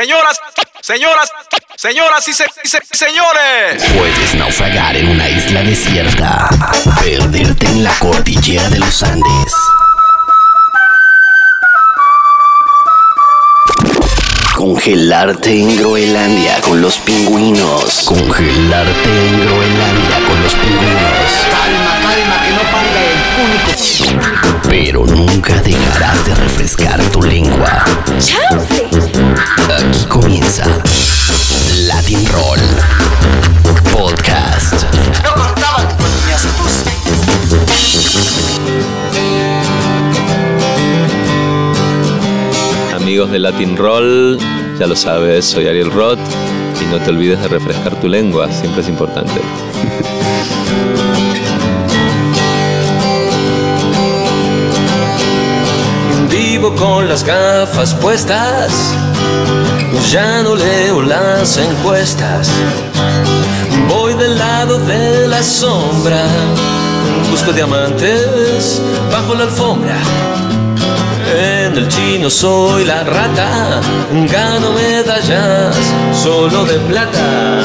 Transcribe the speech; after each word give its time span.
Señoras, 0.00 0.38
señoras, 0.82 1.30
señoras 1.74 2.28
y, 2.28 2.34
se- 2.34 2.44
y 2.62 2.68
se- 2.68 2.82
señores. 2.92 3.82
Puedes 3.96 4.34
naufragar 4.34 4.94
en 4.94 5.08
una 5.08 5.26
isla 5.26 5.62
desierta, 5.62 6.50
perderte 7.02 7.64
en 7.64 7.82
la 7.82 7.94
cordillera 7.98 8.68
de 8.68 8.78
los 8.78 9.02
Andes. 9.02 9.54
Congelarte 14.54 15.50
en 15.60 15.76
Groenlandia 15.78 16.60
con 16.60 16.82
los 16.82 16.98
pingüinos. 16.98 18.02
Congelarte 18.04 19.28
en 19.28 19.40
Groenlandia 19.46 20.18
con 20.26 20.42
los 20.42 20.52
pingüinos. 20.56 21.30
Calma, 21.50 21.92
calma, 22.02 22.42
que 22.42 22.50
no 22.50 22.62
panda 22.70 23.00
Pero 24.68 25.06
nunca 25.06 25.60
dejarás 25.62 26.24
de 26.24 26.34
refrescar 26.34 27.00
tu 27.10 27.22
lengua. 27.22 27.84
Aquí 29.78 30.04
comienza 30.06 30.64
Latin 31.86 32.26
Roll 32.32 32.60
Podcast. 33.92 34.74
No 35.22 35.34
contaban 35.34 35.86
con 35.96 36.10
mi 36.26 36.32
astucia. 36.32 36.92
Amigos 42.94 43.30
de 43.30 43.38
Latin 43.38 43.76
Roll, 43.76 44.38
ya 44.78 44.86
lo 44.86 44.96
sabes, 44.96 45.44
soy 45.44 45.68
Ariel 45.68 45.90
Roth 45.90 46.18
y 46.80 46.84
no 46.86 46.98
te 46.98 47.10
olvides 47.10 47.40
de 47.40 47.48
refrescar 47.48 47.94
tu 48.00 48.08
lengua, 48.08 48.50
siempre 48.52 48.82
es 48.82 48.88
importante. 48.88 49.40
con 56.76 57.08
las 57.08 57.24
gafas 57.24 57.94
puestas, 57.94 58.72
ya 60.10 60.42
no 60.42 60.54
leo 60.54 61.02
las 61.02 61.56
encuestas. 61.58 62.50
Voy 63.88 64.14
del 64.14 64.38
lado 64.38 64.78
de 64.78 65.28
la 65.28 65.42
sombra, 65.42 66.26
busco 67.30 67.52
diamantes 67.52 68.80
bajo 69.10 69.34
la 69.34 69.44
alfombra. 69.44 69.96
En 71.38 71.76
el 71.76 71.88
chino 71.88 72.30
soy 72.30 72.84
la 72.84 73.02
rata, 73.04 73.80
gano 74.30 74.72
medallas 74.72 75.76
solo 76.22 76.64
de 76.64 76.78
plata. 76.80 77.62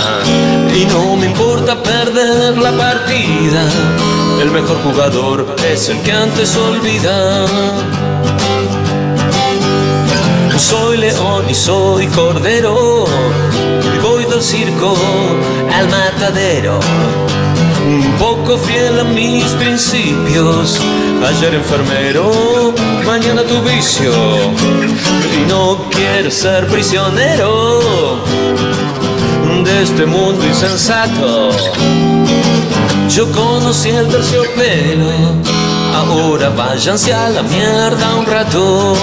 Y 0.75 0.85
no 0.85 1.15
me 1.15 1.27
importa 1.27 1.81
perder 1.81 2.57
la 2.57 2.71
partida, 2.71 3.63
el 4.41 4.51
mejor 4.51 4.81
jugador 4.83 5.55
es 5.71 5.89
el 5.89 6.01
que 6.01 6.11
antes 6.11 6.55
olvida. 6.55 7.45
Soy 10.61 10.97
león 10.97 11.45
y 11.49 11.55
soy 11.55 12.07
cordero, 12.07 13.05
voy 14.01 14.25
del 14.25 14.41
circo 14.41 14.93
al 15.75 15.89
matadero. 15.89 16.79
Un 17.83 18.13
poco 18.19 18.57
fiel 18.57 18.99
a 18.99 19.03
mis 19.03 19.43
principios, 19.53 20.79
ayer 21.27 21.55
enfermero, 21.55 22.73
mañana 23.05 23.41
tu 23.43 23.59
vicio. 23.63 24.13
Y 25.35 25.49
no 25.49 25.89
quiero 25.89 26.29
ser 26.29 26.67
prisionero 26.67 27.79
de 29.65 29.83
este 29.83 30.05
mundo 30.05 30.45
insensato. 30.45 31.49
Yo 33.09 33.29
conocí 33.31 33.89
el 33.89 34.07
terciopelo, 34.07 35.09
ahora 35.95 36.49
váyanse 36.49 37.13
a 37.13 37.29
la 37.29 37.41
mierda 37.41 38.15
un 38.15 38.25
rato. 38.27 38.95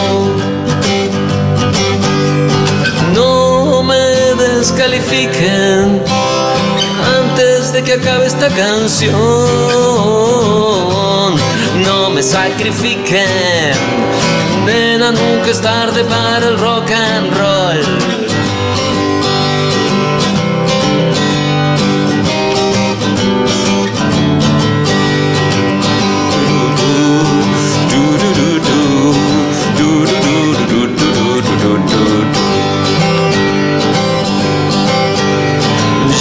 Descalifiquen 4.79 6.01
antes 7.19 7.73
de 7.73 7.83
que 7.83 7.95
acabe 7.95 8.27
esta 8.27 8.49
canción. 8.49 9.17
No 11.85 12.11
me 12.11 12.23
sacrifiquen, 12.23 13.75
nena, 14.65 15.11
nunca 15.11 15.51
es 15.51 15.61
tarde 15.61 16.05
para 16.05 16.47
el 16.47 16.59
rock 16.59 16.93
and 16.93 17.37
roll. 17.37 18.28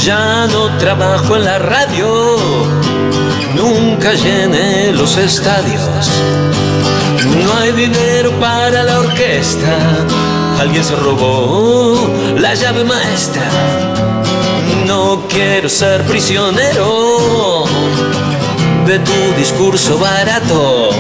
Ya 0.08 0.48
no 0.48 0.70
trabajo 0.78 1.36
en 1.36 1.44
la 1.44 1.60
radio, 1.60 2.38
nunca 3.56 4.14
llené 4.14 4.94
los 4.94 5.18
estadios. 5.18 5.84
No 7.44 7.54
hay 7.60 7.74
dinero 7.74 8.32
para 8.40 8.84
la 8.84 9.00
orquesta, 9.00 9.78
alguien 10.62 10.82
se 10.82 10.96
robó 10.96 12.10
la 12.38 12.54
llave 12.54 12.86
maestra. 12.86 13.44
No 14.86 15.28
quiero 15.28 15.68
ser 15.68 16.02
prisionero 16.04 17.66
de 18.86 19.00
tu 19.00 19.34
discurso 19.38 19.98
barato. 19.98 20.92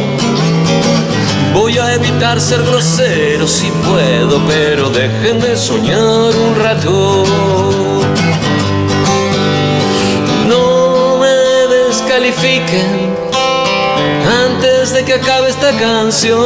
Voy 1.54 1.78
a 1.78 1.94
evitar 1.94 2.42
ser 2.42 2.62
grosero 2.64 3.48
si 3.48 3.72
puedo, 3.88 4.42
pero 4.50 4.90
déjenme 4.90 5.56
soñar 5.56 6.36
un 6.36 6.56
rato. 6.62 7.24
Antes 14.46 14.94
de 14.94 15.06
que 15.06 15.14
acabe 15.14 15.50
esta 15.50 15.72
canción. 15.78 16.38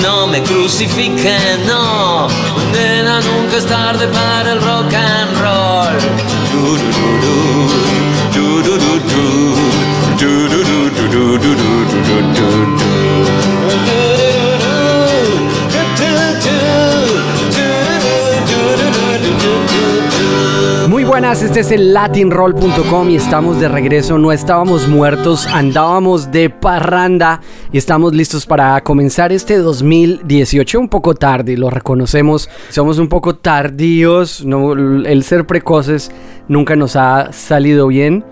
No 0.00 0.28
me 0.28 0.42
crucifiquen, 0.42 1.66
no, 1.66 2.28
nena, 2.72 3.20
nunca 3.20 3.56
es 3.56 3.66
tarde 3.66 4.06
para 4.08 4.52
el 4.52 4.60
rock 4.60 4.94
and 4.94 5.40
roll. 5.40 5.56
Buenas, 21.16 21.40
este 21.40 21.60
es 21.60 21.70
el 21.70 21.94
latinroll.com 21.94 23.08
y 23.08 23.16
estamos 23.16 23.58
de 23.58 23.68
regreso. 23.68 24.18
No 24.18 24.32
estábamos 24.32 24.86
muertos, 24.86 25.46
andábamos 25.46 26.30
de 26.30 26.50
parranda 26.50 27.40
y 27.72 27.78
estamos 27.78 28.14
listos 28.14 28.44
para 28.44 28.78
comenzar 28.82 29.32
este 29.32 29.56
2018 29.56 30.78
un 30.78 30.90
poco 30.90 31.14
tarde, 31.14 31.56
lo 31.56 31.70
reconocemos. 31.70 32.50
Somos 32.68 32.98
un 32.98 33.08
poco 33.08 33.34
tardíos, 33.34 34.44
el 34.44 35.22
ser 35.22 35.46
precoces 35.46 36.10
nunca 36.48 36.76
nos 36.76 36.96
ha 36.96 37.32
salido 37.32 37.86
bien. 37.86 38.22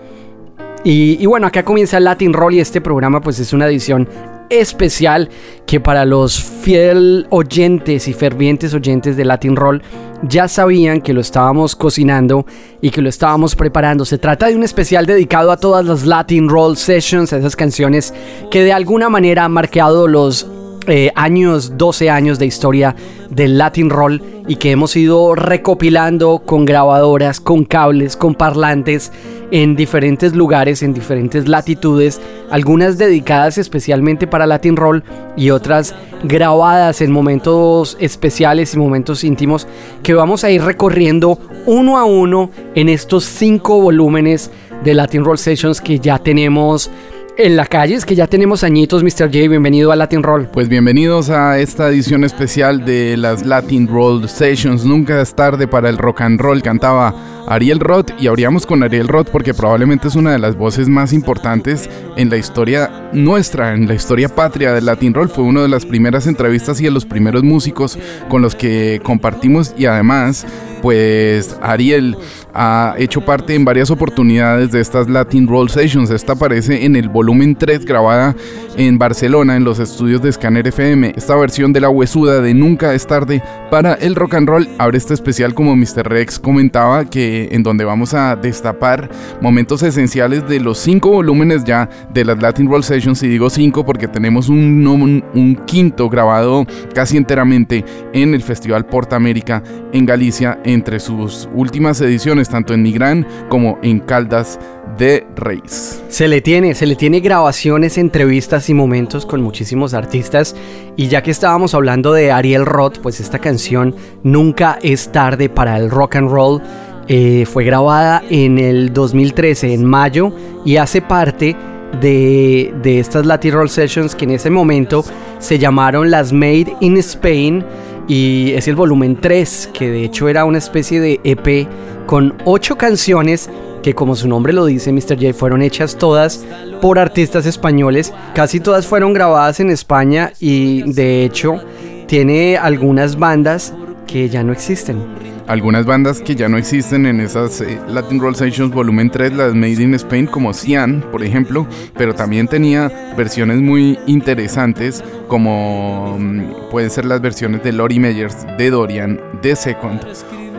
Y, 0.83 1.17
y 1.19 1.25
bueno, 1.25 1.47
acá 1.47 1.65
comienza 1.65 1.99
Latin 1.99 2.33
Roll 2.33 2.53
y 2.53 2.59
este 2.59 2.81
programa 2.81 3.19
pues 3.19 3.39
es 3.39 3.51
una 3.51 3.65
edición 3.65 4.07
especial 4.49 5.29
que 5.65 5.79
para 5.79 6.05
los 6.05 6.41
fiel 6.41 7.27
oyentes 7.29 8.07
y 8.07 8.13
fervientes 8.13 8.73
oyentes 8.73 9.17
de 9.17 9.25
Latin 9.25 9.55
Roll 9.55 9.81
ya 10.23 10.47
sabían 10.47 11.01
que 11.01 11.13
lo 11.13 11.21
estábamos 11.21 11.75
cocinando 11.75 12.45
y 12.81 12.89
que 12.89 13.01
lo 13.01 13.09
estábamos 13.09 13.55
preparando. 13.55 14.05
Se 14.05 14.17
trata 14.17 14.47
de 14.47 14.55
un 14.55 14.63
especial 14.63 15.05
dedicado 15.05 15.51
a 15.51 15.57
todas 15.57 15.85
las 15.85 16.05
Latin 16.05 16.49
Roll 16.49 16.77
Sessions, 16.77 17.33
a 17.33 17.37
esas 17.37 17.55
canciones 17.55 18.13
que 18.49 18.63
de 18.63 18.73
alguna 18.73 19.09
manera 19.09 19.45
han 19.45 19.51
marcado 19.51 20.07
los 20.07 20.47
eh, 20.87 21.11
años, 21.15 21.77
12 21.77 22.09
años 22.09 22.39
de 22.39 22.45
historia 22.45 22.95
del 23.29 23.57
Latin 23.57 23.89
Roll 23.89 24.21
y 24.47 24.57
que 24.57 24.71
hemos 24.71 24.95
ido 24.95 25.35
recopilando 25.35 26.39
con 26.45 26.65
grabadoras, 26.65 27.39
con 27.39 27.65
cables, 27.65 28.15
con 28.15 28.35
parlantes 28.35 29.11
en 29.51 29.75
diferentes 29.75 30.35
lugares, 30.35 30.83
en 30.83 30.93
diferentes 30.93 31.47
latitudes, 31.47 32.19
algunas 32.49 32.97
dedicadas 32.97 33.57
especialmente 33.57 34.27
para 34.27 34.45
Latin 34.45 34.75
Roll 34.75 35.03
y 35.35 35.49
otras 35.49 35.95
grabadas 36.23 37.01
en 37.01 37.11
momentos 37.11 37.97
especiales 37.99 38.73
y 38.73 38.77
momentos 38.77 39.23
íntimos 39.23 39.67
que 40.03 40.13
vamos 40.13 40.43
a 40.43 40.51
ir 40.51 40.63
recorriendo 40.63 41.39
uno 41.65 41.97
a 41.97 42.05
uno 42.05 42.51
en 42.75 42.89
estos 42.89 43.25
cinco 43.25 43.81
volúmenes 43.81 44.51
de 44.83 44.93
Latin 44.93 45.23
Roll 45.23 45.37
Sessions 45.37 45.81
que 45.81 45.99
ya 45.99 46.19
tenemos 46.19 46.89
en 47.37 47.55
la 47.55 47.65
calle, 47.65 47.95
es 47.95 48.05
que 48.05 48.15
ya 48.15 48.27
tenemos 48.27 48.63
añitos, 48.63 49.03
Mr. 49.03 49.27
J, 49.27 49.49
bienvenido 49.49 49.91
a 49.91 49.95
Latin 49.95 50.23
Roll. 50.23 50.47
Pues 50.47 50.69
bienvenidos 50.69 51.29
a 51.29 51.59
esta 51.59 51.89
edición 51.89 52.23
especial 52.23 52.85
de 52.85 53.17
las 53.17 53.45
Latin 53.45 53.87
Roll 53.87 54.29
Sessions. 54.29 54.85
Nunca 54.85 55.21
es 55.21 55.35
tarde 55.35 55.67
para 55.67 55.89
el 55.89 55.97
rock 55.97 56.21
and 56.21 56.39
roll, 56.39 56.61
cantaba 56.61 57.13
Ariel 57.47 57.79
Roth 57.79 58.11
y 58.19 58.27
abríamos 58.27 58.65
con 58.65 58.83
Ariel 58.83 59.07
Roth 59.07 59.29
porque 59.29 59.53
probablemente 59.53 60.07
es 60.07 60.15
una 60.15 60.31
de 60.31 60.39
las 60.39 60.55
voces 60.55 60.87
más 60.87 61.13
importantes 61.13 61.89
en 62.15 62.29
la 62.29 62.37
historia 62.37 63.09
nuestra, 63.13 63.73
en 63.73 63.87
la 63.87 63.93
historia 63.93 64.29
patria 64.29 64.73
del 64.73 64.85
Latin 64.85 65.13
Roll. 65.13 65.29
Fue 65.29 65.43
una 65.43 65.61
de 65.61 65.67
las 65.67 65.85
primeras 65.85 66.27
entrevistas 66.27 66.79
y 66.81 66.85
de 66.85 66.91
los 66.91 67.05
primeros 67.05 67.43
músicos 67.43 67.99
con 68.29 68.41
los 68.41 68.55
que 68.55 69.01
compartimos 69.03 69.73
y 69.77 69.85
además 69.85 70.45
pues 70.81 71.57
Ariel 71.61 72.15
ha 72.55 72.95
hecho 72.97 73.21
parte 73.21 73.53
en 73.53 73.65
varias 73.65 73.91
oportunidades 73.91 74.71
de 74.71 74.79
estas 74.79 75.09
Latin 75.09 75.47
Roll 75.47 75.69
Sessions. 75.69 76.09
Esta 76.09 76.33
aparece 76.33 76.85
en 76.85 76.95
el 76.95 77.09
volumen 77.09 77.55
3 77.55 77.85
grabada 77.85 78.33
en 78.77 78.97
Barcelona 78.97 79.57
en 79.57 79.65
los 79.65 79.79
estudios 79.79 80.21
de 80.21 80.31
Scanner 80.31 80.65
FM. 80.67 81.13
Esta 81.15 81.35
versión 81.35 81.73
de 81.73 81.81
la 81.81 81.89
huesuda 81.89 82.41
de 82.41 82.53
Nunca 82.53 82.93
es 82.93 83.05
tarde 83.05 83.43
para 83.69 83.93
el 83.95 84.15
rock 84.15 84.35
and 84.35 84.47
roll 84.47 84.69
abre 84.77 84.97
este 84.97 85.13
especial 85.13 85.53
como 85.53 85.75
Mr. 85.75 86.07
Rex 86.07 86.39
comentaba 86.39 87.05
que 87.05 87.49
en 87.51 87.61
donde 87.61 87.83
vamos 87.83 88.13
a 88.13 88.35
destapar 88.37 89.09
momentos 89.41 89.83
esenciales 89.83 90.47
de 90.47 90.61
los 90.61 90.77
cinco 90.77 91.11
volúmenes 91.11 91.65
ya 91.65 91.89
de 92.13 92.23
las 92.23 92.41
Latin 92.41 92.69
Roll 92.69 92.83
Sessions 92.83 93.21
y 93.23 93.27
digo 93.27 93.49
cinco 93.49 93.85
porque 93.85 94.07
tenemos 94.07 94.47
un 94.47 95.61
quinto 95.67 96.09
grabado 96.09 96.65
casi 96.93 97.17
enteramente 97.17 97.83
en 98.13 98.33
el 98.33 98.41
Festival 98.41 98.85
Porta 98.85 99.17
América 99.17 99.61
en 99.91 100.05
Galicia 100.05 100.59
entre 100.63 100.99
sus 100.99 101.49
últimas 101.53 101.99
ediciones, 102.01 102.44
tanto 102.49 102.73
en 102.73 102.81
Migrán 102.81 103.25
como 103.49 103.77
en 103.81 103.99
Caldas 103.99 104.59
de 104.97 105.25
Reis. 105.35 106.01
Se 106.09 106.27
le 106.27 106.41
tiene, 106.41 106.73
se 106.75 106.85
le 106.85 106.95
tiene 106.95 107.19
grabaciones, 107.19 107.97
entrevistas 107.97 108.69
y 108.69 108.73
momentos 108.73 109.25
con 109.25 109.41
muchísimos 109.41 109.93
artistas. 109.93 110.55
Y 110.95 111.07
ya 111.07 111.21
que 111.21 111.31
estábamos 111.31 111.73
hablando 111.73 112.13
de 112.13 112.31
Ariel 112.31 112.65
Roth, 112.65 112.99
pues 112.99 113.19
esta 113.19 113.39
canción 113.39 113.95
Nunca 114.23 114.79
es 114.81 115.11
tarde 115.11 115.49
para 115.49 115.77
el 115.77 115.89
rock 115.89 116.15
and 116.15 116.29
roll. 116.29 116.61
eh, 117.07 117.45
fue 117.45 117.63
grabada 117.63 118.23
en 118.29 118.57
el 118.57 118.91
2013, 118.93 119.73
en 119.73 119.85
mayo, 119.85 120.31
y 120.65 120.77
hace 120.77 121.01
parte 121.01 121.55
de, 122.01 122.73
de 122.81 122.99
estas 122.99 123.25
Latin 123.25 123.53
Roll 123.53 123.69
Sessions 123.69 124.15
que 124.15 124.25
en 124.25 124.31
ese 124.31 124.49
momento 124.49 125.05
se 125.39 125.59
llamaron 125.59 126.09
las 126.09 126.33
Made 126.33 126.75
in 126.79 126.97
Spain 126.97 127.63
y 128.07 128.53
es 128.53 128.67
el 128.67 128.75
volumen 128.75 129.17
3, 129.19 129.69
que 129.73 129.89
de 129.89 130.03
hecho 130.03 130.27
era 130.29 130.45
una 130.45 130.57
especie 130.57 130.99
de 130.99 131.19
EP 131.23 131.67
con 132.05 132.35
8 132.45 132.77
canciones 132.77 133.49
que 133.81 133.93
como 133.93 134.15
su 134.15 134.27
nombre 134.27 134.51
lo 134.51 134.65
dice 134.65 134.91
Mr. 134.91 135.15
J 135.15 135.33
fueron 135.33 135.61
hechas 135.61 135.95
todas 135.95 136.43
por 136.81 136.97
artistas 136.97 137.45
españoles, 137.45 138.13
casi 138.33 138.59
todas 138.59 138.87
fueron 138.87 139.13
grabadas 139.13 139.59
en 139.59 139.69
España 139.69 140.33
y 140.39 140.91
de 140.91 141.23
hecho 141.23 141.61
tiene 142.07 142.57
algunas 142.57 143.17
bandas 143.19 143.73
que 144.07 144.27
ya 144.27 144.43
no 144.43 144.53
existen. 144.53 145.34
Algunas 145.47 145.85
bandas 145.85 146.21
que 146.21 146.35
ya 146.35 146.49
no 146.49 146.57
existen 146.57 147.05
en 147.05 147.19
esas 147.19 147.61
eh, 147.61 147.79
Latin 147.87 148.19
Roll 148.19 148.35
Sessions 148.35 148.73
volumen 148.73 149.11
3, 149.11 149.33
las 149.33 149.53
Made 149.53 149.83
in 149.83 149.93
Spain, 149.93 150.25
como 150.25 150.53
Cian, 150.53 151.05
por 151.11 151.23
ejemplo, 151.23 151.67
pero 151.95 152.15
también 152.15 152.47
tenía 152.47 152.91
versiones 153.15 153.61
muy 153.61 153.99
interesantes, 154.07 155.03
como 155.27 156.17
mm, 156.19 156.69
pueden 156.71 156.89
ser 156.89 157.05
las 157.05 157.21
versiones 157.21 157.61
de 157.61 157.73
Lori 157.73 157.99
Meyers, 157.99 158.35
de 158.57 158.71
Dorian, 158.71 159.21
de 159.43 159.55
Second, 159.55 160.01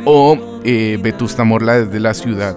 o 0.04 0.60
eh, 0.62 1.00
Vetusta 1.02 1.42
Morla 1.42 1.80
desde 1.80 1.98
la 1.98 2.14
ciudad 2.14 2.56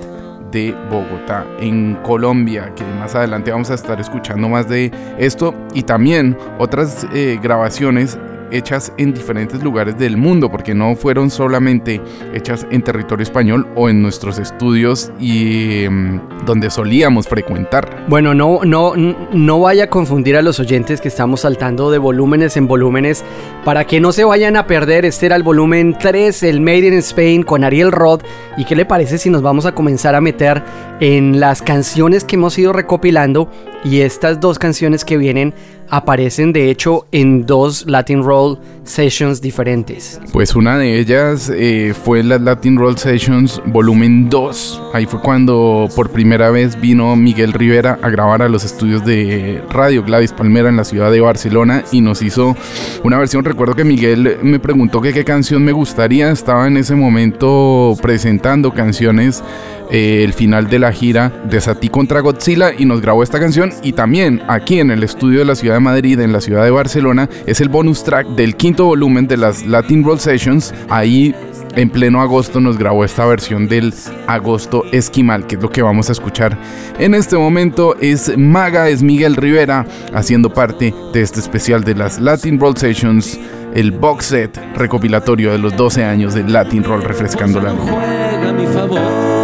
de 0.51 0.75
Bogotá, 0.91 1.47
en 1.59 1.95
Colombia, 2.03 2.73
que 2.75 2.83
más 2.99 3.15
adelante 3.15 3.51
vamos 3.51 3.71
a 3.71 3.73
estar 3.73 3.99
escuchando 3.99 4.47
más 4.49 4.69
de 4.69 4.91
esto, 5.17 5.55
y 5.73 5.81
también 5.81 6.37
otras 6.59 7.07
eh, 7.11 7.39
grabaciones 7.41 8.19
hechas 8.51 8.93
en 8.97 9.13
diferentes 9.13 9.63
lugares 9.63 9.97
del 9.97 10.17
mundo, 10.17 10.49
porque 10.49 10.73
no 10.73 10.95
fueron 10.95 11.29
solamente 11.29 12.01
hechas 12.33 12.65
en 12.71 12.81
territorio 12.81 13.23
español 13.23 13.67
o 13.75 13.89
en 13.89 14.01
nuestros 14.01 14.39
estudios 14.39 15.11
y 15.19 15.83
em, 15.83 16.19
donde 16.45 16.69
solíamos 16.69 17.27
frecuentar. 17.27 18.05
Bueno, 18.07 18.33
no, 18.33 18.61
no, 18.63 18.93
no 18.95 19.59
vaya 19.59 19.85
a 19.85 19.89
confundir 19.89 20.37
a 20.37 20.41
los 20.41 20.59
oyentes 20.59 21.01
que 21.01 21.07
estamos 21.07 21.41
saltando 21.41 21.91
de 21.91 21.97
volúmenes 21.97 22.57
en 22.57 22.67
volúmenes 22.67 23.23
para 23.65 23.85
que 23.85 23.99
no 23.99 24.11
se 24.11 24.23
vayan 24.23 24.55
a 24.55 24.67
perder. 24.67 25.05
Este 25.05 25.25
era 25.25 25.35
el 25.35 25.43
volumen 25.43 25.95
3, 25.99 26.43
el 26.43 26.61
Made 26.61 26.87
in 26.87 26.93
Spain 26.95 27.43
con 27.43 27.63
Ariel 27.63 27.91
Roth. 27.91 28.23
¿Y 28.57 28.65
qué 28.65 28.75
le 28.75 28.85
parece 28.85 29.17
si 29.17 29.29
nos 29.29 29.41
vamos 29.41 29.65
a 29.65 29.73
comenzar 29.73 30.15
a 30.15 30.21
meter 30.21 30.63
en 30.99 31.39
las 31.39 31.61
canciones 31.61 32.23
que 32.23 32.35
hemos 32.35 32.57
ido 32.57 32.73
recopilando? 32.73 33.49
Y 33.83 34.01
estas 34.01 34.39
dos 34.39 34.59
canciones 34.59 35.05
que 35.05 35.17
vienen 35.17 35.53
aparecen 35.89 36.53
de 36.53 36.69
hecho 36.69 37.07
en 37.11 37.45
dos 37.45 37.85
Latin 37.87 38.23
Roll 38.23 38.59
Sessions 38.83 39.41
diferentes. 39.41 40.19
Pues 40.31 40.55
una 40.55 40.77
de 40.77 40.99
ellas 40.99 41.51
eh, 41.53 41.93
fue 42.03 42.23
la 42.23 42.37
Latin 42.37 42.77
Roll 42.77 42.97
Sessions 42.97 43.61
volumen 43.65 44.29
2. 44.29 44.81
Ahí 44.93 45.05
fue 45.05 45.21
cuando 45.21 45.87
por 45.95 46.09
primera 46.11 46.49
vez 46.49 46.79
vino 46.79 47.15
Miguel 47.15 47.53
Rivera 47.53 47.99
a 48.01 48.09
grabar 48.09 48.41
a 48.41 48.49
los 48.49 48.63
estudios 48.63 49.05
de 49.05 49.61
Radio 49.71 50.03
Gladys 50.03 50.33
Palmera 50.33 50.69
en 50.69 50.77
la 50.77 50.83
ciudad 50.83 51.11
de 51.11 51.21
Barcelona 51.21 51.83
y 51.91 52.01
nos 52.01 52.21
hizo 52.21 52.55
una 53.03 53.17
versión. 53.17 53.45
Recuerdo 53.45 53.75
que 53.75 53.83
Miguel 53.83 54.39
me 54.41 54.59
preguntó 54.59 55.01
que 55.01 55.13
qué 55.13 55.23
canción 55.23 55.63
me 55.63 55.71
gustaría. 55.71 56.31
Estaba 56.31 56.67
en 56.67 56.77
ese 56.77 56.95
momento 56.95 57.95
presentando 58.01 58.73
canciones 58.73 59.43
eh, 59.91 60.23
el 60.23 60.33
final 60.33 60.69
de 60.69 60.79
la 60.79 60.91
gira 60.91 61.29
de 61.49 61.59
Sati 61.59 61.89
contra 61.89 62.19
Godzilla 62.19 62.71
y 62.77 62.85
nos 62.85 63.01
grabó 63.01 63.23
esta 63.23 63.39
canción 63.39 63.71
y 63.83 63.93
también 63.93 64.41
aquí 64.47 64.79
en 64.79 64.91
el 64.91 65.03
estudio 65.03 65.39
de 65.39 65.45
la 65.45 65.55
ciudad 65.55 65.75
de 65.75 65.79
Madrid, 65.79 66.19
en 66.19 66.31
la 66.31 66.41
ciudad 66.41 66.63
de 66.63 66.71
Barcelona, 66.71 67.29
es 67.45 67.61
el 67.61 67.69
bonus 67.69 68.03
track 68.03 68.27
del 68.29 68.55
quinto 68.55 68.85
volumen 68.85 69.27
de 69.27 69.37
las 69.37 69.65
Latin 69.65 70.03
Roll 70.03 70.19
Sessions. 70.19 70.73
Ahí 70.89 71.33
en 71.75 71.89
pleno 71.89 72.21
agosto 72.21 72.59
nos 72.59 72.77
grabó 72.77 73.05
esta 73.05 73.25
versión 73.25 73.67
del 73.67 73.93
Agosto 74.27 74.83
Esquimal, 74.91 75.47
que 75.47 75.55
es 75.55 75.61
lo 75.61 75.69
que 75.69 75.81
vamos 75.81 76.09
a 76.09 76.11
escuchar 76.11 76.57
en 76.97 77.13
este 77.13 77.37
momento. 77.37 77.95
Es 77.99 78.37
Maga, 78.37 78.89
es 78.89 79.01
Miguel 79.01 79.35
Rivera 79.35 79.85
haciendo 80.13 80.51
parte 80.51 80.93
de 81.13 81.21
este 81.21 81.39
especial 81.39 81.83
de 81.83 81.95
las 81.95 82.19
Latin 82.19 82.59
Roll 82.59 82.77
Sessions, 82.77 83.39
el 83.73 83.91
box 83.91 84.25
set 84.25 84.59
recopilatorio 84.75 85.51
de 85.51 85.59
los 85.59 85.75
12 85.75 86.03
años 86.03 86.33
de 86.33 86.43
Latin 86.43 86.83
Roll 86.83 87.03
refrescando 87.03 87.61
la 87.61 87.73
lengua. 87.73 89.38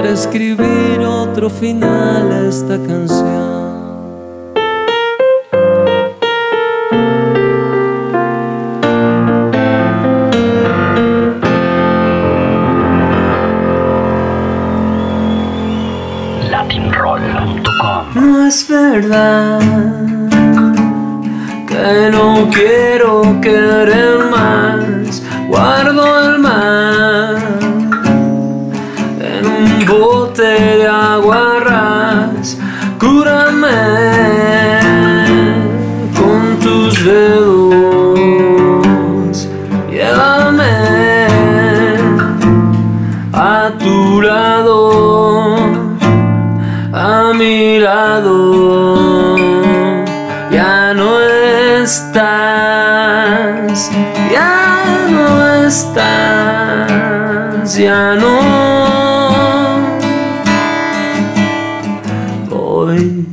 Para 0.00 0.10
escribir 0.10 1.00
otro 1.00 1.50
final 1.50 2.30
a 2.30 2.48
esta 2.48 2.78
canción. 2.78 3.48
No 18.14 18.46
es 18.46 18.68
verdad 18.68 19.60
que 21.66 22.10
no 22.12 22.48
quiero 22.52 23.40
querer 23.40 24.30
más. 24.30 25.20
Guardo 25.48 26.17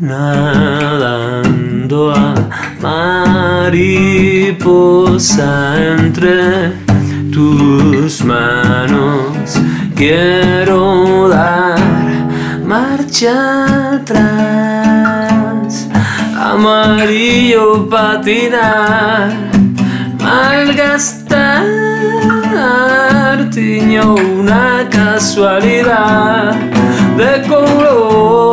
nadando 0.06 2.00
a 2.12 2.36
mariposa 2.82 3.94
entre 5.98 6.74
tus 7.34 8.24
manos. 8.24 9.60
Quiero 9.96 11.28
dar 11.30 11.80
marcha 12.64 13.94
atrás, 13.96 15.88
amarillo 16.38 17.90
patinar, 17.90 19.34
malgastar 20.20 21.86
tiñó 23.52 24.16
una 24.16 24.88
casualidad 24.90 26.56
de 27.16 27.42
color 27.48 28.46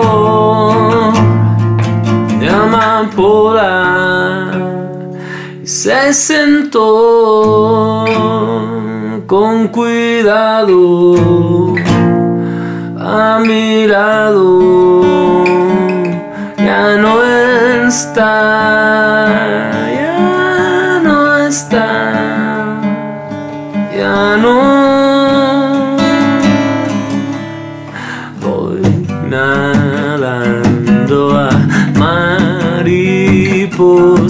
se 5.65 6.13
sentó 6.13 8.05
con 9.27 9.69
cuidado 9.69 11.15
a 12.99 13.39
mi 13.45 13.87
lado. 13.87 15.45
Ya 16.57 16.97
no 16.97 17.23
está 17.25 19.29
ya 19.93 21.01
no 21.03 21.37
está 21.39 21.92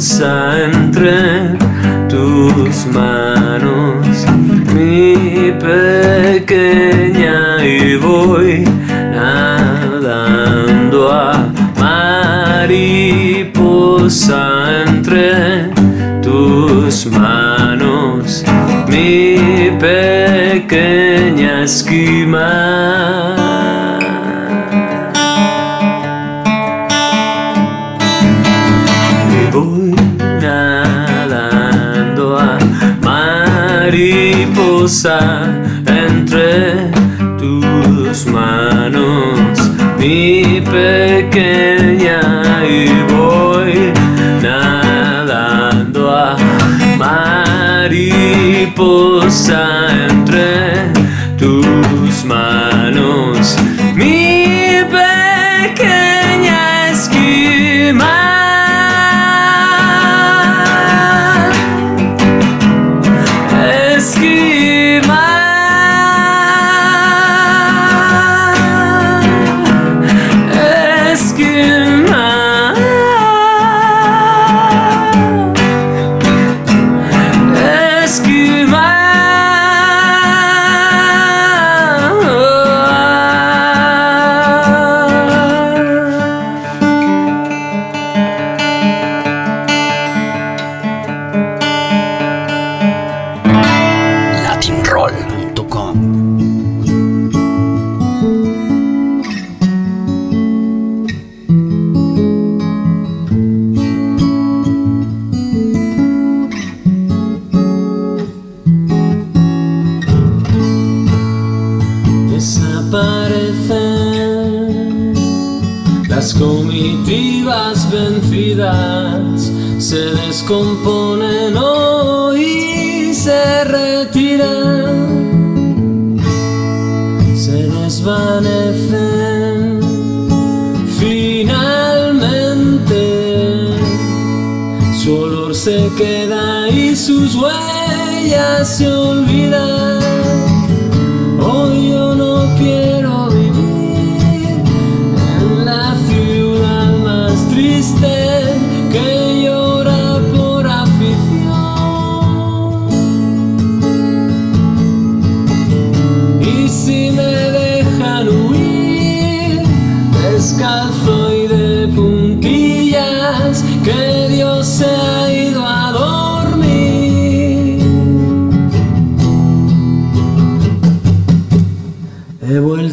mariposa 0.02 0.64
entre 0.64 1.54
tus 2.09 2.87
manos. 2.87 4.26
Mi 4.75 5.52
pequeña 5.61 7.37
y 7.64 7.97
voy 7.97 8.64
nadando 9.14 11.12
a 11.12 11.52
mariposa 11.78 12.82
entre 14.88 15.71
tus 16.21 17.06
manos. 17.06 18.42
Mi 18.88 19.71
pequeña 19.78 21.62
esquima 21.62 23.01
entre 35.87 36.91
tus 37.39 38.27
manos, 38.27 39.41
mi 39.99 40.61
pequeña, 40.61 41.72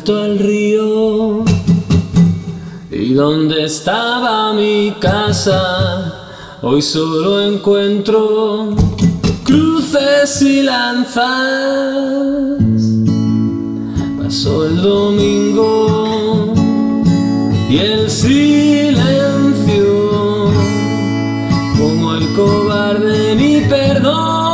Al 0.09 0.39
río. 0.39 1.43
Y 2.89 3.13
donde 3.13 3.65
estaba 3.65 4.53
mi 4.53 4.95
casa, 4.99 6.57
hoy 6.63 6.81
solo 6.81 7.39
encuentro 7.39 8.75
cruces 9.43 10.41
y 10.41 10.63
lanzas. 10.63 11.27
Pasó 14.19 14.65
el 14.65 14.81
domingo 14.81 16.55
y 17.69 17.77
el 17.77 18.09
silencio, 18.09 19.05
como 21.77 22.15
el 22.15 22.27
cobarde 22.33 23.35
ni 23.35 23.61
perdona 23.61 24.48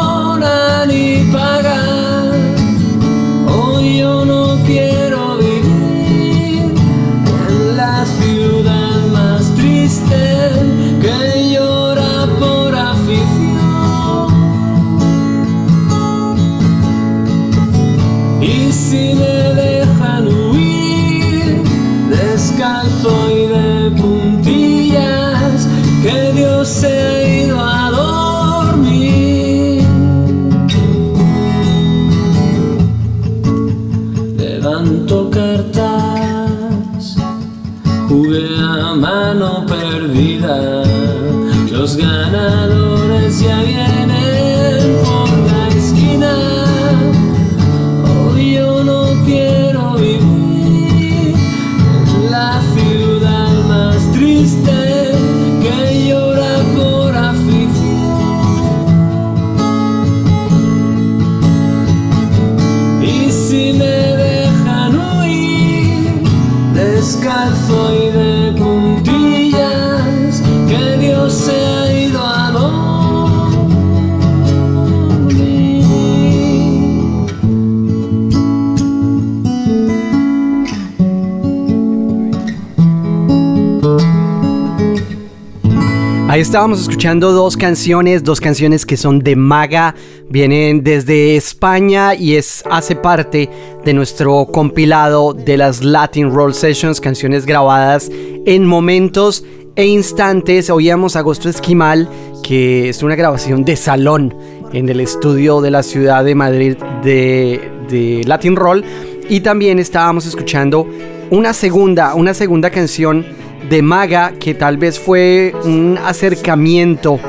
Ahí 86.36 86.42
estábamos 86.42 86.82
escuchando 86.82 87.32
dos 87.32 87.56
canciones, 87.56 88.22
dos 88.22 88.42
canciones 88.42 88.86
que 88.86 88.98
son 88.98 89.20
de 89.20 89.38
Maga, 89.38 89.96
vienen 90.30 90.84
desde 90.84 91.38
España 91.38 92.14
y 92.14 92.36
es 92.36 92.62
hace 92.70 92.98
parte 92.98 93.50
de 93.86 93.94
nuestro 93.94 94.46
compilado 94.48 95.32
de 95.34 95.56
las 95.56 95.82
Latin 95.82 96.36
Roll 96.36 96.54
Sessions, 96.54 97.00
canciones 97.00 97.46
grabadas 97.46 98.12
en 98.46 98.66
momentos 98.66 99.46
e 99.78 99.86
instantes. 99.86 100.70
Oíamos 100.70 101.16
Agosto 101.16 101.48
Esquimal, 101.48 102.10
que 102.44 102.90
es 102.90 103.02
una 103.02 103.16
grabación 103.16 103.64
de 103.64 103.78
salón 103.78 104.36
en 104.74 104.90
el 104.90 105.00
estudio 105.00 105.62
de 105.62 105.72
la 105.72 105.84
ciudad 105.84 106.26
de 106.26 106.36
Madrid 106.36 106.76
de, 107.02 107.62
de 107.88 108.24
Latin 108.26 108.58
Roll 108.58 108.84
y 109.30 109.40
también 109.40 109.80
estábamos 109.80 110.26
escuchando 110.26 110.86
una 111.32 111.54
segunda, 111.54 112.14
una 112.14 112.34
segunda 112.34 112.72
canción 112.72 113.26
de 113.70 113.82
Maga 113.82 114.34
que 114.40 114.54
tal 114.54 114.78
vez 114.78 115.00
fue 115.00 115.54
un 115.64 115.98
acercamiento 116.04 117.20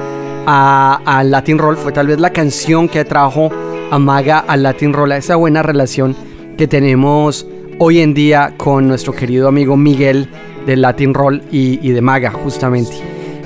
a, 0.47 1.01
a 1.05 1.25
Latin 1.25 1.59
Roll, 1.59 1.77
fue 1.77 1.93
tal 1.93 2.09
vez 2.09 2.21
la 2.21 2.31
canción 2.31 2.89
que 2.89 3.05
trajo 3.05 3.51
a 3.91 3.99
Maga 3.99 4.39
al 4.39 4.63
Latin 4.63 4.93
Roll, 4.93 5.13
a 5.13 5.17
esa 5.17 5.37
buena 5.37 5.63
relación 5.63 6.17
que 6.57 6.67
tenemos 6.67 7.47
hoy 7.79 8.01
en 8.01 8.15
día 8.15 8.55
con 8.57 8.89
nuestro 8.89 9.13
querido 9.13 9.49
amigo 9.49 9.77
Miguel 9.77 10.29
del 10.67 10.83
Latin 10.83 11.15
Roll 11.15 11.43
y, 11.51 11.79
y 11.87 11.93
de 11.93 12.01
Maga, 12.01 12.31
justamente. 12.31 12.97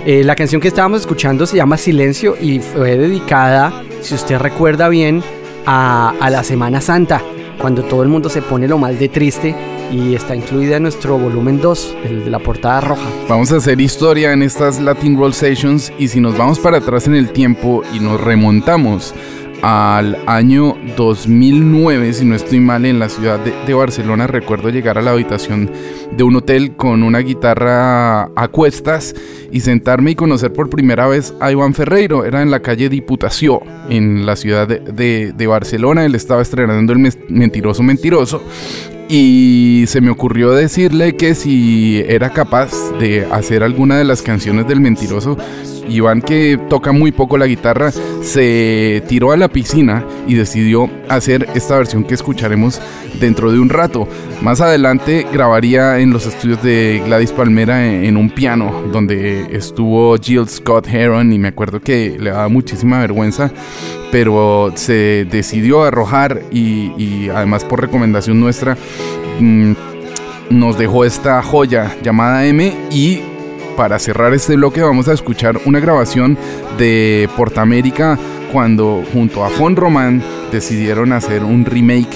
Eh, 0.07 0.25
la 0.25 0.35
canción 0.35 0.61
que 0.61 0.69
estábamos 0.69 1.01
escuchando 1.01 1.47
se 1.47 1.57
llama 1.57 1.77
Silencio 1.77 2.37
y 2.41 2.61
fue 2.61 2.97
dedicada, 2.97 3.83
si 4.01 4.15
usted 4.15 4.39
recuerda 4.39 4.89
bien, 4.89 5.23
a, 5.67 6.15
a 6.21 6.31
la 6.31 6.43
Semana 6.43 6.81
Santa, 6.81 7.21
cuando 7.61 7.83
todo 7.83 8.03
el 8.03 8.09
mundo 8.09 8.31
se 8.31 8.41
pone 8.41 8.67
lo 8.67 8.79
más 8.79 8.99
de 8.99 9.09
triste 9.09 9.55
y 9.91 10.15
está 10.15 10.37
incluida 10.37 10.77
en 10.77 10.85
nuestro 10.85 11.19
volumen 11.19 11.61
2, 11.61 11.97
el 12.05 12.25
de 12.25 12.31
la 12.31 12.39
portada 12.39 12.81
roja. 12.81 13.09
Vamos 13.29 13.53
a 13.53 13.57
hacer 13.57 13.81
historia 13.81 14.33
en 14.33 14.43
estas 14.43 14.81
Latin 14.81 15.17
Roll 15.17 15.35
Sessions 15.35 15.93
y 15.99 16.09
si 16.09 16.21
nos 16.21 16.37
vamos 16.37 16.59
para 16.59 16.79
atrás 16.79 17.07
en 17.07 17.15
el 17.15 17.31
tiempo 17.31 17.83
y 17.93 18.01
nos 18.01 18.21
remontamos 18.21 19.15
al 19.63 20.17
año 20.27 20.77
2009, 20.97 22.15
si 22.15 22.25
no 22.25 22.35
estoy 22.35 22.61
mal, 22.61 22.87
en 22.87 22.99
la 22.99 23.09
ciudad 23.09 23.39
de, 23.41 23.53
de, 23.67 23.75
Barcelona, 23.75 24.27
recuerdo 24.27 24.71
llegar 24.71 24.97
a 24.97 25.03
la 25.03 25.11
habitación 25.11 25.71
de 26.17 26.23
un 26.23 26.37
hotel 26.37 26.77
con 26.77 27.03
una 27.03 27.19
guitarra 27.19 28.23
a 28.23 28.49
cuestas 28.49 29.15
y 29.53 29.61
sentarme 29.61 30.13
y 30.13 30.15
conocer 30.15 30.53
por 30.53 30.71
primera 30.71 31.07
vez 31.09 31.35
a 31.41 31.53
Iván 31.53 31.75
Ferreiro. 31.75 32.25
Era 32.25 32.41
en 32.41 32.51
la 32.51 32.61
calle 32.61 32.89
Diputación, 32.89 33.61
en 33.91 34.25
la 34.25 34.37
ciudad 34.37 34.67
de, 34.67 34.79
de, 34.79 35.35
de 35.37 35.47
Barcelona. 35.47 36.07
Él 36.07 36.15
estaba 36.15 36.41
estrenando 36.41 36.95
el 36.95 37.13
Mentiroso 37.29 37.83
Mentiroso 37.83 38.43
y 39.11 39.87
se 39.89 40.01
me 40.01 40.09
ocurrió 40.09 40.53
decirle 40.53 41.17
que 41.17 41.35
si 41.35 42.01
era 42.07 42.31
capaz 42.31 42.71
de 43.01 43.27
hacer 43.33 43.65
alguna 43.65 43.99
de 43.99 44.05
las 44.05 44.23
canciones 44.23 44.69
del 44.69 44.81
mentiroso, 44.81 45.37
Iván 45.89 46.23
que 46.23 46.59
toca 46.69 46.93
muy 46.93 47.13
poco 47.13 47.39
la 47.39 47.47
guitarra, 47.47 47.91
se 48.23 49.03
tiró 49.09 49.33
a 49.33 49.37
la 49.37 49.49
piscina 49.49 50.05
y 50.27 50.35
decidió 50.35 50.91
hacer 51.09 51.49
esta 51.55 51.77
versión 51.77 52.05
que 52.05 52.15
escucharemos 52.15 52.81
dentro 53.21 53.53
de 53.53 53.59
un 53.59 53.69
rato. 53.69 54.09
Más 54.43 54.61
adelante 54.61 55.27
grabaría 55.33 55.99
en 55.99 56.11
los 56.11 56.27
estudios 56.27 56.63
de 56.63 57.03
Gladys 57.05 57.33
Palmera 57.33 57.87
en 57.87 58.17
un 58.17 58.31
piano 58.31 58.83
donde 58.93 59.55
estuvo 59.55 60.17
Jill 60.17 60.49
Scott 60.49 60.89
Heron 60.89 61.33
y 61.33 61.39
me 61.39 61.49
acuerdo 61.49 61.81
que 61.81 62.17
le 62.19 62.31
daba 62.31 62.49
muchísima 62.49 63.01
vergüenza 63.01 63.51
pero 64.11 64.73
se 64.75 65.27
decidió 65.31 65.85
arrojar 65.85 66.43
y, 66.51 67.29
además 67.29 67.65
por 67.65 67.81
recomendación 67.81 68.41
nuestra 68.41 68.77
mmm, 69.39 69.73
nos 70.51 70.77
dejó 70.77 71.05
esta 71.05 71.43
joya 71.43 71.97
llamada 72.03 72.45
M 72.47 72.75
y 72.91 73.21
para 73.77 73.99
cerrar 73.99 74.35
este 74.35 74.57
bloque 74.57 74.83
vamos 74.83 75.09
a 75.09 75.13
escuchar 75.13 75.61
una 75.65 75.81
grabación 75.81 76.37
de 76.79 77.29
Portamérica 77.37 78.19
cuando 78.53 79.05
junto 79.13 79.45
a 79.45 79.51
Fon 79.51 79.77
Román 79.77 80.23
decidieron 80.53 81.13
hacer 81.13 81.45
un 81.45 81.65
remake 81.65 82.11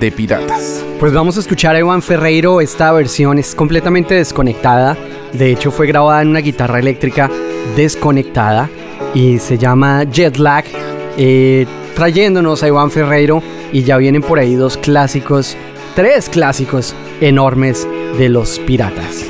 de 0.00 0.12
Piratas. 0.12 0.84
Pues 1.00 1.12
vamos 1.12 1.36
a 1.36 1.40
escuchar 1.40 1.76
a 1.76 1.78
Iván 1.78 2.02
Ferreiro, 2.02 2.60
esta 2.60 2.92
versión 2.92 3.38
es 3.38 3.54
completamente 3.54 4.14
desconectada, 4.14 4.96
de 5.32 5.52
hecho 5.52 5.70
fue 5.70 5.86
grabada 5.86 6.22
en 6.22 6.28
una 6.28 6.40
guitarra 6.40 6.78
eléctrica 6.78 7.30
desconectada 7.76 8.68
y 9.14 9.38
se 9.38 9.58
llama 9.58 10.04
Jetlag 10.10 10.64
eh, 11.16 11.66
trayéndonos 11.94 12.62
a 12.62 12.68
Iván 12.68 12.90
Ferreiro 12.90 13.42
y 13.72 13.82
ya 13.82 13.96
vienen 13.96 14.22
por 14.22 14.38
ahí 14.38 14.54
dos 14.54 14.76
clásicos, 14.76 15.56
tres 15.94 16.28
clásicos 16.28 16.94
enormes 17.20 17.86
de 18.18 18.28
los 18.28 18.58
piratas. 18.60 19.24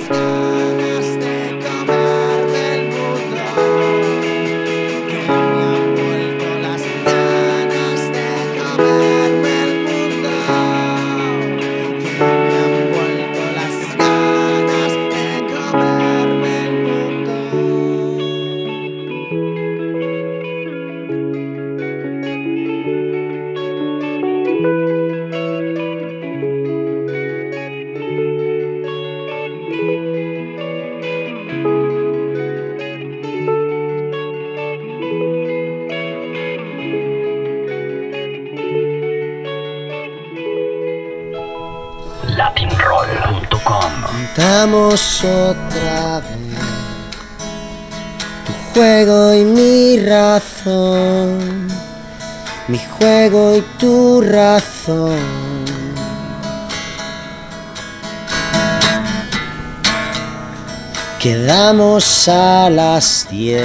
Quedamos 61.69 62.27
a 62.29 62.71
las 62.71 63.29
10 63.29 63.63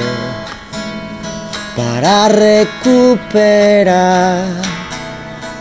para 1.73 2.27
recuperar 2.27 3.63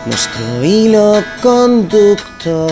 nuestro 0.05 0.61
hilo 0.61 1.23
conductor. 1.41 2.69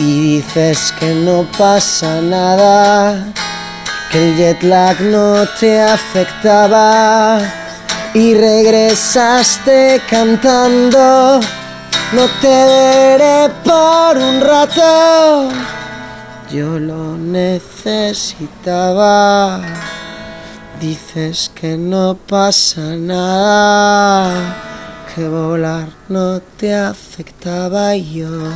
Y 0.00 0.40
dices 0.40 0.92
que 0.98 1.14
no 1.14 1.46
pasa 1.56 2.20
nada, 2.20 3.24
que 4.10 4.30
el 4.30 4.36
jet 4.36 4.64
lag 4.64 5.00
no 5.00 5.46
te 5.60 5.80
afectaba 5.80 7.38
y 8.14 8.34
regresaste 8.34 10.02
cantando. 10.10 11.40
No 12.12 12.28
te 12.40 12.48
veré 12.48 13.48
por 13.64 14.16
un 14.18 14.40
rato, 14.40 15.50
yo 16.52 16.78
lo 16.78 17.16
necesitaba. 17.16 19.60
Dices 20.80 21.50
que 21.54 21.76
no 21.76 22.16
pasa 22.28 22.96
nada, 22.96 24.56
que 25.14 25.28
volar 25.28 25.88
no 26.08 26.40
te 26.56 26.74
afectaba 26.74 27.94
yo 27.96 28.50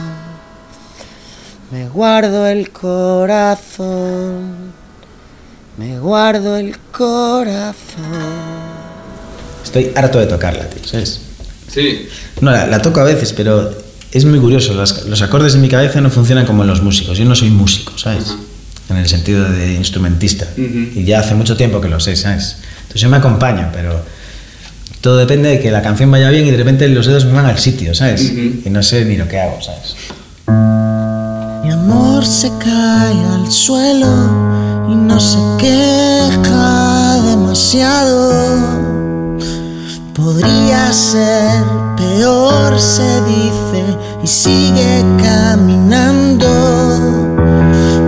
me 1.70 1.88
guardo 1.88 2.46
el 2.46 2.70
corazón, 2.70 4.72
me 5.76 5.98
guardo 5.98 6.56
el 6.56 6.78
corazón. 6.78 7.74
Estoy 9.64 9.92
harto 9.96 10.20
de 10.20 10.26
tocarla, 10.26 10.70
tío, 10.70 10.84
¿sabes? 10.84 11.25
Sí. 11.76 12.08
No, 12.40 12.50
la, 12.50 12.66
la 12.66 12.82
toco 12.82 13.00
a 13.00 13.04
veces, 13.04 13.32
pero 13.32 13.70
es 14.10 14.24
muy 14.24 14.38
curioso. 14.40 14.74
Las- 14.74 15.06
los 15.06 15.22
acordes 15.22 15.54
en 15.54 15.60
mi 15.60 15.68
cabeza 15.68 16.00
no 16.00 16.10
funcionan 16.10 16.44
como 16.46 16.62
en 16.62 16.68
los 16.68 16.82
músicos. 16.82 17.16
Yo 17.18 17.24
no 17.24 17.34
soy 17.36 17.50
músico, 17.50 17.96
¿sabes? 17.96 18.34
En 18.88 18.96
el 18.96 19.08
sentido 19.08 19.44
de 19.50 19.74
instrumentista. 19.74 20.46
Y 20.56 21.04
ya 21.04 21.20
hace 21.20 21.34
mucho 21.34 21.56
tiempo 21.56 21.80
que 21.80 21.88
lo 21.88 22.00
sé, 22.00 22.16
¿sabes? 22.16 22.56
Entonces 22.82 23.00
yo 23.02 23.08
me 23.08 23.16
acompaño, 23.18 23.68
pero 23.72 24.00
todo 25.00 25.18
depende 25.18 25.50
de 25.50 25.60
que 25.60 25.70
la 25.70 25.82
canción 25.82 26.10
vaya 26.10 26.30
bien 26.30 26.46
y 26.46 26.50
de 26.50 26.56
repente 26.56 26.88
los 26.88 27.06
dedos 27.06 27.24
me 27.26 27.32
van 27.32 27.46
al 27.46 27.58
sitio, 27.58 27.94
¿sabes? 27.94 28.22
Y 28.64 28.70
no 28.70 28.82
sé 28.82 29.04
ni 29.04 29.16
lo 29.16 29.28
que 29.28 29.38
hago, 29.40 29.58
¿sabes? 29.60 29.96
Mi 31.64 31.70
amor 31.72 32.24
se 32.24 32.48
cae 32.58 33.20
al 33.34 33.50
suelo 33.50 34.86
y 34.88 34.94
no 34.94 35.18
se 35.20 35.38
queja 35.58 37.20
demasiado. 37.28 38.85
Podría 40.16 40.90
ser 40.94 41.62
peor, 41.94 42.80
se 42.80 43.20
dice, 43.24 43.98
y 44.22 44.26
sigue 44.26 45.04
caminando. 45.22 46.48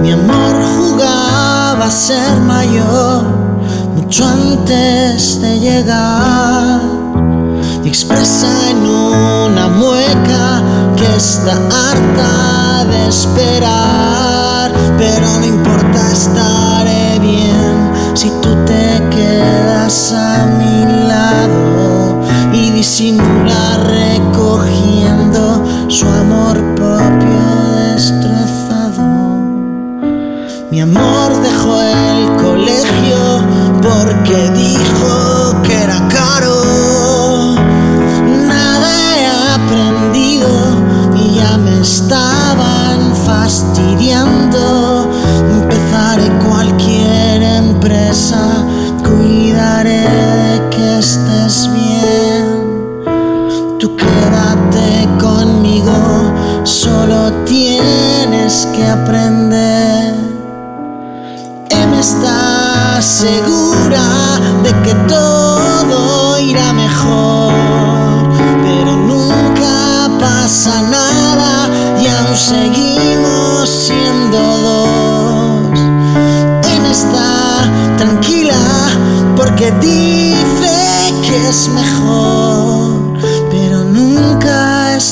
Mi 0.00 0.12
amor 0.12 0.54
jugaba 0.78 1.84
a 1.84 1.90
ser 1.90 2.40
mayor 2.46 3.24
mucho 3.94 4.26
antes 4.26 5.38
de 5.42 5.60
llegar. 5.60 6.80
Y 7.84 7.88
expresa 7.88 8.70
en 8.70 8.86
una 8.86 9.68
mueca 9.68 10.62
que 10.96 11.14
está 11.14 11.56
harta 11.56 12.86
de 12.86 13.06
esperar, 13.06 14.72
pero 14.96 15.26
no 15.40 15.44
importa, 15.44 16.10
estaré 16.10 17.18
bien 17.18 17.92
si 18.14 18.30
tú 18.40 18.48
te 18.64 19.02
quedas 19.10 20.14
a 20.14 20.46
mi 20.58 21.06
lado 21.06 21.77
y 22.78 22.80
disimular 22.80 23.80
recogiendo 23.86 25.64
su 25.88 26.06
amor 26.06 26.56
propio 26.76 27.40
destrozado. 27.92 29.02
Mi 30.70 30.80
amor 30.82 31.27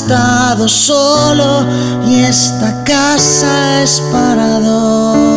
estado 0.07 0.69
solo 0.69 1.67
y 2.07 2.21
esta 2.21 2.85
casa 2.85 3.83
es 3.83 4.01
para 4.13 4.61
dos. 4.61 5.36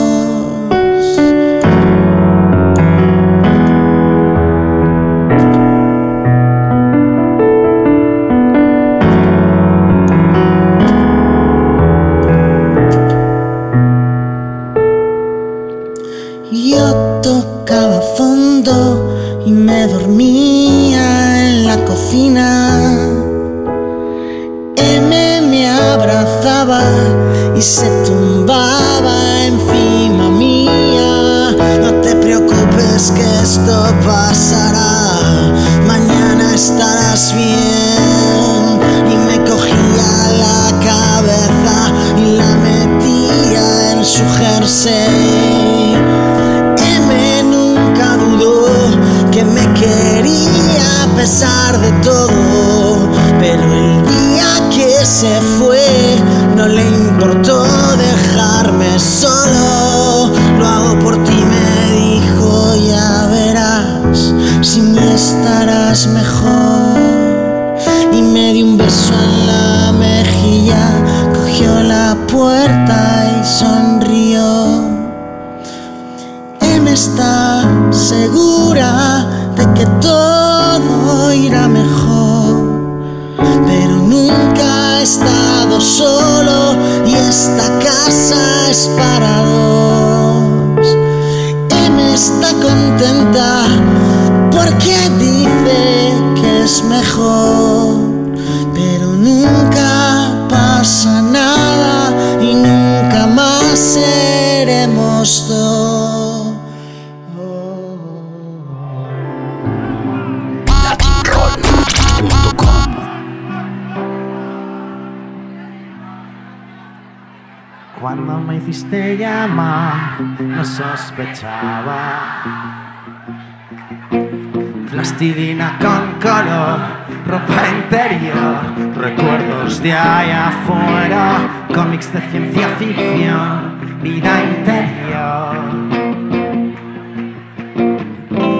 Ropa 127.26 127.64
interior, 127.76 128.96
recuerdos 128.96 129.82
de 129.82 129.94
allá 129.94 130.48
afuera, 130.48 131.66
cómics 131.74 132.12
de 132.14 132.22
ciencia 132.22 132.68
ficción, 132.80 134.00
vida 134.02 134.42
interior. 134.44 135.56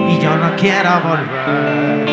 Y 0.08 0.18
yo 0.20 0.36
no 0.36 0.56
quiero 0.56 1.00
volver. 1.00 2.10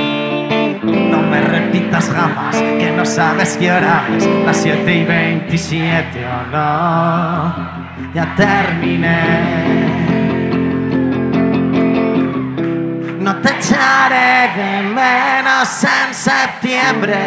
No 0.84 1.22
me 1.22 1.42
repitas 1.42 2.10
jamás 2.10 2.56
que 2.56 2.94
no 2.96 3.06
sabes 3.06 3.58
qué 3.58 3.72
hora 3.72 4.06
es 4.16 4.28
las 4.46 4.58
7 4.58 4.96
y 4.96 5.04
27 5.04 6.26
o 6.26 6.52
no. 6.52 7.78
Ya 8.14 8.34
terminé. 8.36 10.07
Echaré 13.68 14.54
de 14.56 14.82
menos 14.84 15.84
en 15.84 16.14
septiembre. 16.14 17.18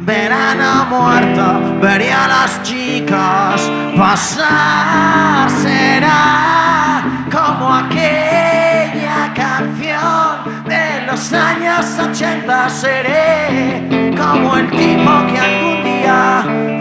Verano 0.00 0.86
muerto, 0.86 1.80
veré 1.80 2.12
a 2.12 2.26
los 2.28 2.62
chicos 2.62 3.70
pasar. 3.96 5.50
Será 5.50 7.02
como 7.30 7.74
aquella 7.74 9.32
canción 9.34 10.64
de 10.66 11.06
los 11.06 11.32
años 11.32 11.86
80. 11.98 12.70
Seré 12.70 14.14
como 14.16 14.56
el 14.56 14.70
tipo 14.70 15.26
que 15.28 15.38
algún 15.38 15.84
día 15.84 16.75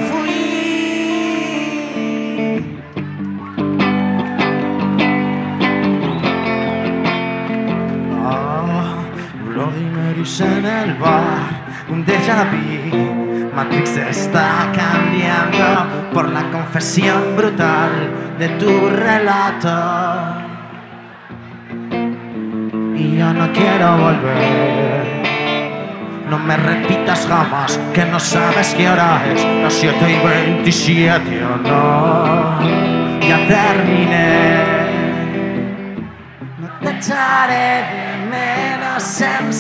En 10.38 10.65
el 10.65 10.95
bar, 10.95 11.88
un 11.89 12.04
déjà 12.04 12.43
vu. 12.52 13.52
Matrix 13.56 13.95
está 13.95 14.69
cambiando 14.76 16.12
por 16.13 16.28
la 16.30 16.52
confesión 16.52 17.38
brutal 17.38 17.91
de 18.38 18.50
tu 18.60 18.89
relato. 18.89 19.69
Y 22.98 23.17
yo 23.17 23.34
no 23.34 23.54
quiero 23.54 23.98
volver. 23.98 25.24
No 26.30 26.38
me 26.39 26.58
repitas 26.58 27.26
jamás 27.28 27.80
que 27.93 28.04
no 28.04 28.19
sabes 28.19 28.76
qué 28.76 28.89
hora 28.89 29.21
es, 29.34 29.41
las 29.63 29.74
7 29.74 29.95
y 30.12 30.28
27 30.28 31.45
o 31.45 31.58
no. 31.58 32.60
Ya 33.21 33.48
terminé. 33.48 34.55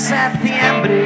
Septiembre. 0.05 1.01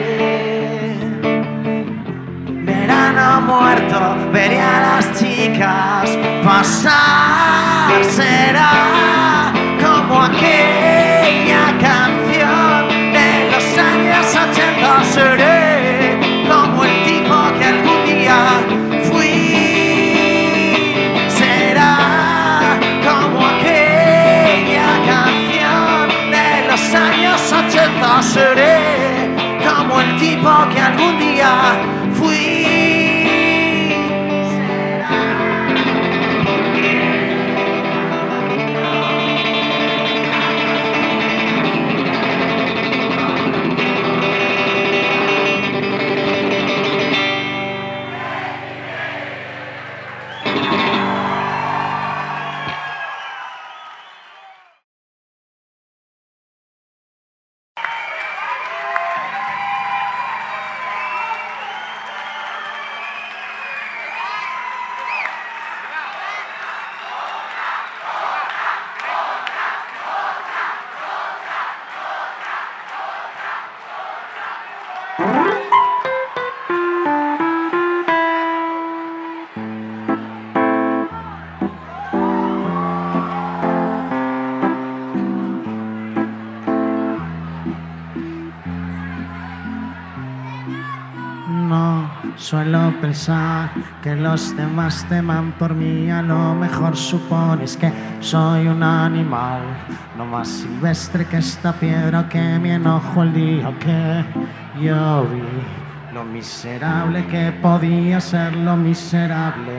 Verano 2.65 3.41
muerto, 3.41 3.99
veré 4.33 4.59
a 4.59 4.79
las 4.81 5.17
chicas 5.17 6.09
pasar. 6.43 8.03
Será 8.03 9.53
como 9.81 10.21
aquella 10.21 11.65
canción 11.87 12.89
de 13.15 13.29
los 13.51 13.67
años 13.89 14.25
80. 14.35 15.03
Seré 15.15 16.19
como 16.49 16.83
el 16.83 17.03
tipo 17.05 17.35
que 17.57 17.65
algún 17.73 17.99
día 18.05 18.41
fui. 19.09 19.37
Será 21.39 21.95
como 23.07 23.47
aquella 23.47 24.91
canción 25.11 26.09
de 26.35 26.67
los 26.67 26.83
años 26.93 27.39
80. 27.53 28.23
Seré 28.23 28.78
como 30.41 30.63
el 30.63 30.69
tipo 30.69 30.69
que 30.69 30.79
algún 30.79 31.19
día 31.19 31.98
suelo 92.49 92.91
pensar 92.99 93.69
que 94.01 94.15
los 94.15 94.57
demás 94.57 95.05
teman 95.07 95.51
por 95.59 95.75
mí. 95.75 96.09
A 96.09 96.23
lo 96.23 96.55
mejor 96.55 96.97
supones 96.97 97.77
que 97.77 97.93
soy 98.21 98.67
un 98.67 98.81
animal, 98.81 99.61
no 100.17 100.25
más 100.25 100.47
silvestre 100.47 101.25
que 101.27 101.37
esta 101.37 101.71
piedra 101.73 102.27
que 102.27 102.57
mi 102.57 102.71
enojo 102.71 103.21
el 103.21 103.33
día 103.33 103.71
que 103.79 104.25
yo 104.81 105.27
vi. 105.31 105.43
Lo 106.11 106.23
miserable 106.23 107.27
que 107.27 107.51
podía 107.61 108.19
ser 108.19 108.55
lo 108.55 108.75
miserable. 108.75 109.77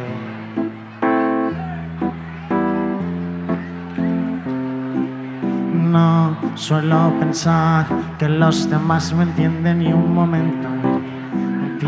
No 5.73 6.37
suelo 6.55 7.13
pensar 7.19 7.85
que 8.17 8.29
los 8.29 8.71
demás 8.71 9.13
me 9.13 9.25
entienden 9.25 9.81
ni 9.81 9.93
un 9.93 10.15
momento. 10.15 10.90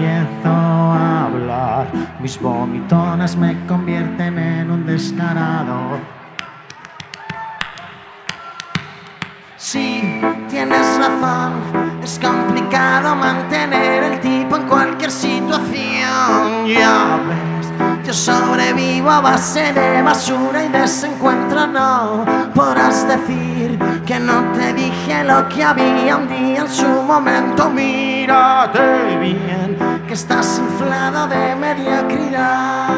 Empiezo 0.03 0.49
a 0.49 1.27
hablar, 1.27 1.87
mis 2.19 2.41
vomitonas 2.41 3.37
me 3.37 3.57
convierten 3.69 4.37
en 4.37 4.69
un 4.69 4.85
descarado. 4.85 6.01
Sí, 9.57 10.21
tienes 10.51 10.99
razón, 10.99 11.53
es 12.03 12.19
complicado 12.19 13.15
mantener 13.15 14.03
el 14.03 14.21
tipo 14.21 14.57
en 14.57 14.67
cualquier 14.67 15.13
situación. 15.13 16.67
Ya 16.67 17.21
ves, 17.29 17.73
yo 18.05 18.13
sobrevivo 18.13 19.09
a 19.09 19.21
base 19.21 19.73
de 19.73 20.03
basura 20.03 20.65
y 20.65 20.69
desencuentro. 20.69 21.69
No 21.69 22.25
podrás 22.57 23.07
decir 23.07 23.79
que 24.05 24.19
no 24.19 24.51
te 24.53 24.75
dije 24.75 25.23
lo 25.23 25.49
que 25.49 25.63
había 25.63 26.17
un 26.17 26.27
día 26.27 26.63
en 26.63 26.69
su 26.69 26.89
momento. 26.89 27.71
Mírate 27.71 29.17
bien, 29.21 29.62
estás 30.13 30.59
inflado 30.59 31.27
de 31.27 31.57
mediocridad. 31.57 32.89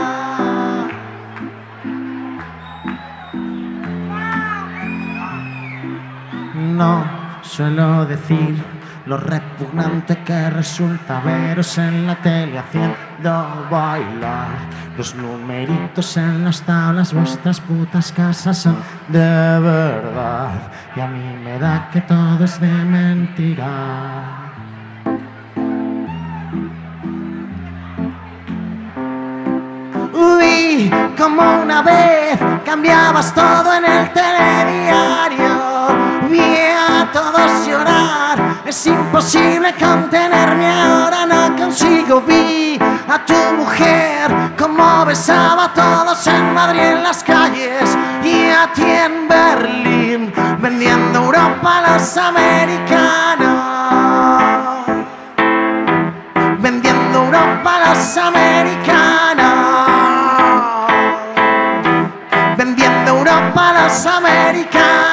No 6.54 7.04
suelo 7.42 8.04
decir 8.04 8.60
lo 9.06 9.16
repugnante 9.16 10.24
que 10.24 10.50
resulta 10.50 11.20
veros 11.20 11.78
en 11.78 12.06
la 12.08 12.16
tele 12.16 12.58
haciendo 12.58 13.66
bailar 13.70 14.48
los 14.96 15.14
numeritos 15.14 16.16
en 16.16 16.44
las 16.44 16.62
tablas. 16.62 17.14
Vuestras 17.14 17.60
putas 17.60 18.10
casas 18.10 18.58
son 18.58 18.76
de 19.06 19.20
verdad 19.20 20.50
y 20.96 21.00
a 21.00 21.06
mí 21.06 21.36
me 21.44 21.60
da 21.60 21.90
que 21.92 22.00
todo 22.00 22.44
es 22.44 22.60
de 22.60 22.66
mentira. 22.66 24.43
Como 31.16 31.62
una 31.62 31.82
vez 31.82 32.36
cambiabas 32.64 33.32
todo 33.32 33.74
en 33.74 33.84
el 33.84 34.12
telediario. 34.12 35.48
Vi 36.28 36.40
a 36.40 37.08
todos 37.12 37.64
llorar, 37.64 38.62
es 38.66 38.86
imposible 38.86 39.72
contenerme 39.78 40.68
ahora, 40.72 41.26
no 41.26 41.54
consigo. 41.56 42.22
Vi 42.22 42.76
a 43.08 43.24
tu 43.24 43.56
mujer 43.56 44.54
como 44.58 45.04
besaba 45.04 45.66
a 45.66 45.74
todos 45.74 46.26
en 46.26 46.52
Madrid 46.52 46.80
en 46.80 47.04
las 47.04 47.22
calles 47.22 47.96
y 48.24 48.50
a 48.50 48.72
ti 48.72 48.82
en 48.82 49.28
Berlín 49.28 50.32
vendiendo 50.58 51.20
Europa 51.20 51.78
a 51.78 51.92
los 51.92 52.16
americanos. 52.16 53.54
Vendiendo 56.58 57.24
Europa 57.26 57.76
a 57.76 57.94
los 57.94 58.16
americanos. 58.16 59.43
Europa 63.86 64.78
a 64.78 65.03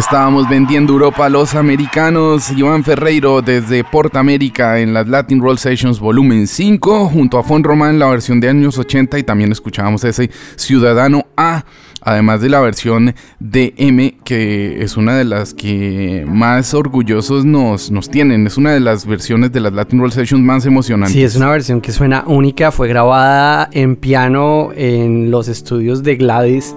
estábamos 0.00 0.48
vendiendo 0.48 0.94
Europa 0.94 1.26
a 1.26 1.28
los 1.28 1.54
americanos. 1.54 2.50
Iván 2.50 2.84
Ferreiro 2.84 3.42
desde 3.42 3.84
Porta 3.84 4.18
América 4.18 4.78
en 4.78 4.94
las 4.94 5.06
Latin 5.06 5.42
Roll 5.42 5.58
Sessions 5.58 6.00
volumen 6.00 6.46
5, 6.46 7.10
junto 7.10 7.38
a 7.38 7.42
Fon 7.42 7.62
Román, 7.62 7.98
la 7.98 8.06
versión 8.06 8.40
de 8.40 8.48
años 8.48 8.78
80 8.78 9.18
y 9.18 9.22
también 9.24 9.52
escuchábamos 9.52 10.02
ese 10.04 10.30
Ciudadano 10.56 11.26
A 11.36 11.64
además 12.02 12.40
de 12.40 12.48
la 12.48 12.60
versión 12.60 13.14
de 13.40 13.74
M, 13.76 14.16
que 14.24 14.82
es 14.82 14.96
una 14.96 15.18
de 15.18 15.24
las 15.24 15.52
que 15.52 16.24
más 16.26 16.72
orgullosos 16.72 17.44
nos, 17.44 17.90
nos 17.90 18.08
tienen. 18.08 18.46
Es 18.46 18.56
una 18.56 18.72
de 18.72 18.80
las 18.80 19.04
versiones 19.04 19.52
de 19.52 19.60
las 19.60 19.74
Latin 19.74 20.00
Roll 20.00 20.12
Sessions 20.12 20.42
más 20.42 20.64
emocionantes. 20.64 21.14
Sí, 21.14 21.22
es 21.22 21.36
una 21.36 21.50
versión 21.50 21.82
que 21.82 21.92
suena 21.92 22.24
única. 22.26 22.72
Fue 22.72 22.88
grabada 22.88 23.68
en 23.72 23.96
piano 23.96 24.70
en 24.74 25.30
los 25.30 25.48
estudios 25.48 26.02
de 26.02 26.16
Gladys. 26.16 26.74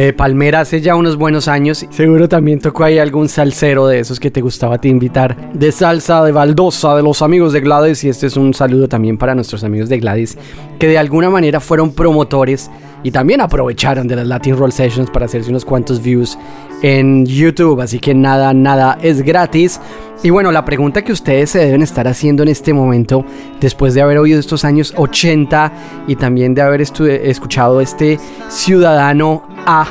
Eh, 0.00 0.12
Palmera 0.12 0.60
hace 0.60 0.80
ya 0.80 0.94
unos 0.94 1.16
buenos 1.16 1.48
años. 1.48 1.84
Seguro 1.90 2.28
también 2.28 2.60
tocó 2.60 2.84
ahí 2.84 3.00
algún 3.00 3.28
salsero 3.28 3.88
de 3.88 3.98
esos 3.98 4.20
que 4.20 4.30
te 4.30 4.40
gustaba 4.40 4.76
a 4.76 4.78
ti 4.78 4.88
invitar. 4.88 5.50
De 5.54 5.72
salsa, 5.72 6.22
de 6.22 6.30
baldosa, 6.30 6.94
de 6.94 7.02
los 7.02 7.20
amigos 7.20 7.52
de 7.52 7.58
Gladys. 7.58 8.04
Y 8.04 8.08
este 8.08 8.28
es 8.28 8.36
un 8.36 8.54
saludo 8.54 8.86
también 8.86 9.18
para 9.18 9.34
nuestros 9.34 9.64
amigos 9.64 9.88
de 9.88 9.98
Gladys, 9.98 10.38
que 10.78 10.86
de 10.86 10.98
alguna 10.98 11.30
manera 11.30 11.58
fueron 11.58 11.90
promotores 11.90 12.70
y 13.02 13.10
también 13.10 13.40
aprovecharon 13.40 14.08
de 14.08 14.16
las 14.16 14.26
Latin 14.26 14.56
Roll 14.56 14.72
Sessions 14.72 15.10
para 15.10 15.26
hacerse 15.26 15.50
unos 15.50 15.64
cuantos 15.64 16.02
views 16.02 16.38
en 16.82 17.26
YouTube. 17.26 17.80
Así 17.80 17.98
que 17.98 18.14
nada, 18.14 18.52
nada 18.54 18.98
es 19.00 19.22
gratis. 19.22 19.80
Y 20.22 20.30
bueno, 20.30 20.50
la 20.50 20.64
pregunta 20.64 21.02
que 21.02 21.12
ustedes 21.12 21.50
se 21.50 21.60
deben 21.60 21.82
estar 21.82 22.08
haciendo 22.08 22.42
en 22.42 22.48
este 22.48 22.72
momento, 22.72 23.24
después 23.60 23.94
de 23.94 24.02
haber 24.02 24.18
oído 24.18 24.40
estos 24.40 24.64
años 24.64 24.92
80 24.96 25.72
y 26.08 26.16
también 26.16 26.54
de 26.54 26.62
haber 26.62 26.80
escuchado 26.80 27.80
este 27.80 28.18
Ciudadano 28.48 29.44
A 29.64 29.86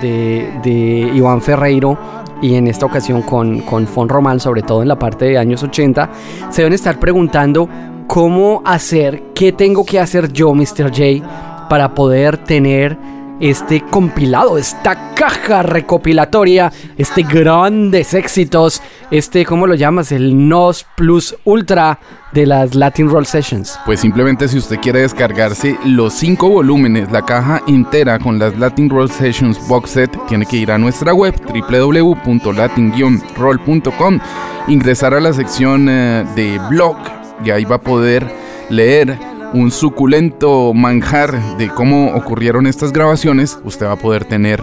de, 0.00 0.48
de 0.62 1.10
Iván 1.14 1.42
Ferreiro, 1.42 1.98
y 2.42 2.56
en 2.56 2.66
esta 2.66 2.86
ocasión 2.86 3.22
con, 3.22 3.60
con 3.60 3.86
Fon 3.86 4.08
Román, 4.08 4.40
sobre 4.40 4.62
todo 4.62 4.82
en 4.82 4.88
la 4.88 4.98
parte 4.98 5.26
de 5.26 5.38
años 5.38 5.62
80, 5.62 6.10
se 6.50 6.62
deben 6.62 6.74
estar 6.74 6.98
preguntando 6.98 7.68
cómo 8.08 8.62
hacer, 8.64 9.22
qué 9.34 9.52
tengo 9.52 9.84
que 9.84 9.98
hacer 9.98 10.32
yo, 10.32 10.52
Mr. 10.52 10.90
J, 10.90 11.51
para 11.72 11.94
poder 11.94 12.36
tener 12.36 12.98
este 13.40 13.80
compilado, 13.80 14.58
esta 14.58 15.14
caja 15.14 15.62
recopilatoria, 15.62 16.70
este 16.98 17.22
grandes 17.22 18.12
éxitos, 18.12 18.82
este, 19.10 19.46
¿cómo 19.46 19.66
lo 19.66 19.74
llamas? 19.74 20.12
El 20.12 20.50
NOS 20.50 20.84
Plus 20.98 21.34
Ultra 21.44 21.98
de 22.32 22.44
las 22.44 22.74
Latin 22.74 23.08
Roll 23.08 23.24
Sessions. 23.24 23.78
Pues 23.86 24.00
simplemente 24.00 24.48
si 24.48 24.58
usted 24.58 24.80
quiere 24.80 25.00
descargarse 25.00 25.78
los 25.86 26.12
cinco 26.12 26.50
volúmenes, 26.50 27.10
la 27.10 27.24
caja 27.24 27.62
entera 27.66 28.18
con 28.18 28.38
las 28.38 28.58
Latin 28.58 28.90
Roll 28.90 29.10
Sessions 29.10 29.66
Box 29.66 29.92
Set, 29.92 30.10
tiene 30.28 30.44
que 30.44 30.58
ir 30.58 30.70
a 30.70 30.76
nuestra 30.76 31.14
web 31.14 31.34
www.latin-roll.com, 31.40 34.20
ingresar 34.68 35.14
a 35.14 35.20
la 35.20 35.32
sección 35.32 35.88
eh, 35.88 36.26
de 36.36 36.60
blog 36.68 36.98
y 37.42 37.50
ahí 37.50 37.64
va 37.64 37.76
a 37.76 37.80
poder 37.80 38.30
leer 38.68 39.31
un 39.54 39.70
suculento 39.70 40.72
manjar 40.74 41.58
de 41.58 41.68
cómo 41.68 42.14
ocurrieron 42.14 42.66
estas 42.66 42.92
grabaciones, 42.92 43.58
usted 43.64 43.86
va 43.86 43.92
a 43.92 43.96
poder 43.96 44.24
tener 44.24 44.62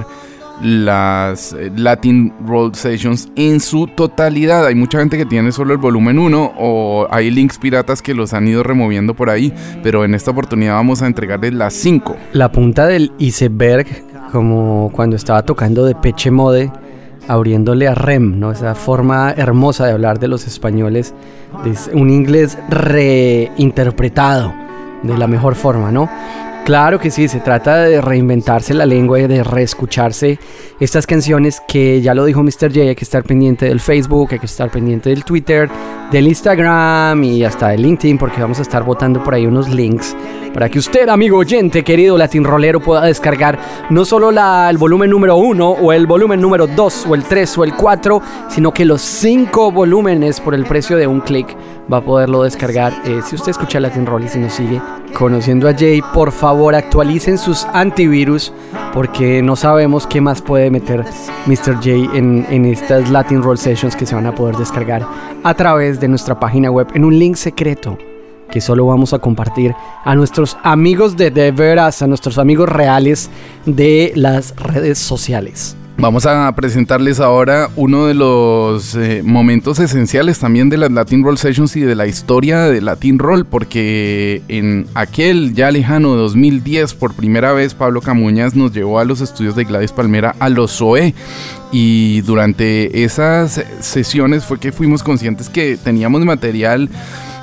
las 0.61 1.53
eh, 1.53 1.71
Latin 1.75 2.33
Roll 2.45 2.75
Sessions 2.75 3.29
en 3.35 3.59
su 3.59 3.87
totalidad. 3.87 4.65
Hay 4.65 4.75
mucha 4.75 4.99
gente 4.99 5.17
que 5.17 5.25
tiene 5.25 5.51
solo 5.51 5.73
el 5.73 5.79
volumen 5.79 6.19
1 6.19 6.53
o 6.57 7.07
hay 7.09 7.31
links 7.31 7.57
piratas 7.57 8.01
que 8.01 8.13
los 8.13 8.33
han 8.33 8.47
ido 8.47 8.63
removiendo 8.63 9.13
por 9.13 9.29
ahí, 9.29 9.53
pero 9.83 10.03
en 10.03 10.15
esta 10.15 10.31
oportunidad 10.31 10.73
vamos 10.73 11.01
a 11.01 11.07
entregarles 11.07 11.53
las 11.53 11.73
5. 11.75 12.15
La 12.33 12.51
punta 12.51 12.87
del 12.87 13.11
iceberg, 13.19 13.87
como 14.31 14.91
cuando 14.93 15.15
estaba 15.15 15.43
tocando 15.43 15.85
de 15.85 15.95
Peche 15.95 16.31
Mode, 16.31 16.71
abriéndole 17.27 17.87
a 17.87 17.95
Rem, 17.95 18.39
¿no? 18.39 18.51
Esa 18.51 18.75
forma 18.75 19.31
hermosa 19.31 19.85
de 19.85 19.93
hablar 19.93 20.19
de 20.19 20.27
los 20.27 20.47
españoles, 20.47 21.13
es 21.65 21.89
un 21.93 22.09
inglés 22.09 22.57
reinterpretado 22.69 24.68
de 25.03 25.17
la 25.17 25.27
mejor 25.27 25.55
forma, 25.55 25.91
¿no? 25.91 26.09
Claro 26.65 26.99
que 26.99 27.09
sí, 27.09 27.27
se 27.27 27.39
trata 27.39 27.77
de 27.77 27.99
reinventarse 27.99 28.75
la 28.75 28.85
lengua 28.85 29.19
y 29.19 29.27
de 29.27 29.43
reescucharse 29.43 30.37
estas 30.79 31.07
canciones 31.07 31.61
que 31.67 31.99
ya 32.01 32.13
lo 32.13 32.25
dijo 32.25 32.43
Mr. 32.43 32.71
J, 32.71 32.81
hay 32.81 32.95
que 32.95 33.05
estar 33.05 33.23
pendiente 33.23 33.65
del 33.65 33.79
Facebook, 33.79 34.29
hay 34.33 34.39
que 34.39 34.45
estar 34.45 34.69
pendiente 34.69 35.09
del 35.09 35.25
Twitter, 35.25 35.67
del 36.11 36.27
Instagram 36.27 37.23
y 37.23 37.43
hasta 37.43 37.69
del 37.69 37.81
LinkedIn 37.81 38.19
porque 38.19 38.39
vamos 38.41 38.59
a 38.59 38.61
estar 38.61 38.83
botando 38.83 39.23
por 39.23 39.33
ahí 39.33 39.47
unos 39.47 39.67
links 39.69 40.15
para 40.53 40.69
que 40.69 40.79
usted, 40.79 41.07
amigo 41.09 41.37
oyente, 41.37 41.83
querido 41.83 42.17
latin 42.17 42.43
rolero, 42.43 42.79
pueda 42.79 43.03
descargar 43.03 43.59
no 43.89 44.03
solo 44.05 44.29
el 44.29 44.77
volumen 44.77 45.09
número 45.09 45.37
1 45.37 45.69
o 45.69 45.93
el 45.93 46.07
volumen 46.07 46.41
número 46.41 46.67
2 46.67 47.05
o 47.07 47.15
el 47.15 47.23
3 47.23 47.57
o 47.57 47.63
el 47.63 47.73
4, 47.75 48.21
sino 48.49 48.71
que 48.71 48.85
los 48.85 49.01
5 49.01 49.71
volúmenes 49.71 50.39
por 50.41 50.55
el 50.55 50.65
precio 50.65 50.97
de 50.97 51.07
un 51.07 51.21
clic 51.21 51.55
va 51.91 51.97
a 51.97 52.01
poderlo 52.01 52.43
descargar. 52.43 52.93
Eh, 53.05 53.21
si 53.25 53.35
usted 53.35 53.51
escucha 53.51 53.79
Latin 53.79 54.05
Roll 54.05 54.23
y 54.25 54.29
si 54.29 54.39
nos 54.39 54.53
sigue 54.53 54.81
conociendo 55.13 55.67
a 55.67 55.73
Jay, 55.73 56.01
por 56.13 56.31
favor 56.31 56.75
actualicen 56.75 57.37
sus 57.37 57.65
antivirus 57.73 58.53
porque 58.93 59.41
no 59.41 59.55
sabemos 59.55 60.05
qué 60.07 60.21
más 60.21 60.41
puede 60.41 60.69
meter 60.69 61.03
Mr. 61.45 61.75
J 61.75 61.89
en, 62.15 62.45
en 62.49 62.65
estas 62.65 63.09
Latin 63.09 63.41
Roll 63.41 63.57
Sessions 63.57 63.95
que 63.95 64.05
se 64.05 64.15
van 64.15 64.25
a 64.25 64.35
poder 64.35 64.55
descargar 64.55 65.05
a 65.43 65.53
través 65.53 65.99
de 65.99 66.07
nuestra 66.07 66.39
página 66.39 66.69
web 66.69 66.87
en 66.93 67.05
un 67.05 67.17
link 67.17 67.35
secreto 67.35 67.97
que 68.51 68.61
solo 68.61 68.85
vamos 68.85 69.13
a 69.13 69.19
compartir 69.19 69.75
a 70.03 70.15
nuestros 70.15 70.57
amigos 70.63 71.15
de 71.17 71.29
de 71.31 71.51
veras, 71.51 72.01
a 72.01 72.07
nuestros 72.07 72.37
amigos 72.37 72.67
reales 72.67 73.29
de 73.65 74.11
las 74.15 74.55
redes 74.55 74.97
sociales. 74.97 75.75
Vamos 76.01 76.25
a 76.25 76.49
presentarles 76.55 77.19
ahora 77.19 77.69
uno 77.75 78.05
de 78.05 78.13
los 78.13 78.95
eh, 78.95 79.21
momentos 79.21 79.79
esenciales 79.79 80.39
también 80.39 80.69
de 80.69 80.77
las 80.77 80.89
Latin 80.89 81.25
Roll 81.25 81.37
Sessions 81.37 81.75
y 81.75 81.81
de 81.81 81.93
la 81.93 82.07
historia 82.07 82.61
de 82.61 82.79
Latin 82.79 83.19
Roll, 83.19 83.45
porque 83.45 84.41
en 84.47 84.87
aquel 84.95 85.53
ya 85.53 85.69
lejano 85.71 86.15
2010, 86.15 86.93
por 86.93 87.15
primera 87.15 87.51
vez, 87.51 87.73
Pablo 87.73 87.99
Camuñas 87.99 88.55
nos 88.55 88.71
llevó 88.71 88.99
a 88.99 89.03
los 89.03 89.19
estudios 89.19 89.57
de 89.57 89.65
Gladys 89.65 89.91
Palmera 89.91 90.35
a 90.39 90.47
los 90.47 90.71
SOE. 90.71 91.13
Y 91.73 92.21
durante 92.21 93.03
esas 93.03 93.61
sesiones 93.81 94.45
fue 94.45 94.57
que 94.57 94.71
fuimos 94.71 95.03
conscientes 95.03 95.49
que 95.49 95.75
teníamos 95.75 96.23
material 96.23 96.89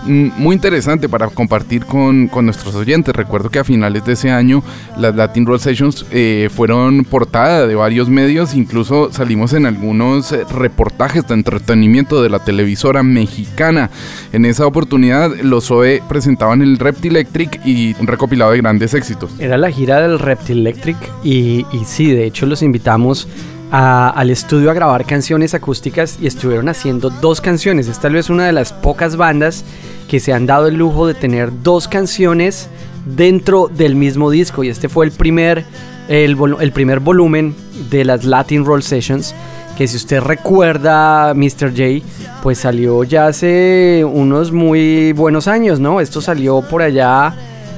muy 0.07 0.55
interesante 0.55 1.09
para 1.09 1.29
compartir 1.29 1.85
con, 1.85 2.31
nuestros 2.43 2.75
oyentes. 2.75 3.15
Recuerdo 3.15 3.51
que 3.51 3.59
a 3.59 3.65
finales 3.65 4.05
de 4.05 4.13
ese 4.13 4.31
año 4.31 4.63
las 4.99 5.15
Latin 5.15 5.47
Roll 5.47 5.61
Sessions 5.61 6.07
eh, 6.11 6.49
fueron 6.55 7.05
portada 7.05 7.67
de 7.67 7.75
varios 7.75 8.09
medios, 8.09 8.55
incluso 8.55 9.13
salimos 9.13 9.53
en 9.53 9.67
algunos 9.67 10.33
eh, 10.33 10.45
reportajes 10.51 11.27
de 11.27 11.35
entretenimiento 11.35 12.23
de 12.23 12.31
la 12.31 12.39
televisora 12.39 13.03
mexicana. 13.03 13.91
En 14.33 14.45
esa 14.45 14.67
oportunidad 14.67 15.35
los 15.43 15.71
OE 15.71 16.03
presentaban 16.09 16.63
el 16.63 16.79
Reptilectric 16.79 17.61
y 17.65 17.95
un 17.99 18.07
recopilado 18.07 18.53
de 18.53 18.59
grandes 18.59 18.95
éxitos. 18.95 19.31
Era 19.39 19.57
la 19.57 19.71
gira 19.71 20.01
del 20.01 20.19
Reptilectric 20.19 20.97
y, 21.25 21.67
y 21.73 21.85
sí, 21.85 22.11
de 22.11 22.27
hecho 22.27 22.47
los 22.47 22.63
invitamos 22.63 23.29
al 23.71 24.31
estudio 24.31 24.71
a 24.71 24.75
grabar 24.75 25.05
canciones 25.05 25.55
acústicas 25.55 26.19
y 26.21 26.27
estuvieron 26.27 26.69
haciendo 26.69 27.11
dos 27.11 27.41
canciones. 27.41 27.89
Esta 27.89 28.03
tal 28.03 28.15
vez 28.15 28.31
una 28.31 28.47
de 28.47 28.53
las 28.53 28.73
pocas 28.73 29.17
bandas 29.17 29.65
que 30.09 30.21
se 30.21 30.33
han 30.33 30.47
dado 30.47 30.69
el 30.69 30.77
lujo 30.77 31.07
de 31.07 31.15
tener 31.15 31.51
dos 31.63 31.89
canciones 31.89 32.69
dentro 33.05 33.69
del 33.69 33.95
mismo 33.95 34.31
disco 34.31 34.65
y 34.65 34.69
este 34.69 34.89
fue 34.89 35.07
el 35.07 35.13
primer, 35.13 35.65
el 36.09 36.73
primer 36.73 37.01
volumen 37.01 37.55
de 37.91 38.05
las 38.05 38.25
Latin 38.25 38.65
Roll 38.65 38.83
Sessions 38.83 39.35
que 39.77 39.87
si 39.87 39.97
usted 39.97 40.21
recuerda 40.21 41.35
Mr. 41.35 41.71
J, 41.71 42.05
pues 42.43 42.59
salió 42.59 43.05
ya 43.05 43.27
hace 43.27 44.05
unos 44.05 44.51
muy 44.51 45.13
buenos 45.13 45.49
años, 45.49 45.79
¿no? 45.79 46.01
Esto 46.01 46.23
salió 46.23 46.63
por 46.63 46.81
allá, 46.81 47.35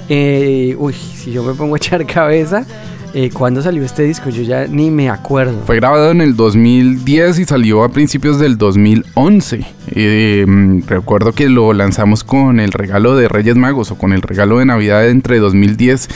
eh, 0.09 0.77
uy, 0.79 0.95
si 0.95 1.33
yo 1.33 1.43
me 1.43 1.55
pongo 1.55 1.75
a 1.75 1.79
echar 1.79 2.07
cabeza, 2.07 2.65
eh, 3.15 3.31
¿Cuándo 3.33 3.63
salió 3.63 3.83
este 3.85 4.03
disco? 4.03 4.29
Yo 4.31 4.43
ya 4.43 4.67
ni 4.67 4.91
me 4.91 5.09
acuerdo. 5.09 5.63
Fue 5.65 5.77
grabado 5.77 6.11
en 6.11 6.21
el 6.21 6.37
2010 6.37 7.39
y 7.39 7.45
salió 7.45 7.83
a 7.83 7.89
principios 7.89 8.39
del 8.39 8.59
2011. 8.59 9.65
Eh, 9.93 10.45
recuerdo 10.87 11.33
que 11.33 11.49
lo 11.49 11.73
lanzamos 11.73 12.23
con 12.23 12.61
el 12.61 12.73
regalo 12.73 13.17
de 13.17 13.29
Reyes 13.29 13.57
Magos 13.57 13.91
o 13.91 13.97
con 13.97 14.13
el 14.13 14.21
regalo 14.21 14.59
de 14.59 14.67
Navidad 14.67 15.09
entre 15.09 15.39
2010 15.39 16.09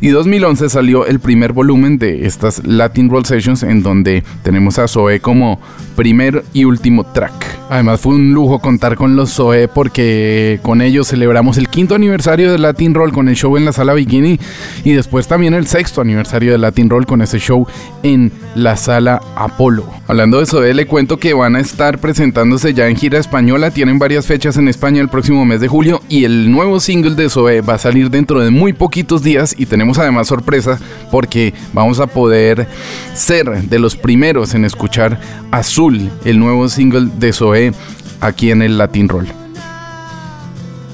y 0.00 0.08
2011 0.08 0.68
salió 0.68 1.06
el 1.06 1.20
primer 1.20 1.52
volumen 1.52 1.98
de 1.98 2.26
estas 2.26 2.66
Latin 2.66 3.08
Roll 3.08 3.24
Sessions 3.24 3.62
en 3.62 3.84
donde 3.84 4.24
tenemos 4.42 4.80
a 4.80 4.88
Zoe 4.88 5.20
como 5.20 5.60
primer 5.94 6.44
y 6.52 6.64
último 6.64 7.04
track. 7.04 7.32
Además 7.70 8.00
fue 8.00 8.16
un 8.16 8.32
lujo 8.32 8.58
contar 8.58 8.96
con 8.96 9.14
los 9.14 9.32
Zoe 9.32 9.68
porque 9.68 10.58
con 10.62 10.82
ellos 10.82 11.06
celebramos 11.08 11.56
el 11.56 11.68
quinto 11.68 11.94
aniversario 11.94 12.50
de 12.50 12.58
Latin 12.58 12.94
Roll 12.94 13.12
con 13.12 13.28
el 13.28 13.36
show 13.36 13.56
en 13.56 13.64
la 13.64 13.72
sala 13.72 13.94
Bikini 13.94 14.40
y 14.84 14.92
después 14.92 15.28
también 15.28 15.54
el 15.54 15.68
sexto 15.68 16.00
aniversario 16.00 16.31
de 16.40 16.58
Latin 16.58 16.88
Roll 16.88 17.06
con 17.06 17.22
ese 17.22 17.38
show 17.38 17.66
en 18.02 18.32
la 18.54 18.76
sala 18.76 19.20
Apolo. 19.36 19.86
Hablando 20.08 20.40
de 20.40 20.46
Zoe, 20.46 20.74
le 20.74 20.86
cuento 20.86 21.18
que 21.18 21.34
van 21.34 21.56
a 21.56 21.60
estar 21.60 21.98
presentándose 21.98 22.74
ya 22.74 22.88
en 22.88 22.96
gira 22.96 23.18
española. 23.18 23.70
Tienen 23.70 23.98
varias 23.98 24.26
fechas 24.26 24.56
en 24.56 24.68
España 24.68 25.00
el 25.00 25.08
próximo 25.08 25.44
mes 25.44 25.60
de 25.60 25.68
julio 25.68 26.00
y 26.08 26.24
el 26.24 26.50
nuevo 26.50 26.80
single 26.80 27.14
de 27.14 27.28
Zoe 27.28 27.60
va 27.60 27.74
a 27.74 27.78
salir 27.78 28.10
dentro 28.10 28.40
de 28.40 28.50
muy 28.50 28.72
poquitos 28.72 29.22
días 29.22 29.54
y 29.56 29.66
tenemos 29.66 29.98
además 29.98 30.28
sorpresa 30.28 30.78
porque 31.10 31.54
vamos 31.72 32.00
a 32.00 32.06
poder 32.06 32.66
ser 33.14 33.62
de 33.68 33.78
los 33.78 33.96
primeros 33.96 34.54
en 34.54 34.64
escuchar 34.64 35.20
Azul, 35.50 36.10
el 36.24 36.38
nuevo 36.38 36.68
single 36.68 37.08
de 37.18 37.32
Zoe 37.32 37.72
aquí 38.20 38.50
en 38.50 38.62
el 38.62 38.78
Latin 38.78 39.08
Roll. 39.08 39.26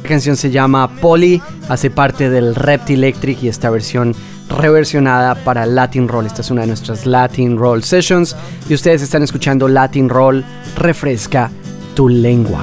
La 0.02 0.08
canción 0.08 0.36
se 0.36 0.50
llama 0.50 0.88
Polly, 1.00 1.42
hace 1.68 1.90
parte 1.90 2.30
del 2.30 2.54
Reptil 2.54 3.04
Electric 3.04 3.42
y 3.42 3.48
esta 3.48 3.68
versión 3.68 4.14
reversionada 4.48 5.34
para 5.36 5.66
Latin 5.66 6.08
Roll. 6.08 6.26
Esta 6.26 6.42
es 6.42 6.50
una 6.50 6.62
de 6.62 6.68
nuestras 6.68 7.06
Latin 7.06 7.56
Roll 7.56 7.82
Sessions 7.82 8.36
y 8.68 8.74
ustedes 8.74 9.02
están 9.02 9.22
escuchando 9.22 9.68
Latin 9.68 10.08
Roll 10.08 10.44
Refresca 10.76 11.50
tu 11.94 12.08
lengua. 12.08 12.62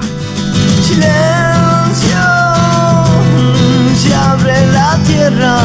Silencio, 0.82 1.06
se 3.96 4.14
abre 4.14 4.66
la 4.72 4.98
tierra, 5.06 5.58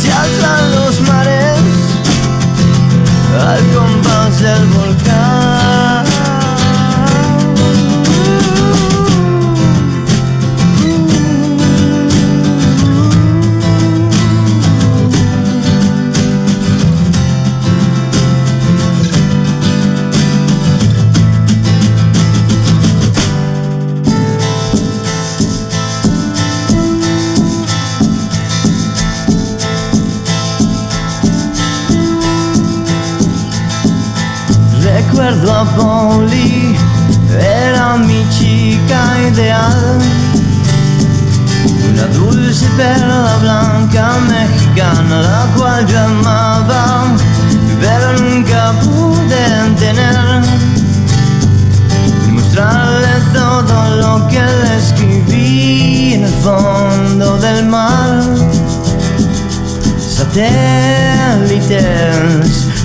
se 0.00 0.12
alzan 0.12 0.74
los 0.76 1.00
mares 1.00 1.58
al 3.40 3.62
compás 3.74 4.40
del 4.40 4.64
Polly, 35.76 36.76
era 37.38 37.96
mi 37.96 38.26
chica 38.30 39.00
ideal. 39.30 39.98
Una 41.88 42.06
dulce 42.06 42.66
perla 42.76 43.36
blanca 43.40 44.18
mexicana, 44.28 45.20
la 45.20 45.46
cual 45.56 45.86
yo 45.86 45.98
amaba, 45.98 47.06
pero 47.80 48.12
nunca 48.18 48.72
pude 48.82 49.44
tener. 49.78 50.42
Mostrarle 52.30 53.14
todo 53.32 53.76
lo 53.96 54.28
que 54.28 54.40
le 54.40 54.76
escribí 54.78 56.14
en 56.14 56.24
el 56.24 56.34
fondo 56.42 57.36
del 57.38 57.66
mar. 57.66 58.22
Satélites 60.16 61.74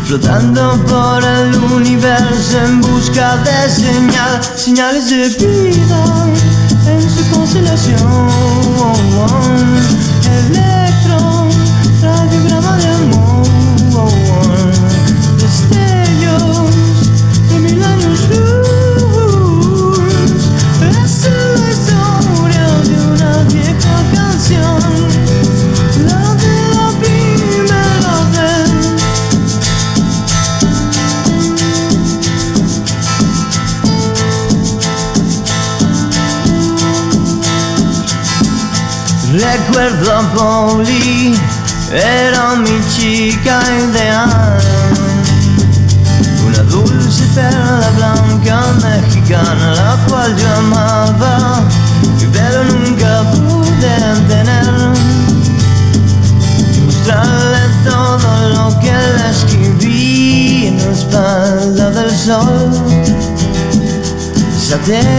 flotando 0.09 0.83
por 0.87 1.23
el 1.23 1.55
universo 1.71 2.59
en 2.65 2.81
busca 2.81 3.37
de 3.37 3.69
señal, 3.69 4.43
señales 4.55 5.07
de 5.07 5.29
vida 5.29 6.27
en 6.87 7.07
su 7.07 7.29
constelación. 7.29 8.49
Recuerdo 39.69 40.11
a 40.11 40.21
Polly, 40.33 41.37
era 41.91 42.55
mi 42.55 42.81
chica 42.89 43.61
ideal. 43.69 44.57
Una 46.43 46.63
dulce 46.63 47.23
perla 47.35 47.91
blanca 47.95 48.63
mexicana, 48.81 49.71
la 49.75 49.95
cual 50.07 50.35
yo 50.35 50.55
amaba, 50.55 51.61
pero 52.33 52.63
nunca 52.63 53.23
pude 53.31 53.95
tener. 54.27 54.73
Mostrarle 56.85 57.63
todo 57.87 58.29
lo 58.49 58.65
que 58.79 58.91
le 58.91 59.29
escribí 59.29 60.65
en 60.65 60.77
la 60.79 60.91
espalda 60.91 61.91
del 61.91 62.11
sol. 62.17 62.71
Satélites 64.67 65.09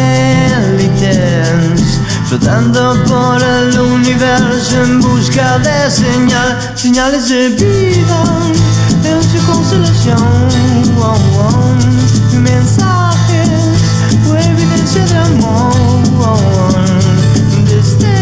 flotando 2.31 2.95
por 3.09 3.43
el 3.43 3.77
universo 3.77 4.81
en 4.85 5.01
busca 5.01 5.59
de 5.59 5.91
señal, 5.91 6.57
señales 6.77 7.29
de 7.29 7.49
vida 7.49 8.25
en 9.05 9.21
su 9.21 9.45
constelación. 9.51 10.49
Wow. 10.95 11.75
Mensajes 12.41 13.51
o 14.29 14.37
evidencia 14.37 15.05
de 15.07 15.17
amor. 15.17 15.75
Destellos 17.69 18.20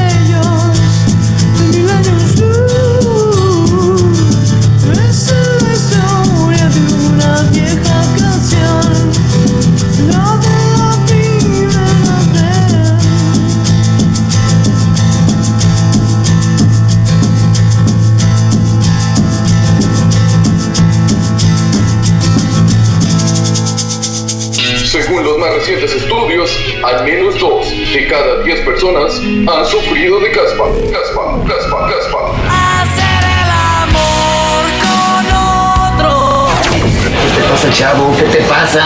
Según 25.18 25.32
los 25.32 25.38
más 25.40 25.54
recientes 25.54 25.92
estudios, 25.96 26.56
al 26.84 27.04
menos 27.04 27.40
dos 27.40 27.66
de 27.92 28.06
cada 28.06 28.40
diez 28.44 28.60
personas 28.60 29.18
han 29.18 29.66
sufrido 29.66 30.20
de 30.20 30.30
caspa. 30.30 30.66
Caspa, 30.92 31.44
caspa, 31.44 31.88
caspa. 31.88 32.18
Hacer 32.82 33.24
el 33.24 33.50
amor 33.82 34.62
con 34.86 35.26
otro. 35.98 36.48
¿Qué 37.02 37.40
te 37.40 37.48
pasa, 37.48 37.72
chavo? 37.72 38.16
¿Qué 38.16 38.22
te 38.26 38.42
pasa? 38.44 38.84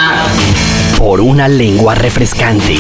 Por 0.97 1.21
una 1.21 1.49
lengua 1.49 1.95
refrescante. 1.97 2.79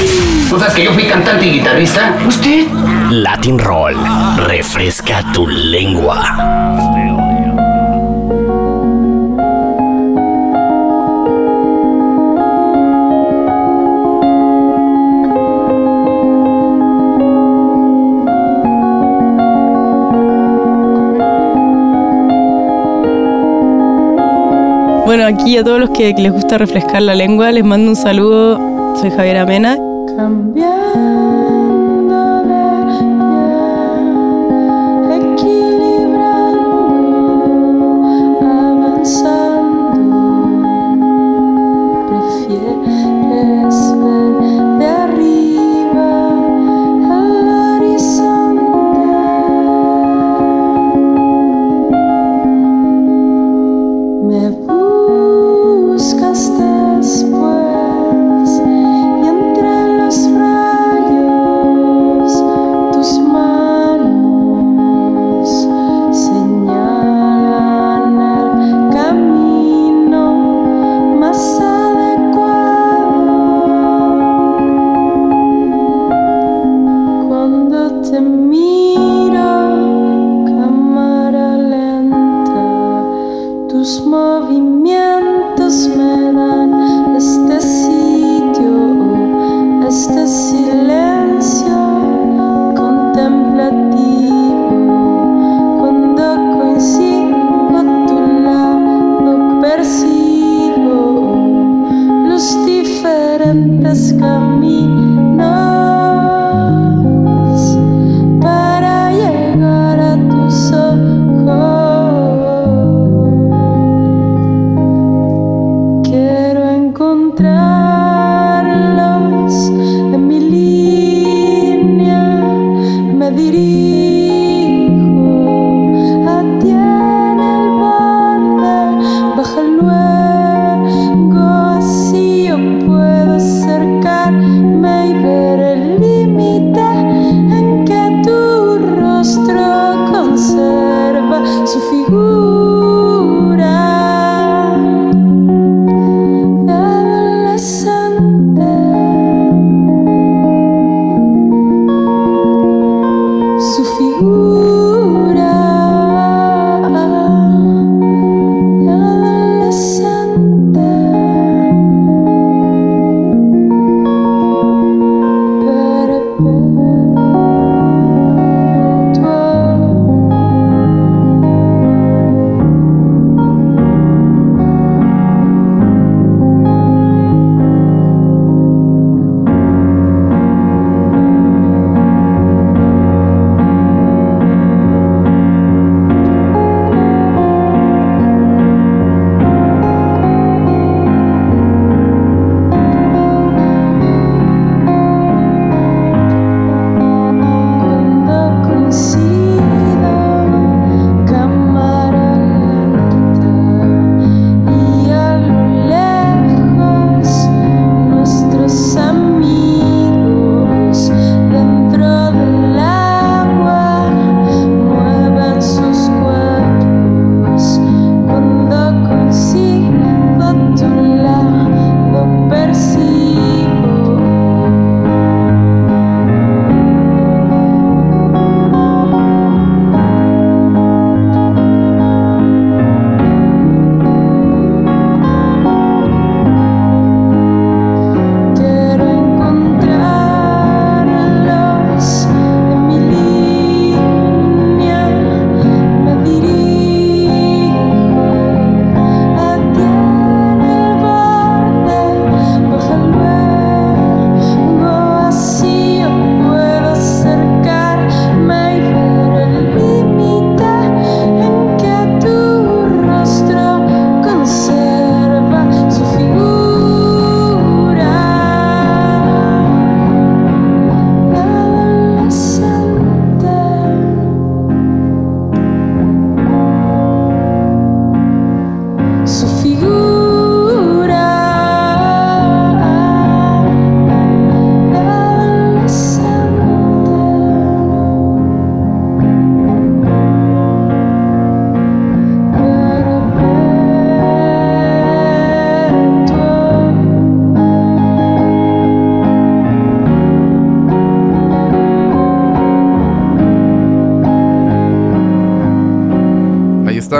¿No 0.50 0.58
sabes 0.58 0.72
que 0.72 0.84
yo 0.84 0.94
fui 0.94 1.04
cantante 1.04 1.44
y 1.44 1.50
guitarrista? 1.58 2.16
¿Usted? 2.26 2.68
Latin 3.10 3.58
Roll. 3.58 3.96
Refresca 4.46 5.30
tu 5.34 5.46
lengua. 5.46 6.22
Bueno, 25.14 25.26
aquí 25.26 25.58
a 25.58 25.62
todos 25.62 25.78
los 25.78 25.90
que 25.90 26.14
les 26.14 26.32
gusta 26.32 26.56
refrescar 26.56 27.02
la 27.02 27.14
lengua, 27.14 27.52
les 27.52 27.62
mando 27.62 27.90
un 27.90 27.96
saludo. 27.96 28.96
Soy 28.96 29.10
Javiera 29.10 29.44
Mena. 29.44 29.76
Prefieres 29.76 31.11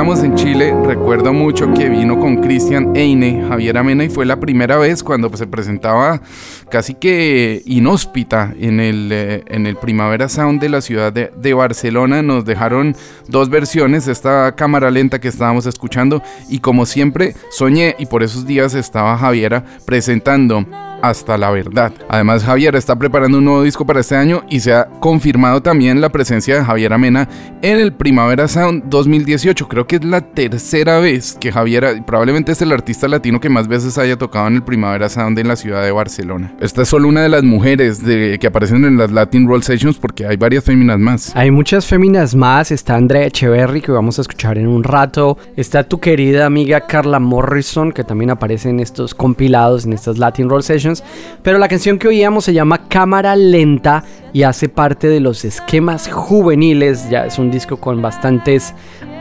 estábamos 0.02 0.24
en 0.24 0.34
Chile, 0.34 0.74
recuerdo 0.84 1.32
mucho 1.32 1.72
que 1.74 1.88
vino 1.88 2.18
con 2.18 2.38
Cristian 2.38 2.96
Eine, 2.96 3.44
Javier 3.46 3.78
Amena 3.78 4.02
y 4.02 4.08
fue 4.08 4.26
la 4.26 4.40
primera 4.40 4.76
vez 4.76 5.00
cuando 5.04 5.28
pues, 5.28 5.38
se 5.38 5.46
presentaba 5.46 6.20
casi 6.70 6.94
que 6.94 7.62
inhóspita 7.66 8.52
en 8.58 8.80
el, 8.80 9.10
eh, 9.12 9.44
en 9.46 9.64
el 9.64 9.76
Primavera 9.76 10.28
Sound 10.28 10.60
de 10.60 10.70
la 10.70 10.80
ciudad 10.80 11.12
de, 11.12 11.30
de 11.36 11.54
Barcelona. 11.54 12.20
Nos 12.20 12.44
dejaron 12.44 12.96
dos 13.28 13.48
versiones, 13.48 14.08
esta 14.08 14.56
cámara 14.56 14.90
lenta 14.90 15.20
que 15.20 15.28
estábamos 15.28 15.66
escuchando 15.66 16.20
y 16.48 16.58
como 16.58 16.84
siempre 16.84 17.36
soñé 17.52 17.94
y 17.96 18.06
por 18.06 18.24
esos 18.24 18.44
días 18.44 18.74
estaba 18.74 19.16
Javiera 19.16 19.64
presentando 19.86 20.66
hasta 21.02 21.36
la 21.36 21.50
verdad. 21.50 21.92
Además, 22.08 22.44
Javier 22.44 22.76
está 22.76 22.96
preparando 22.96 23.38
un 23.38 23.44
nuevo 23.44 23.62
disco 23.62 23.84
para 23.84 24.00
este 24.00 24.16
año 24.16 24.44
y 24.48 24.60
se 24.60 24.72
ha 24.72 24.86
confirmado 25.00 25.60
también 25.60 26.00
la 26.00 26.10
presencia 26.10 26.56
de 26.56 26.64
Javier 26.64 26.92
Amena 26.92 27.28
en 27.60 27.78
el 27.78 27.92
Primavera 27.92 28.48
Sound 28.48 28.84
2018. 28.86 29.68
Creo 29.68 29.86
que 29.86 29.96
es 29.96 30.04
la 30.04 30.20
tercera 30.20 30.98
vez 31.00 31.36
que 31.40 31.52
Javier, 31.52 32.02
probablemente 32.06 32.52
es 32.52 32.62
el 32.62 32.72
artista 32.72 33.08
latino 33.08 33.40
que 33.40 33.48
más 33.48 33.68
veces 33.68 33.98
haya 33.98 34.16
tocado 34.16 34.46
en 34.48 34.54
el 34.56 34.62
Primavera 34.62 35.08
Sound 35.08 35.38
en 35.38 35.48
la 35.48 35.56
ciudad 35.56 35.82
de 35.82 35.90
Barcelona. 35.90 36.54
Esta 36.60 36.82
es 36.82 36.88
solo 36.88 37.08
una 37.08 37.22
de 37.22 37.28
las 37.28 37.42
mujeres 37.42 38.00
que 38.02 38.46
aparecen 38.46 38.84
en 38.84 38.96
las 38.96 39.10
Latin 39.10 39.46
Roll 39.48 39.62
Sessions 39.62 39.98
porque 39.98 40.26
hay 40.26 40.36
varias 40.36 40.64
féminas 40.64 40.98
más. 40.98 41.32
Hay 41.34 41.50
muchas 41.50 41.86
féminas 41.86 42.34
más, 42.34 42.70
está 42.70 42.94
Andrea 42.94 43.26
Echeverry 43.26 43.80
que 43.80 43.92
vamos 43.92 44.18
a 44.18 44.22
escuchar 44.22 44.58
en 44.58 44.68
un 44.68 44.84
rato, 44.84 45.38
está 45.56 45.84
tu 45.84 45.98
querida 45.98 46.46
amiga 46.46 46.86
Carla 46.86 47.18
Morrison 47.18 47.92
que 47.92 48.04
también 48.04 48.30
aparece 48.30 48.68
en 48.68 48.80
estos 48.80 49.14
compilados, 49.14 49.84
en 49.84 49.92
estas 49.92 50.18
Latin 50.18 50.48
Roll 50.48 50.62
Sessions, 50.62 50.91
pero 51.42 51.58
la 51.58 51.68
canción 51.68 51.98
que 51.98 52.08
oíamos 52.08 52.44
se 52.44 52.52
llama 52.52 52.88
Cámara 52.88 53.36
Lenta 53.36 54.04
y 54.32 54.42
hace 54.42 54.68
parte 54.68 55.08
de 55.08 55.20
los 55.20 55.44
esquemas 55.44 56.08
juveniles, 56.10 57.08
ya 57.08 57.26
es 57.26 57.38
un 57.38 57.50
disco 57.50 57.76
con 57.76 58.02
bastantes 58.02 58.74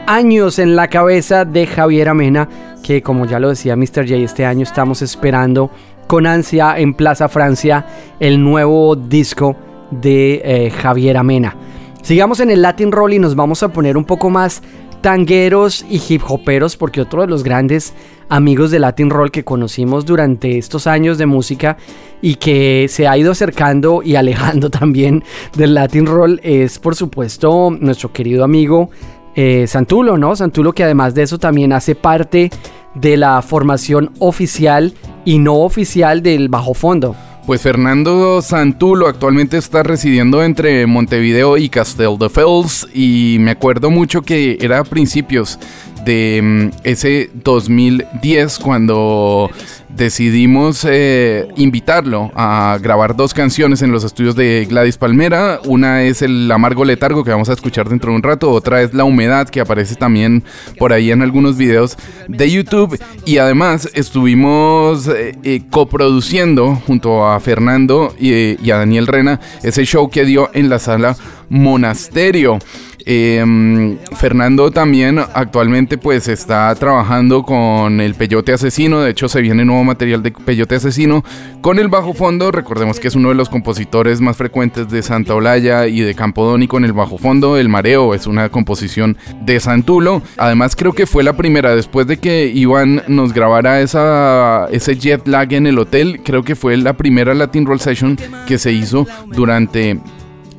años 0.06 0.58
en 0.58 0.76
la 0.76 0.88
cabeza 0.88 1.44
de 1.44 1.66
Javier 1.66 2.08
Amena, 2.08 2.48
que 2.82 3.02
como 3.02 3.26
ya 3.26 3.38
lo 3.38 3.48
decía 3.48 3.76
Mr. 3.76 4.06
J, 4.08 4.16
este 4.16 4.44
año 4.44 4.64
estamos 4.64 5.02
esperando 5.02 5.70
con 6.06 6.26
ansia 6.26 6.78
en 6.78 6.94
Plaza 6.94 7.28
Francia 7.28 7.86
el 8.20 8.42
nuevo 8.42 8.96
disco 8.96 9.56
de 9.90 10.42
eh, 10.44 10.70
Javier 10.70 11.16
Amena. 11.16 11.56
Sigamos 12.02 12.40
en 12.40 12.50
el 12.50 12.62
Latin 12.62 12.90
Roll 12.90 13.14
y 13.14 13.18
nos 13.18 13.36
vamos 13.36 13.62
a 13.62 13.68
poner 13.68 13.96
un 13.96 14.04
poco 14.04 14.28
más 14.28 14.62
tangueros 15.02 15.84
y 15.88 16.00
hip 16.08 16.22
hoperos, 16.28 16.76
porque 16.76 17.00
otro 17.00 17.20
de 17.20 17.28
los 17.28 17.42
grandes 17.42 17.92
amigos 18.32 18.70
de 18.70 18.78
Latin 18.78 19.10
Roll 19.10 19.30
que 19.30 19.44
conocimos 19.44 20.06
durante 20.06 20.56
estos 20.56 20.86
años 20.86 21.18
de 21.18 21.26
música 21.26 21.76
y 22.22 22.36
que 22.36 22.86
se 22.88 23.06
ha 23.06 23.18
ido 23.18 23.32
acercando 23.32 24.02
y 24.02 24.16
alejando 24.16 24.70
también 24.70 25.22
del 25.54 25.74
Latin 25.74 26.06
Roll 26.06 26.40
es 26.42 26.78
por 26.78 26.96
supuesto 26.96 27.70
nuestro 27.78 28.10
querido 28.10 28.42
amigo 28.42 28.88
eh, 29.34 29.66
Santulo, 29.66 30.16
¿no? 30.16 30.34
Santulo 30.34 30.72
que 30.72 30.82
además 30.82 31.14
de 31.14 31.24
eso 31.24 31.38
también 31.38 31.74
hace 31.74 31.94
parte 31.94 32.50
de 32.94 33.18
la 33.18 33.42
formación 33.42 34.10
oficial 34.18 34.94
y 35.26 35.38
no 35.38 35.56
oficial 35.56 36.22
del 36.22 36.48
bajo 36.48 36.72
fondo. 36.72 37.14
Pues 37.46 37.60
Fernando 37.60 38.40
Santulo 38.40 39.08
actualmente 39.08 39.58
está 39.58 39.82
residiendo 39.82 40.44
entre 40.44 40.86
Montevideo 40.86 41.56
y 41.56 41.68
Casteldefels 41.68 42.88
y 42.94 43.36
me 43.40 43.50
acuerdo 43.50 43.90
mucho 43.90 44.22
que 44.22 44.58
era 44.60 44.78
a 44.78 44.84
principios 44.84 45.58
de 46.04 46.40
mm, 46.42 46.68
ese 46.84 47.30
2010 47.34 48.58
cuando 48.58 49.50
decidimos 49.96 50.86
eh, 50.88 51.48
invitarlo 51.56 52.30
a 52.34 52.78
grabar 52.80 53.14
dos 53.14 53.34
canciones 53.34 53.82
en 53.82 53.92
los 53.92 54.04
estudios 54.04 54.34
de 54.34 54.66
Gladys 54.68 54.96
Palmera. 54.96 55.60
Una 55.64 56.02
es 56.02 56.22
el 56.22 56.50
Amargo 56.50 56.84
Letargo 56.84 57.24
que 57.24 57.30
vamos 57.30 57.48
a 57.48 57.52
escuchar 57.52 57.88
dentro 57.88 58.10
de 58.10 58.16
un 58.16 58.22
rato, 58.22 58.50
otra 58.50 58.82
es 58.82 58.94
La 58.94 59.04
Humedad 59.04 59.48
que 59.48 59.60
aparece 59.60 59.94
también 59.94 60.44
por 60.78 60.92
ahí 60.92 61.10
en 61.10 61.22
algunos 61.22 61.56
videos 61.56 61.96
de 62.28 62.50
YouTube 62.50 62.98
y 63.26 63.38
además 63.38 63.88
estuvimos 63.94 65.08
eh, 65.08 65.36
eh, 65.42 65.62
coproduciendo 65.70 66.76
junto 66.86 67.26
a 67.26 67.38
Fernando 67.40 68.14
y, 68.18 68.64
y 68.64 68.70
a 68.70 68.78
Daniel 68.78 69.06
Rena 69.06 69.40
ese 69.62 69.84
show 69.84 70.08
que 70.10 70.24
dio 70.24 70.50
en 70.54 70.68
la 70.68 70.78
sala 70.78 71.16
Monasterio. 71.48 72.58
Eh, 73.06 73.98
Fernando 74.16 74.70
también 74.70 75.18
actualmente 75.18 75.98
pues 75.98 76.28
está 76.28 76.74
trabajando 76.74 77.42
con 77.42 78.00
el 78.00 78.14
Peyote 78.14 78.52
Asesino, 78.52 79.00
de 79.00 79.10
hecho 79.10 79.28
se 79.28 79.40
viene 79.40 79.64
nuevo 79.64 79.84
material 79.84 80.22
de 80.22 80.30
Peyote 80.30 80.76
Asesino 80.76 81.24
con 81.60 81.78
el 81.78 81.88
bajo 81.88 82.14
fondo, 82.14 82.50
recordemos 82.52 83.00
que 83.00 83.08
es 83.08 83.14
uno 83.14 83.30
de 83.30 83.34
los 83.34 83.48
compositores 83.48 84.20
más 84.20 84.36
frecuentes 84.36 84.88
de 84.90 85.02
Santa 85.02 85.34
Olaya 85.34 85.86
y 85.86 86.00
de 86.00 86.14
Campodónico 86.14 86.78
en 86.78 86.84
el 86.84 86.92
bajo 86.92 87.18
fondo, 87.18 87.56
El 87.56 87.68
Mareo 87.68 88.14
es 88.14 88.26
una 88.26 88.48
composición 88.48 89.16
de 89.42 89.58
Santulo, 89.60 90.22
además 90.36 90.76
creo 90.76 90.92
que 90.92 91.06
fue 91.06 91.22
la 91.22 91.32
primera 91.34 91.74
después 91.74 92.06
de 92.06 92.18
que 92.18 92.46
Iván 92.46 93.02
nos 93.08 93.32
grabara 93.32 93.80
esa, 93.80 94.68
ese 94.70 94.96
jet 94.96 95.26
lag 95.26 95.52
en 95.52 95.66
el 95.66 95.78
hotel, 95.78 96.20
creo 96.24 96.42
que 96.42 96.54
fue 96.54 96.76
la 96.76 96.92
primera 96.92 97.34
Latin 97.34 97.66
Roll 97.66 97.80
Session 97.80 98.16
que 98.46 98.58
se 98.58 98.72
hizo 98.72 99.06
durante 99.26 99.98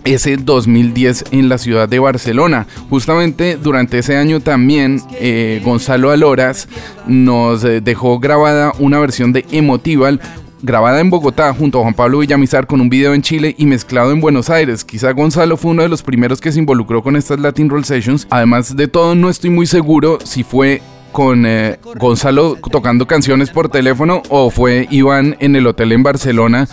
ese 0.06 0.38
2010 0.38 1.26
en 1.32 1.50
la 1.50 1.58
ciudad 1.58 1.88
de 1.88 2.00
Barcelona. 2.00 2.68
Justamente 2.90 3.58
durante 3.58 4.00
ese 4.00 4.18
año 4.18 4.40
también 4.40 5.02
eh, 5.20 5.62
Gonzalo 5.64 6.12
Aloras 6.12 6.68
nos 7.08 7.64
eh, 7.64 7.82
dejó 7.82 8.20
grabada 8.20 8.74
una 8.80 9.00
versión 9.00 9.34
de 9.34 9.46
Emotival 9.52 10.20
grabada 10.64 11.02
en 11.02 11.10
Bogotá 11.10 11.54
junto 11.54 11.78
a 11.78 11.82
Juan 11.82 11.94
Pablo 11.94 12.20
Villamizar 12.20 12.66
con 12.66 12.80
un 12.80 12.90
video 12.90 13.14
en 13.14 13.22
Chile 13.22 13.54
y 13.58 13.66
mezclado 13.66 14.12
en 14.12 14.22
Buenos 14.22 14.50
Aires. 14.50 14.86
Quizá 14.86 15.12
Gonzalo 15.12 15.58
fue 15.58 15.72
uno 15.72 15.84
de 15.84 15.90
los 15.90 16.02
primeros 16.02 16.40
que 16.40 16.52
se 16.52 16.60
involucró 16.60 17.04
con 17.04 17.18
estas 17.18 17.40
Latin 17.40 17.70
Roll 17.70 17.84
Sessions. 17.84 18.26
Además 18.30 18.76
de 18.76 18.88
todo, 18.88 19.14
no 19.14 19.30
estoy 19.30 19.50
muy 19.50 19.68
seguro 19.68 20.20
si 20.24 20.44
fue 20.44 20.82
con 21.14 21.46
eh, 21.46 21.78
Gonzalo 21.96 22.58
tocando 22.70 23.08
canciones 23.08 23.52
por 23.52 23.70
teléfono 23.70 24.22
o 24.30 24.50
fue 24.50 24.88
Iván 24.90 25.38
en 25.40 25.56
el 25.56 25.68
hotel 25.68 25.94
en 25.94 26.04
Barcelona 26.04 26.68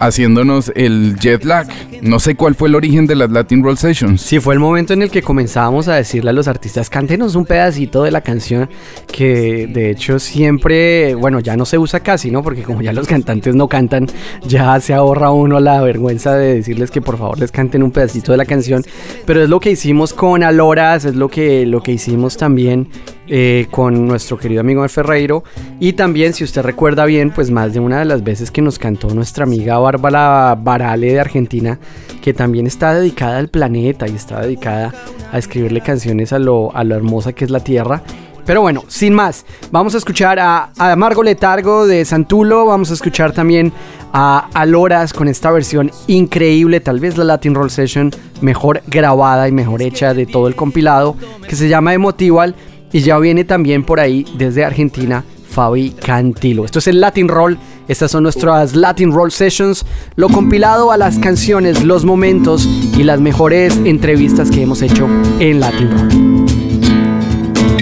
haciéndonos 0.00 0.72
el 0.74 1.16
jet 1.18 1.44
lag. 1.44 1.66
No 2.02 2.18
sé 2.18 2.34
cuál 2.34 2.54
fue 2.54 2.68
el 2.68 2.74
origen 2.74 3.06
de 3.06 3.14
las 3.14 3.30
Latin 3.30 3.62
Roll 3.62 3.78
Sessions. 3.78 4.20
Sí, 4.20 4.40
fue 4.40 4.54
el 4.54 4.60
momento 4.60 4.92
en 4.92 5.02
el 5.02 5.10
que 5.10 5.22
comenzábamos 5.22 5.88
a 5.88 5.94
decirle 5.94 6.30
a 6.30 6.32
los 6.32 6.48
artistas, 6.48 6.90
cántenos 6.90 7.34
un 7.34 7.46
pedacito 7.46 8.02
de 8.02 8.10
la 8.10 8.20
canción, 8.20 8.68
que 9.10 9.66
de 9.66 9.90
hecho 9.90 10.18
siempre, 10.18 11.14
bueno, 11.14 11.40
ya 11.40 11.56
no 11.56 11.64
se 11.64 11.78
usa 11.78 12.00
casi, 12.00 12.30
¿no? 12.30 12.42
Porque 12.42 12.62
como 12.62 12.82
ya 12.82 12.92
los 12.92 13.06
cantantes 13.06 13.54
no 13.54 13.68
cantan, 13.68 14.06
ya 14.46 14.78
se 14.80 14.92
ahorra 14.92 15.30
uno 15.30 15.60
la 15.60 15.80
vergüenza 15.80 16.34
de 16.34 16.54
decirles 16.56 16.90
que 16.90 17.00
por 17.00 17.16
favor 17.16 17.38
les 17.38 17.52
canten 17.52 17.82
un 17.82 17.92
pedacito 17.92 18.32
de 18.32 18.38
la 18.38 18.44
canción. 18.44 18.84
Pero 19.24 19.42
es 19.42 19.48
lo 19.48 19.60
que 19.60 19.70
hicimos 19.70 20.12
con 20.12 20.42
Aloras, 20.42 21.04
es 21.04 21.14
lo 21.14 21.28
que, 21.28 21.64
lo 21.64 21.82
que 21.82 21.92
hicimos 21.92 22.36
también 22.36 22.88
eh, 23.28 23.66
con 23.70 24.06
nuestro 24.06 24.36
querido 24.36 24.60
amigo 24.60 24.86
Ferreiro. 24.88 25.44
Y 25.80 25.94
también, 25.94 26.32
si 26.32 26.44
usted 26.44 26.62
recuerda 26.62 27.04
bien, 27.04 27.30
pues 27.30 27.50
más 27.50 27.72
de 27.72 27.80
una 27.80 27.98
de 27.98 28.04
las 28.04 28.22
veces 28.22 28.50
que 28.50 28.62
nos 28.62 28.78
cantó 28.78 29.08
nuestra 29.14 29.44
amiga 29.44 29.78
Bárbara 29.78 30.54
Barale 30.54 31.12
de 31.12 31.20
Argentina, 31.20 31.78
que 32.22 32.34
también 32.34 32.66
está 32.66 32.94
dedicada 32.94 33.38
al 33.38 33.48
planeta 33.48 34.06
y 34.08 34.14
está 34.14 34.40
dedicada 34.40 34.92
a 35.32 35.38
escribirle 35.38 35.80
canciones 35.80 36.32
a 36.32 36.38
lo, 36.38 36.74
a 36.74 36.84
lo 36.84 36.94
hermosa 36.94 37.32
que 37.32 37.44
es 37.44 37.50
la 37.50 37.60
Tierra. 37.60 38.02
Pero 38.46 38.60
bueno, 38.60 38.84
sin 38.88 39.14
más, 39.14 39.46
vamos 39.70 39.94
a 39.94 39.98
escuchar 39.98 40.38
a, 40.38 40.70
a 40.76 40.92
Amargo 40.92 41.22
Letargo 41.22 41.86
de 41.86 42.04
Santulo, 42.04 42.66
vamos 42.66 42.90
a 42.90 42.94
escuchar 42.94 43.32
también 43.32 43.72
a 44.12 44.48
Aloras 44.52 45.14
con 45.14 45.28
esta 45.28 45.50
versión 45.50 45.90
increíble, 46.08 46.80
tal 46.80 47.00
vez 47.00 47.16
la 47.16 47.24
Latin 47.24 47.54
Roll 47.54 47.70
Session 47.70 48.10
mejor 48.42 48.82
grabada 48.86 49.48
y 49.48 49.52
mejor 49.52 49.80
hecha 49.80 50.12
de 50.12 50.26
todo 50.26 50.46
el 50.46 50.54
compilado, 50.54 51.16
que 51.48 51.56
se 51.56 51.68
llama 51.68 51.94
Emotival. 51.94 52.54
Y 52.94 53.00
ya 53.00 53.18
viene 53.18 53.42
también 53.42 53.82
por 53.82 53.98
ahí 53.98 54.24
desde 54.38 54.64
Argentina 54.64 55.24
Fabi 55.48 55.90
Cantilo. 55.90 56.64
Esto 56.64 56.78
es 56.78 56.86
el 56.86 57.00
Latin 57.00 57.26
Roll. 57.26 57.58
Estas 57.88 58.12
son 58.12 58.22
nuestras 58.22 58.76
Latin 58.76 59.10
Roll 59.10 59.32
Sessions. 59.32 59.84
Lo 60.14 60.28
compilado 60.28 60.92
a 60.92 60.96
las 60.96 61.18
canciones, 61.18 61.82
los 61.82 62.04
momentos 62.04 62.68
y 62.96 63.02
las 63.02 63.20
mejores 63.20 63.80
entrevistas 63.84 64.48
que 64.48 64.62
hemos 64.62 64.80
hecho 64.80 65.08
en 65.40 65.58
Latin 65.58 65.90
Roll. 65.90 66.46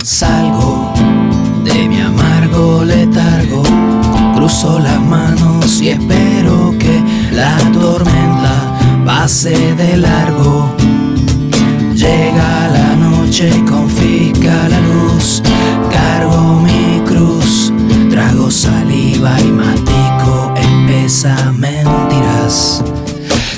Salgo 0.03 0.95
de 1.63 1.89
mi 1.89 2.01
amargo 2.01 2.83
letargo, 2.83 3.65
cruzo 4.35 4.79
las 4.79 4.99
manos 4.99 5.83
y 5.83 5.91
espero 5.91 6.75
que 6.79 7.03
la 7.35 7.59
tormenta 7.71 9.05
pase 9.05 9.75
de 9.75 9.99
largo. 9.99 10.75
Llega 11.95 12.69
la 12.69 12.97
noche 12.97 13.51
y 13.55 13.61
la 14.13 14.81
luz, 14.81 15.43
cargo 15.91 16.61
mi 16.61 17.01
cruz, 17.07 17.73
trago 18.11 18.51
saliva 18.51 19.41
y 19.41 19.45
matico 19.45 20.53
espesas 20.57 21.55
mentiras. 21.55 22.85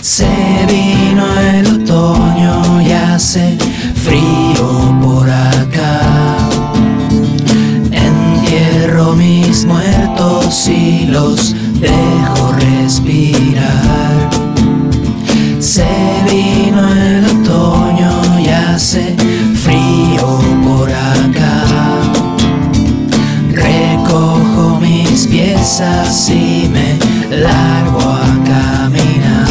Se 0.01 0.29
vino 0.69 1.25
el 1.41 1.83
otoño 1.83 2.81
y 2.81 2.93
hace 2.93 3.59
frío 4.05 4.97
por 5.03 5.29
acá. 5.29 6.39
Entierro 7.91 9.15
mis 9.15 9.65
muertos 9.65 10.69
y 10.69 11.07
los 11.07 11.54
piezas 25.77 26.31
y 26.31 26.69
me 26.69 26.99
largo 27.37 28.01
a 28.01 28.27
caminar. 28.45 29.49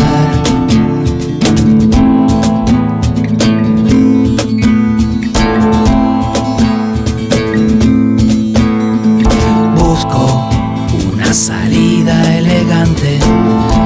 Busco 9.75 10.49
una 11.13 11.33
salida 11.33 12.37
elegante, 12.37 13.19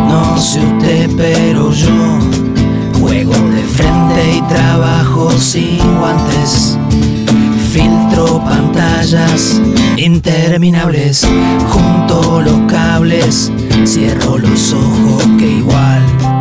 no 0.08 0.38
sé 0.38 0.60
usted, 0.60 1.10
pero 1.18 1.72
yo 1.72 2.20
juego 3.00 3.34
de 3.34 3.64
frente 3.64 4.38
y 4.38 4.42
trabajo 4.42 5.32
sin 5.32 5.80
guantes. 5.98 6.78
Filtro 7.72 8.44
pantallas 8.44 9.60
interminables, 10.48 11.28
junto 11.68 12.42
los 12.42 12.72
cables, 12.72 13.52
cierro 13.86 14.38
los 14.38 14.72
ojos 14.72 15.26
que 15.38 15.46
igual 15.46 16.37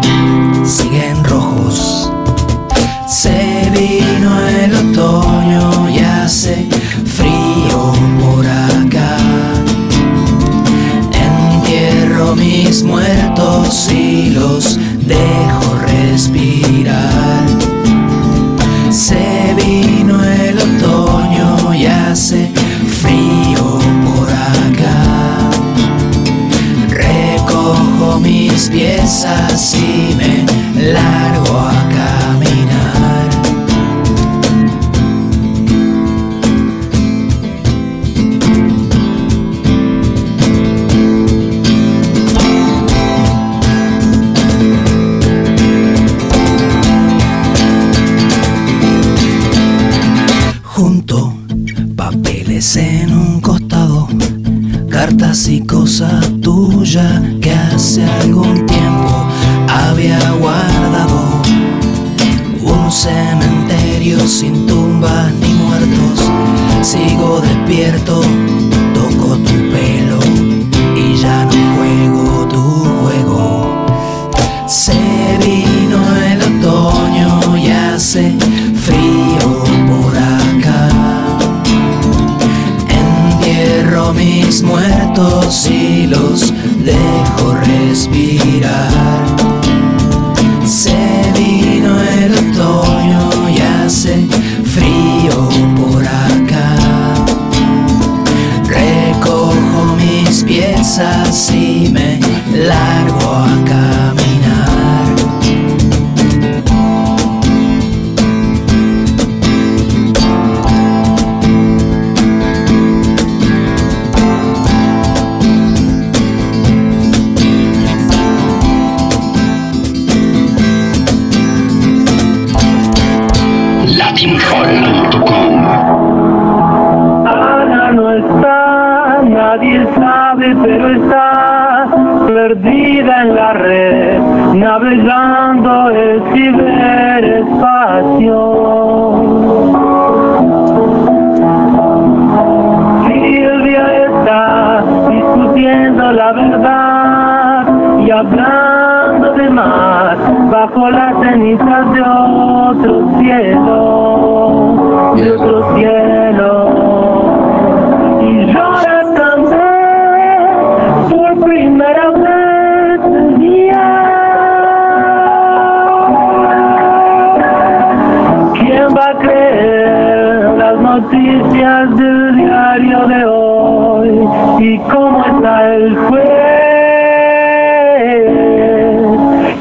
noticias 171.00 171.96
del 171.96 172.36
diario 172.36 173.06
de 173.06 173.24
hoy? 173.26 174.28
¿Y 174.60 174.78
cómo 174.90 175.22
está 175.24 175.74
el 175.74 175.94
juez 175.96 176.26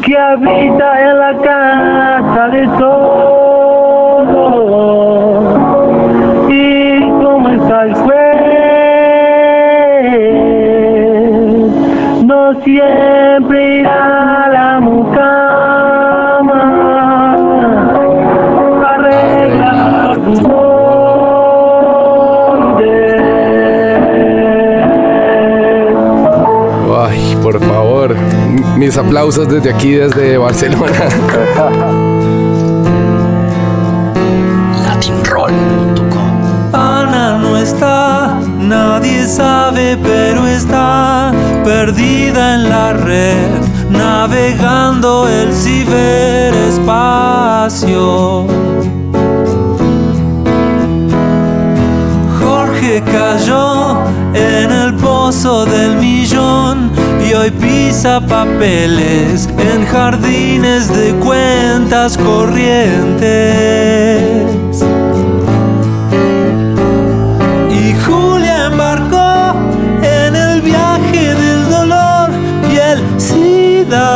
que 0.02 0.18
habita 0.18 1.02
en 1.02 1.20
la 1.20 1.34
casa 1.44 2.48
de 2.50 2.68
todos? 2.80 4.28
¿Y 6.50 7.02
cómo 7.22 7.50
está 7.50 7.84
el 7.84 7.94
juez? 7.96 8.26
No 12.24 12.54
siempre 12.62 13.15
mis 28.78 28.98
aplausos 28.98 29.48
desde 29.48 29.74
aquí, 29.74 29.94
desde 29.94 30.38
Barcelona. 30.38 31.08
Ana 36.74 37.38
no 37.38 37.56
está, 37.58 38.40
nadie 38.60 39.26
sabe, 39.28 39.98
pero 40.02 40.48
está 40.48 41.32
perdida 41.64 42.56
en 42.56 42.70
la 42.70 42.94
red, 42.94 43.62
navegando 43.90 45.30
el 45.30 45.54
ciberespacio. 45.54 48.48
Jorge 52.40 53.04
cayó 53.04 54.00
en 54.34 54.72
el 54.72 54.96
pozo 54.96 55.66
del 55.66 55.96
millón 55.96 56.92
y 57.28 57.34
hoy 57.34 57.52
pisa 57.52 58.22
papeles 58.36 59.48
en 59.58 59.86
jardines 59.86 60.94
de 60.94 61.14
cuentas 61.26 62.18
corrientes. 62.18 63.24
Y 67.80 67.94
Julia 68.06 68.66
embarcó 68.66 69.56
en 70.04 70.36
el 70.36 70.62
viaje 70.62 71.34
del 71.34 71.70
dolor 71.70 72.30
y 72.74 72.76
el 72.76 73.00
SIDA. 73.18 74.12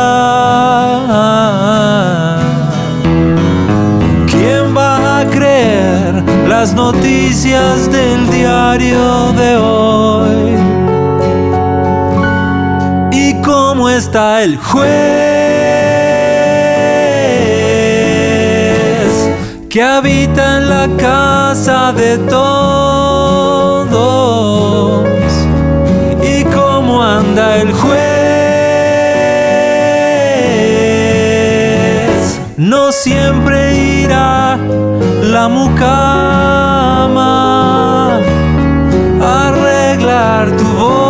¿Quién 4.30 4.76
va 4.76 5.20
a 5.20 5.24
creer 5.30 6.22
las 6.46 6.74
noticias 6.74 7.90
del 7.90 8.30
diario 8.30 9.32
de 9.32 9.56
hoy? 9.56 10.09
Está 14.00 14.42
el 14.42 14.56
juez 14.56 14.88
que 19.68 19.82
habita 19.82 20.56
en 20.56 20.70
la 20.70 20.88
casa 20.96 21.92
de 21.92 22.16
todos? 22.16 24.00
¿Y 26.22 26.44
cómo 26.44 27.02
anda 27.02 27.56
el 27.58 27.72
juez? 27.72 28.00
No 32.56 32.90
siempre 32.92 33.74
irá 34.02 34.58
la 35.36 35.46
mucama 35.48 37.32
a 39.20 39.48
arreglar 39.48 40.56
tu 40.56 40.64
boludez. 40.64 41.09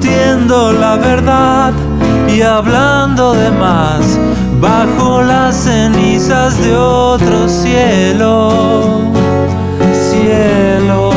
Discutiendo 0.00 0.72
la 0.72 0.96
verdad 0.96 1.72
y 2.28 2.40
hablando 2.40 3.34
de 3.34 3.50
más 3.50 4.18
bajo 4.60 5.22
las 5.22 5.54
cenizas 5.56 6.62
de 6.62 6.74
otro 6.74 7.48
cielo. 7.48 9.02
Cielo. 9.92 11.10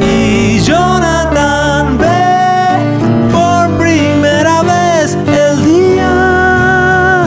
Y 0.00 0.58
Jonathan 0.60 1.98
ve 1.98 3.28
por 3.32 3.78
primera 3.78 4.62
vez 4.62 5.16
el 5.26 5.64
día. 5.64 7.26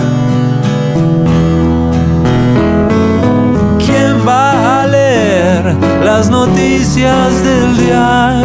¿Quién 3.78 4.28
va 4.28 4.82
a 4.82 4.88
leer 4.88 5.76
las 6.04 6.30
noticias 6.30 7.44
del 7.44 7.78
diario 7.78 8.43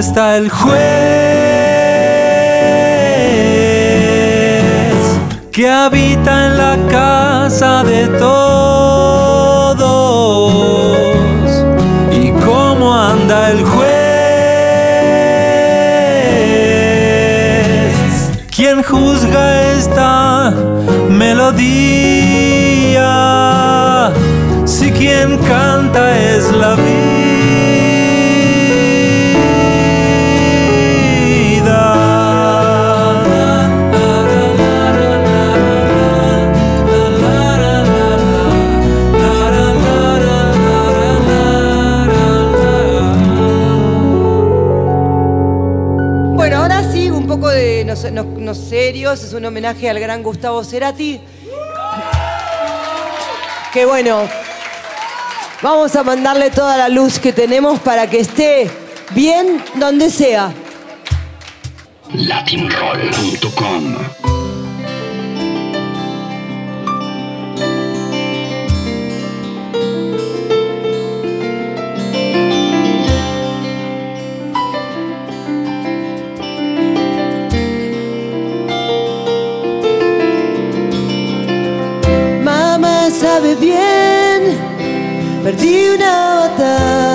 está 0.00 0.36
el 0.38 0.48
juez? 0.48 0.80
que 5.52 5.68
habita 5.68 6.46
en 6.46 6.56
la 6.56 6.78
casa 6.90 7.84
de 7.84 8.06
todos. 8.18 9.84
¿Y 12.12 12.30
cómo 12.46 12.94
anda 12.94 13.50
el 13.50 13.62
juez? 13.62 13.90
¿Quién 18.56 18.82
juzga 18.82 19.72
esta 19.72 20.54
melodía? 21.10 22.30
Si 24.64 24.90
quien 24.92 25.36
canta 25.38 26.18
es 26.18 26.50
la 26.52 26.74
Bueno, 26.76 26.99
sé, 48.00 48.10
no- 48.10 48.24
no 48.24 48.54
serios, 48.54 49.22
es 49.22 49.32
un 49.32 49.44
homenaje 49.44 49.88
al 49.90 50.00
gran 50.00 50.22
Gustavo 50.22 50.64
Cerati. 50.64 51.20
Que 53.72 53.84
bueno, 53.86 54.28
vamos 55.62 55.94
a 55.94 56.02
mandarle 56.02 56.50
toda 56.50 56.76
la 56.76 56.88
luz 56.88 57.18
que 57.20 57.32
tenemos 57.32 57.78
para 57.80 58.08
que 58.08 58.20
esté 58.20 58.70
bien 59.12 59.62
donde 59.76 60.10
sea. 60.10 60.52
Latinroll.com 62.12 63.94
bien, 83.60 84.58
perdí 85.44 85.90
una 85.94 86.48
batalla. 86.48 87.09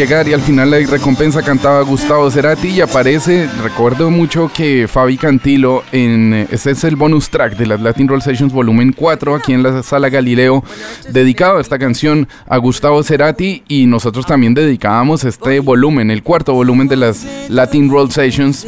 Llegar 0.00 0.26
y 0.26 0.32
al 0.32 0.40
final 0.40 0.70
la 0.70 0.78
recompensa 0.78 1.42
cantaba 1.42 1.82
Gustavo 1.82 2.30
Cerati 2.30 2.68
y 2.68 2.80
aparece, 2.80 3.46
recuerdo 3.62 4.10
mucho 4.10 4.50
que 4.50 4.88
Fabi 4.88 5.18
Cantilo 5.18 5.84
en, 5.92 6.48
este 6.50 6.70
es 6.70 6.84
el 6.84 6.96
bonus 6.96 7.28
track 7.28 7.54
de 7.58 7.66
las 7.66 7.82
Latin 7.82 8.08
Roll 8.08 8.22
Sessions 8.22 8.50
volumen 8.50 8.94
4 8.94 9.34
aquí 9.34 9.52
en 9.52 9.62
la 9.62 9.82
sala 9.82 10.08
Galileo, 10.08 10.64
dedicado 11.10 11.58
a 11.58 11.60
esta 11.60 11.78
canción 11.78 12.26
a 12.46 12.56
Gustavo 12.56 13.02
Cerati 13.02 13.62
y 13.68 13.84
nosotros 13.84 14.24
también 14.24 14.54
dedicábamos 14.54 15.24
este 15.24 15.60
volumen, 15.60 16.10
el 16.10 16.22
cuarto 16.22 16.54
volumen 16.54 16.88
de 16.88 16.96
las 16.96 17.26
Latin 17.50 17.90
Roll 17.90 18.10
Sessions 18.10 18.66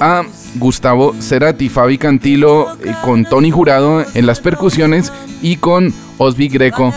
a 0.00 0.24
Gustavo 0.56 1.14
Cerati, 1.20 1.68
Fabi 1.68 1.96
Cantilo 1.96 2.74
eh, 2.82 2.92
con 3.04 3.24
Tony 3.24 3.52
Jurado 3.52 4.04
en 4.14 4.26
las 4.26 4.40
percusiones 4.40 5.12
y 5.42 5.58
con 5.58 5.94
Osby 6.18 6.48
Greco 6.48 6.92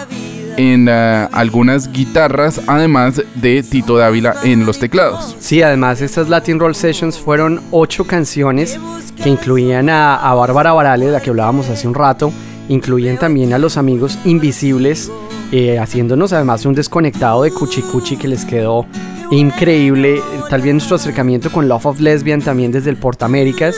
en 0.57 0.87
eh, 0.89 1.27
algunas 1.31 1.91
guitarras, 1.91 2.61
además 2.67 3.21
de 3.35 3.63
Tito 3.63 3.97
Dávila 3.97 4.35
en 4.43 4.65
los 4.65 4.79
teclados. 4.79 5.35
Sí, 5.39 5.61
además 5.61 6.01
estas 6.01 6.29
Latin 6.29 6.59
Roll 6.59 6.75
Sessions 6.75 7.17
fueron 7.17 7.61
ocho 7.71 8.05
canciones 8.05 8.79
que 9.21 9.29
incluían 9.29 9.89
a, 9.89 10.15
a 10.15 10.33
Bárbara 10.33 10.73
Barales, 10.73 11.11
la 11.11 11.21
que 11.21 11.29
hablábamos 11.29 11.69
hace 11.69 11.87
un 11.87 11.93
rato, 11.93 12.31
incluían 12.69 13.17
también 13.17 13.53
a 13.53 13.57
los 13.57 13.77
amigos 13.77 14.17
invisibles, 14.25 15.11
eh, 15.51 15.79
haciéndonos 15.79 16.33
además 16.33 16.65
un 16.65 16.73
desconectado 16.73 17.43
de 17.43 17.51
Cuchi 17.51 17.81
Cuchi 17.81 18.17
que 18.17 18.27
les 18.27 18.45
quedó 18.45 18.85
increíble. 19.31 20.19
Tal 20.49 20.61
vez 20.61 20.73
nuestro 20.73 20.95
acercamiento 20.95 21.51
con 21.51 21.67
Love 21.67 21.85
of 21.85 21.99
Lesbian 21.99 22.41
también 22.41 22.71
desde 22.71 22.89
el 22.89 22.97
Portaméricas. 22.97 23.75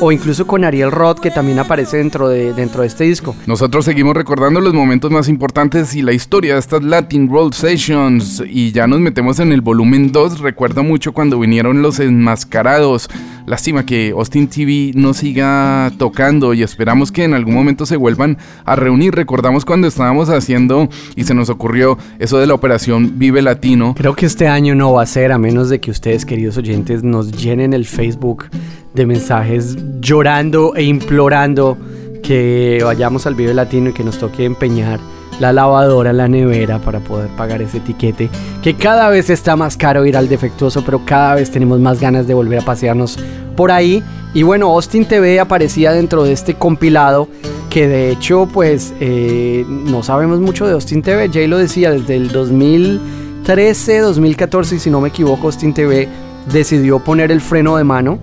O 0.00 0.12
incluso 0.12 0.46
con 0.46 0.64
Ariel 0.64 0.92
Roth, 0.92 1.18
que 1.18 1.32
también 1.32 1.58
aparece 1.58 1.96
dentro 1.96 2.28
de, 2.28 2.52
dentro 2.52 2.82
de 2.82 2.86
este 2.86 3.02
disco. 3.02 3.34
Nosotros 3.46 3.84
seguimos 3.84 4.16
recordando 4.16 4.60
los 4.60 4.72
momentos 4.72 5.10
más 5.10 5.28
importantes 5.28 5.96
y 5.96 6.02
la 6.02 6.12
historia 6.12 6.54
de 6.54 6.60
estas 6.60 6.84
Latin 6.84 7.28
Roll 7.28 7.52
Sessions 7.52 8.40
y 8.48 8.70
ya 8.70 8.86
nos 8.86 9.00
metemos 9.00 9.40
en 9.40 9.50
el 9.50 9.60
volumen 9.60 10.12
2. 10.12 10.38
Recuerdo 10.38 10.84
mucho 10.84 11.12
cuando 11.12 11.40
vinieron 11.40 11.82
los 11.82 11.98
enmascarados. 11.98 13.10
Lástima 13.46 13.84
que 13.84 14.10
Austin 14.10 14.46
TV 14.46 14.92
no 14.94 15.14
siga 15.14 15.90
tocando 15.98 16.54
y 16.54 16.62
esperamos 16.62 17.10
que 17.10 17.24
en 17.24 17.34
algún 17.34 17.54
momento 17.54 17.84
se 17.84 17.96
vuelvan 17.96 18.38
a 18.64 18.76
reunir. 18.76 19.16
Recordamos 19.16 19.64
cuando 19.64 19.88
estábamos 19.88 20.28
haciendo 20.28 20.88
y 21.16 21.24
se 21.24 21.34
nos 21.34 21.48
ocurrió 21.48 21.98
eso 22.20 22.38
de 22.38 22.46
la 22.46 22.54
operación 22.54 23.18
Vive 23.18 23.42
Latino. 23.42 23.94
Creo 23.96 24.14
que 24.14 24.26
este 24.26 24.46
año 24.46 24.76
no 24.76 24.92
va 24.92 25.02
a 25.02 25.06
ser, 25.06 25.32
a 25.32 25.38
menos 25.38 25.70
de 25.70 25.80
que 25.80 25.90
ustedes, 25.90 26.24
queridos 26.24 26.56
oyentes, 26.56 27.02
nos 27.02 27.32
llenen 27.32 27.72
el 27.72 27.86
Facebook 27.86 28.44
de 28.98 29.06
mensajes 29.06 29.76
llorando 30.00 30.74
e 30.74 30.82
implorando 30.82 31.78
que 32.22 32.80
vayamos 32.84 33.26
al 33.26 33.34
Vive 33.34 33.54
Latino 33.54 33.90
y 33.90 33.92
que 33.92 34.04
nos 34.04 34.18
toque 34.18 34.44
empeñar 34.44 35.00
la 35.40 35.52
lavadora, 35.52 36.12
la 36.12 36.26
nevera 36.26 36.80
para 36.80 36.98
poder 36.98 37.28
pagar 37.30 37.62
ese 37.62 37.78
etiquete. 37.78 38.28
Que 38.60 38.74
cada 38.74 39.08
vez 39.08 39.30
está 39.30 39.54
más 39.54 39.76
caro 39.76 40.04
ir 40.04 40.16
al 40.16 40.28
defectuoso, 40.28 40.84
pero 40.84 41.04
cada 41.04 41.36
vez 41.36 41.50
tenemos 41.50 41.78
más 41.80 42.00
ganas 42.00 42.26
de 42.26 42.34
volver 42.34 42.58
a 42.58 42.64
pasearnos 42.64 43.18
por 43.56 43.70
ahí. 43.70 44.02
Y 44.34 44.42
bueno, 44.42 44.66
Austin 44.66 45.06
TV 45.06 45.38
aparecía 45.38 45.92
dentro 45.92 46.24
de 46.24 46.32
este 46.32 46.54
compilado 46.54 47.28
que 47.70 47.86
de 47.86 48.10
hecho 48.10 48.48
pues 48.52 48.94
eh, 48.98 49.64
no 49.68 50.02
sabemos 50.02 50.40
mucho 50.40 50.66
de 50.66 50.72
Austin 50.72 51.02
TV. 51.02 51.30
Jay 51.32 51.46
lo 51.46 51.56
decía 51.56 51.92
desde 51.92 52.16
el 52.16 52.32
2013, 52.32 53.98
2014 54.00 54.74
y 54.74 54.78
si 54.80 54.90
no 54.90 55.00
me 55.00 55.10
equivoco 55.10 55.46
Austin 55.46 55.72
TV 55.72 56.08
decidió 56.52 56.98
poner 56.98 57.30
el 57.30 57.40
freno 57.40 57.76
de 57.76 57.84
mano 57.84 58.18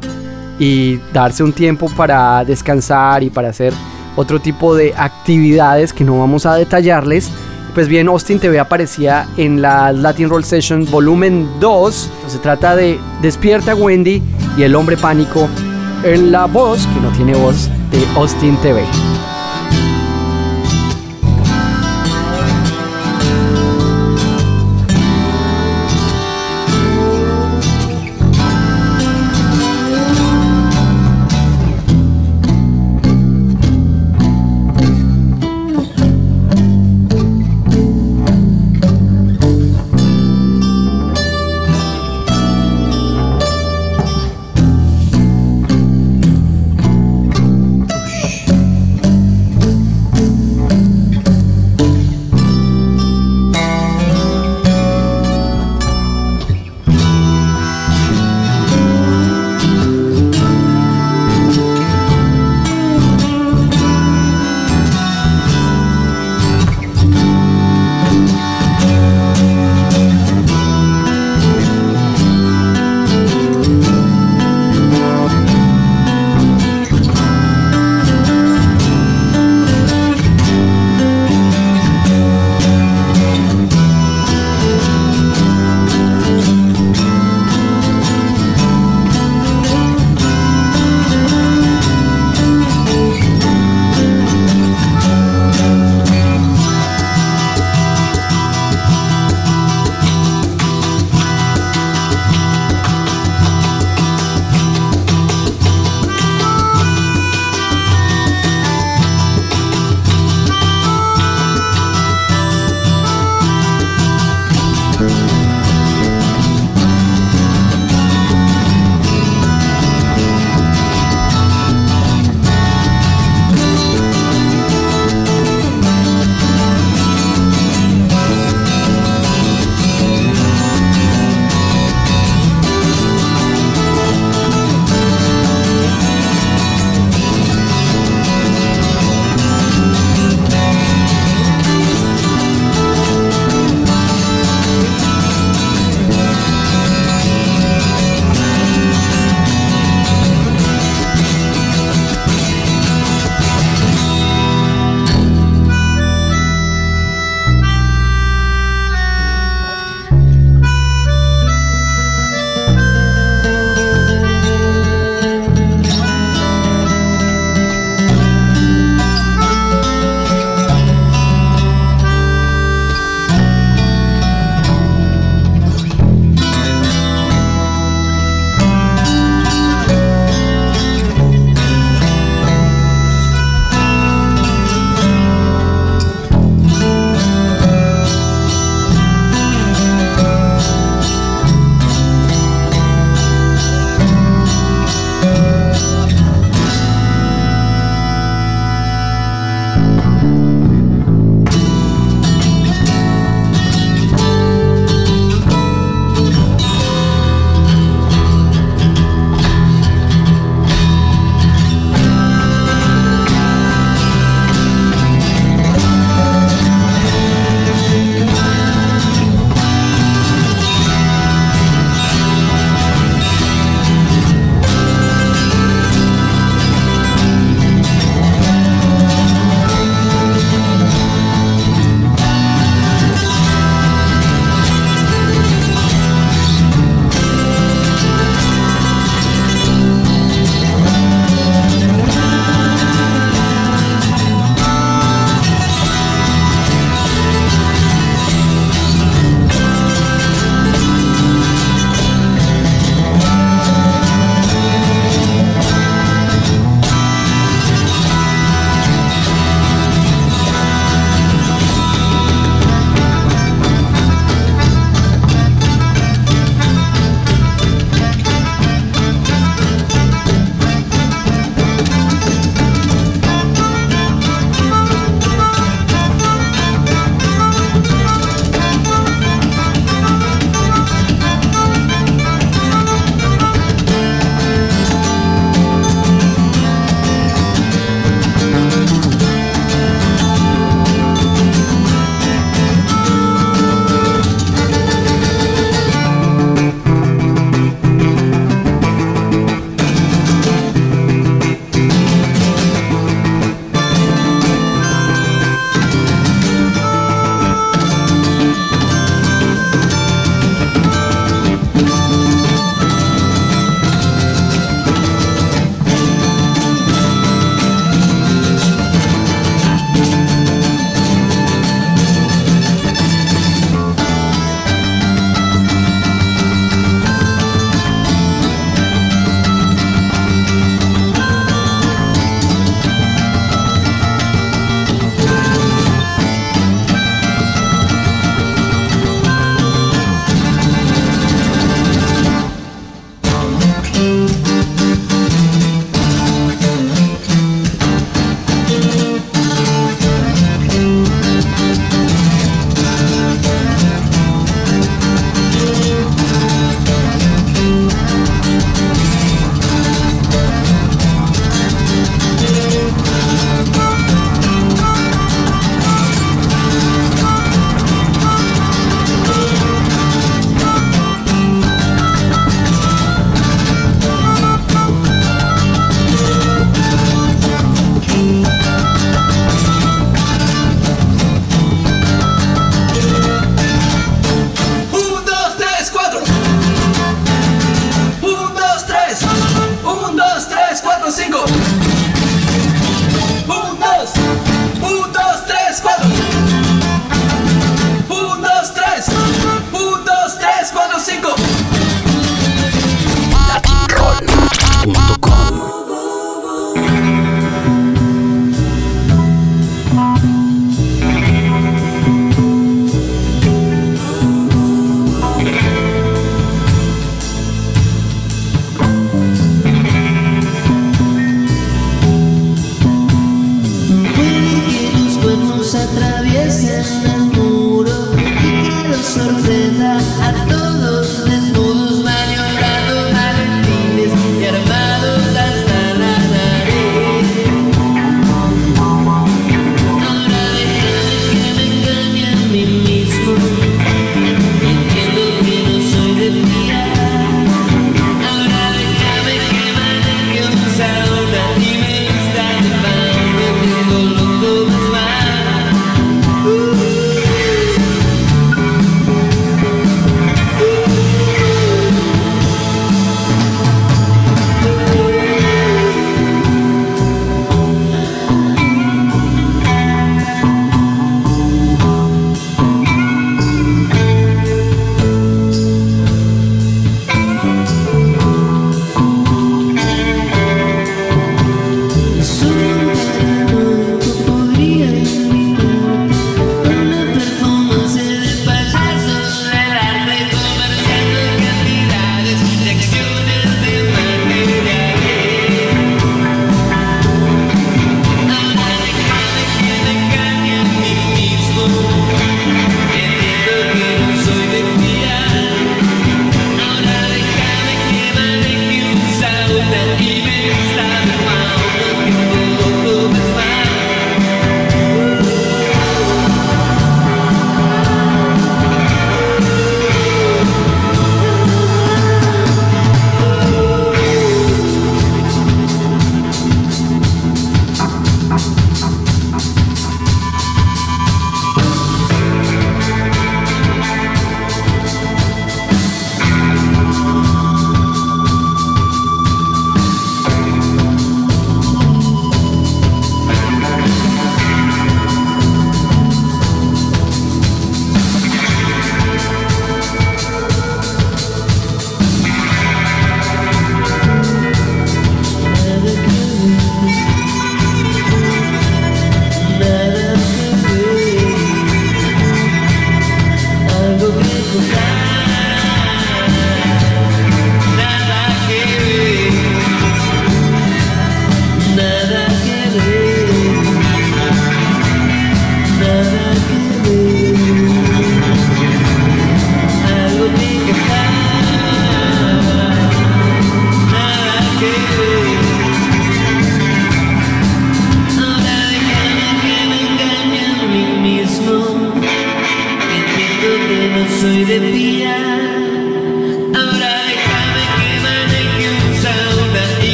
y 0.60 1.00
darse 1.14 1.44
un 1.44 1.54
tiempo 1.54 1.90
para 1.96 2.44
descansar 2.46 3.24
y 3.24 3.30
para 3.30 3.50
hacer 3.50 3.74
otro 4.16 4.40
tipo 4.40 4.76
de 4.76 4.94
actividades 4.96 5.94
que 5.94 6.04
no 6.04 6.20
vamos 6.20 6.46
a 6.46 6.56
detallarles. 6.56 7.30
Pues 7.74 7.90
bien, 7.90 8.08
Austin 8.08 8.40
TV 8.40 8.58
aparecía 8.58 9.28
en 9.36 9.62
la 9.62 9.92
Latin 9.92 10.30
Roll 10.30 10.46
Session 10.46 10.90
volumen 10.90 11.48
2. 11.60 12.10
Se 12.28 12.38
trata 12.38 12.76
de 12.76 12.98
Despierta 13.22 13.76
Wendy 13.76 14.24
y 14.58 14.64
el 14.64 14.76
hombre 14.76 14.96
pánico 14.96 15.50
en 16.04 16.32
la 16.32 16.46
voz, 16.46 16.88
que 16.88 17.02
no 17.02 17.10
tiene 17.12 17.36
voz, 17.36 17.70
de 17.92 18.06
Austin 18.16 18.56
TV. 18.58 18.82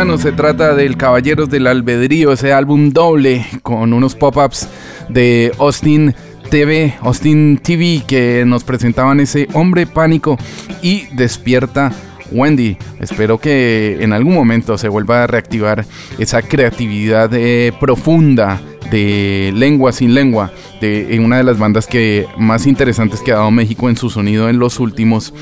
Mano. 0.00 0.16
Se 0.16 0.32
trata 0.32 0.74
del 0.74 0.96
Caballeros 0.96 1.50
del 1.50 1.66
Albedrío, 1.66 2.32
ese 2.32 2.54
álbum 2.54 2.88
doble 2.88 3.44
con 3.62 3.92
unos 3.92 4.14
pop-ups 4.14 4.66
de 5.10 5.52
Austin 5.58 6.14
TV, 6.48 6.94
Austin 7.02 7.58
TV, 7.58 8.02
que 8.06 8.44
nos 8.46 8.64
presentaban 8.64 9.20
ese 9.20 9.46
hombre 9.52 9.86
pánico 9.86 10.38
y 10.80 11.04
despierta. 11.14 11.92
Wendy, 12.32 12.78
espero 12.98 13.36
que 13.36 13.98
en 14.00 14.14
algún 14.14 14.32
momento 14.32 14.78
se 14.78 14.88
vuelva 14.88 15.24
a 15.24 15.26
reactivar 15.26 15.84
esa 16.18 16.40
creatividad 16.40 17.28
eh, 17.34 17.70
profunda 17.78 18.58
de 18.90 19.52
lengua 19.54 19.92
sin 19.92 20.14
lengua, 20.14 20.50
de 20.80 21.14
en 21.14 21.24
una 21.26 21.36
de 21.36 21.44
las 21.44 21.58
bandas 21.58 21.86
que 21.86 22.26
más 22.38 22.66
interesantes 22.66 23.20
que 23.20 23.32
ha 23.32 23.36
dado 23.36 23.50
México 23.50 23.90
en 23.90 23.98
su 23.98 24.08
sonido 24.08 24.48
en 24.48 24.58
los 24.58 24.80
últimos 24.80 25.34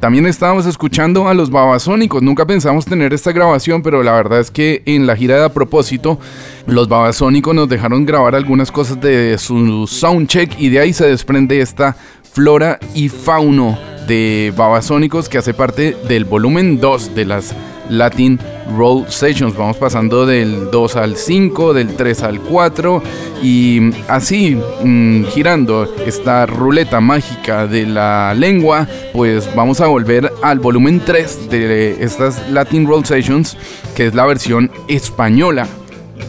También 0.00 0.26
estábamos 0.26 0.66
escuchando 0.66 1.28
a 1.28 1.34
los 1.34 1.50
babasónicos. 1.50 2.20
Nunca 2.20 2.46
pensamos 2.46 2.84
tener 2.84 3.14
esta 3.14 3.30
grabación, 3.30 3.80
pero 3.80 4.02
la 4.02 4.10
verdad 4.12 4.40
es 4.40 4.50
que 4.50 4.82
en 4.86 5.06
la 5.06 5.14
gira 5.14 5.38
de 5.38 5.44
a 5.44 5.48
propósito, 5.50 6.18
los 6.66 6.88
babasónicos 6.88 7.54
nos 7.54 7.68
dejaron 7.68 8.04
grabar 8.04 8.34
algunas 8.34 8.72
cosas 8.72 9.00
de 9.00 9.38
su 9.38 9.86
soundcheck 9.86 10.58
y 10.58 10.68
de 10.68 10.80
ahí 10.80 10.92
se 10.92 11.06
desprende 11.06 11.60
esta 11.60 11.96
flora 12.32 12.80
y 12.92 13.08
fauno 13.08 13.78
de 14.08 14.52
babasónicos 14.56 15.28
que 15.28 15.38
hace 15.38 15.54
parte 15.54 15.96
del 16.08 16.24
volumen 16.24 16.80
2 16.80 17.14
de 17.14 17.24
las 17.24 17.54
Latin 17.88 18.38
Roll 18.76 19.06
Sessions. 19.08 19.56
Vamos 19.56 19.76
pasando 19.76 20.26
del 20.26 20.70
2 20.72 20.96
al 20.96 21.16
5, 21.16 21.72
del 21.72 21.94
3 21.94 22.22
al 22.24 22.40
4 22.40 23.02
y 23.42 23.90
así 24.08 24.56
mm, 24.84 25.24
girando 25.24 25.92
esta 26.06 26.46
ruleta 26.46 27.00
mágica 27.00 27.66
de 27.66 27.86
la 27.86 28.34
lengua, 28.34 28.86
pues 29.12 29.48
vamos 29.54 29.80
a 29.80 29.86
volver 29.86 30.30
al 30.42 30.58
volumen 30.58 31.00
3 31.04 31.50
de 31.50 31.96
estas 32.00 32.50
Latin 32.50 32.86
Roll 32.86 33.04
Sessions, 33.04 33.56
que 33.94 34.06
es 34.06 34.14
la 34.14 34.26
versión 34.26 34.70
española 34.88 35.66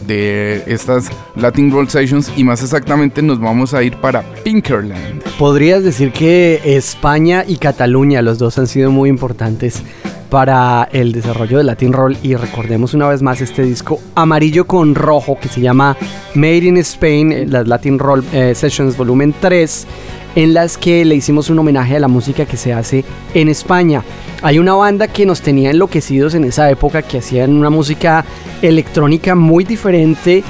de 0.06 0.62
estas 0.66 1.10
Latin 1.36 1.70
Roll 1.70 1.88
Sessions 1.88 2.32
y 2.36 2.44
más 2.44 2.62
exactamente 2.62 3.22
nos 3.22 3.40
vamos 3.40 3.74
a 3.74 3.82
ir 3.82 3.96
para 3.96 4.22
Pinkerland. 4.42 5.22
Podrías 5.38 5.84
decir 5.84 6.12
que 6.12 6.60
España 6.64 7.44
y 7.46 7.56
Cataluña, 7.56 8.22
los 8.22 8.38
dos 8.38 8.58
han 8.58 8.66
sido 8.66 8.90
muy 8.90 9.08
importantes 9.08 9.82
para 10.32 10.88
el 10.92 11.12
desarrollo 11.12 11.58
de 11.58 11.64
Latin 11.64 11.92
Roll 11.92 12.16
y 12.22 12.34
recordemos 12.36 12.94
una 12.94 13.06
vez 13.06 13.20
más 13.20 13.42
este 13.42 13.64
disco 13.64 14.00
amarillo 14.14 14.66
con 14.66 14.94
rojo 14.94 15.36
que 15.38 15.50
se 15.50 15.60
llama 15.60 15.94
Made 16.34 16.56
in 16.56 16.78
Spain, 16.78 17.32
eh, 17.32 17.46
las 17.46 17.68
Latin 17.68 17.98
Roll 17.98 18.24
eh, 18.32 18.54
Sessions 18.54 18.96
volumen 18.96 19.34
3 19.38 19.86
en 20.36 20.54
las 20.54 20.78
que 20.78 21.04
le 21.04 21.16
hicimos 21.16 21.50
un 21.50 21.58
homenaje 21.58 21.96
a 21.96 22.00
la 22.00 22.08
música 22.08 22.46
que 22.46 22.56
se 22.56 22.72
hace 22.72 23.04
en 23.34 23.50
España. 23.50 24.02
Hay 24.40 24.58
una 24.58 24.72
banda 24.72 25.06
que 25.06 25.26
nos 25.26 25.42
tenía 25.42 25.70
enloquecidos 25.70 26.34
en 26.34 26.44
esa 26.44 26.70
época 26.70 27.02
que 27.02 27.18
hacían 27.18 27.54
una 27.54 27.68
música 27.68 28.24
electrónica 28.62 29.34
muy 29.34 29.64
diferente 29.64 30.42